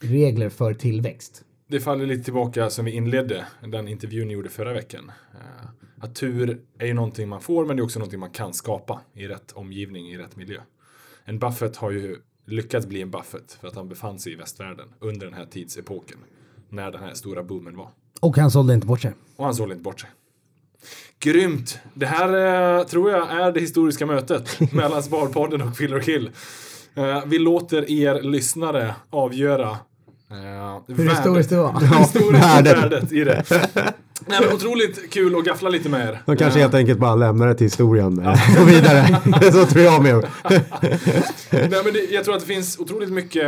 regler 0.00 0.48
för 0.48 0.74
tillväxt. 0.74 1.44
Det 1.66 1.80
faller 1.80 2.06
lite 2.06 2.24
tillbaka 2.24 2.70
som 2.70 2.84
vi 2.84 2.90
inledde 2.90 3.46
den 3.62 3.88
intervjun 3.88 4.28
ni 4.28 4.34
gjorde 4.34 4.48
förra 4.48 4.72
veckan. 4.72 5.12
Att 6.00 6.14
tur 6.14 6.60
är 6.78 6.86
ju 6.86 6.94
någonting 6.94 7.28
man 7.28 7.40
får 7.40 7.66
men 7.66 7.76
det 7.76 7.80
är 7.80 7.84
också 7.84 7.98
någonting 7.98 8.20
man 8.20 8.30
kan 8.30 8.54
skapa 8.54 9.00
i 9.14 9.28
rätt 9.28 9.52
omgivning, 9.52 10.06
i 10.06 10.18
rätt 10.18 10.36
miljö. 10.36 10.60
En 11.24 11.38
Buffett 11.38 11.76
har 11.76 11.90
ju 11.90 12.16
lyckats 12.46 12.86
bli 12.86 13.02
en 13.02 13.10
Buffett 13.10 13.52
för 13.52 13.68
att 13.68 13.74
han 13.74 13.88
befann 13.88 14.18
sig 14.18 14.32
i 14.32 14.36
västvärlden 14.36 14.88
under 14.98 15.26
den 15.26 15.34
här 15.34 15.46
tidsepoken. 15.46 16.18
När 16.68 16.92
den 16.92 17.02
här 17.02 17.14
stora 17.14 17.42
boomen 17.42 17.76
var. 17.76 17.90
Och 18.20 18.36
han 18.36 18.50
sålde 18.50 18.74
inte 18.74 18.86
bort 18.86 19.00
sig. 19.00 19.12
Och 19.36 19.44
han 19.44 19.54
sålde 19.54 19.74
inte 19.74 19.82
bort 19.82 20.00
sig. 20.00 20.10
Grymt! 21.20 21.78
Det 21.94 22.06
här 22.06 22.78
eh, 22.78 22.84
tror 22.84 23.10
jag 23.10 23.30
är 23.30 23.52
det 23.52 23.60
historiska 23.60 24.06
mötet 24.06 24.60
mellan 24.72 25.02
Sparpodden 25.02 25.62
och 25.62 25.76
Fill 25.76 26.00
Kill. 26.00 26.30
Eh, 26.94 27.22
vi 27.26 27.38
låter 27.38 27.90
er 27.90 28.22
lyssnare 28.22 28.94
avgöra 29.10 29.70
eh, 29.70 30.96
Hur 30.96 31.08
historiskt 31.08 31.50
det 31.50 31.56
var. 31.56 31.80
Historiskt 31.98 32.44
värdet 32.44 33.12
i 33.12 33.24
det. 33.24 33.42
Nej, 34.26 34.40
men 34.40 34.52
otroligt 34.52 35.10
kul 35.10 35.36
att 35.38 35.44
gaffla 35.44 35.68
lite 35.68 35.88
med 35.88 36.08
er. 36.08 36.22
De 36.26 36.36
kanske 36.36 36.60
helt 36.60 36.74
enkelt 36.74 36.98
bara 36.98 37.14
lämnar 37.14 37.46
det 37.46 37.54
till 37.54 37.64
historien 37.64 38.18
och 38.18 38.24
gå 38.58 38.64
vidare. 38.64 39.20
Så 39.52 39.66
tror 39.66 39.84
jag 39.84 40.02
med. 40.02 40.26
Nej, 41.50 41.82
men 41.84 41.92
det, 41.92 42.10
jag 42.10 42.24
tror 42.24 42.34
att 42.34 42.40
det 42.40 42.46
finns 42.46 42.78
otroligt 42.78 43.10
mycket 43.10 43.46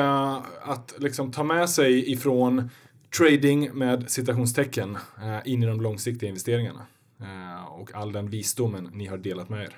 att 0.62 0.94
liksom, 0.98 1.32
ta 1.32 1.42
med 1.42 1.70
sig 1.70 2.12
ifrån 2.12 2.70
trading 3.18 3.70
med 3.74 4.10
citationstecken 4.10 4.98
eh, 5.22 5.52
in 5.52 5.62
i 5.62 5.66
de 5.66 5.80
långsiktiga 5.80 6.28
investeringarna. 6.28 6.80
Eh, 7.22 7.64
och 7.80 7.94
all 7.94 8.12
den 8.12 8.30
visdomen 8.30 8.90
ni 8.92 9.06
har 9.06 9.18
delat 9.18 9.48
med 9.48 9.62
er. 9.62 9.76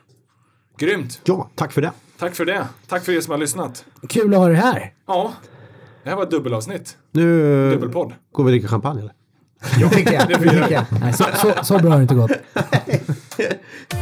Grymt! 0.79 1.21
Ja, 1.25 1.51
tack 1.55 1.73
för 1.73 1.81
det. 1.83 1.93
Tack 2.19 2.35
för 2.35 2.45
det. 2.45 2.67
Tack 2.89 3.05
för 3.05 3.13
er 3.13 3.21
som 3.21 3.31
har 3.31 3.39
lyssnat. 3.39 3.85
Kul 4.09 4.35
att 4.35 4.41
ha 4.41 4.49
det 4.49 4.55
här. 4.55 4.95
Ja, 5.07 5.33
det 6.05 6.09
här 6.11 6.17
var 6.17 6.23
ett 6.23 6.31
dubbelavsnitt. 6.31 6.97
Nu 7.11 7.71
Dubbelpodd. 7.71 8.13
går 8.33 8.45
vi 8.45 8.49
och 8.49 8.53
dricker 8.53 8.69
champagne 8.69 9.01
eller? 9.01 9.13
tycker 9.91 10.13
jag. 10.13 10.29
Det 10.29 10.39
tycker 10.39 10.71
jag. 10.71 10.85
Nej, 11.01 11.13
så, 11.13 11.25
så, 11.35 11.65
så 11.65 11.79
bra 11.79 11.91
har 11.91 11.97
det 11.97 12.03
inte 12.03 12.15
gått. 12.15 12.31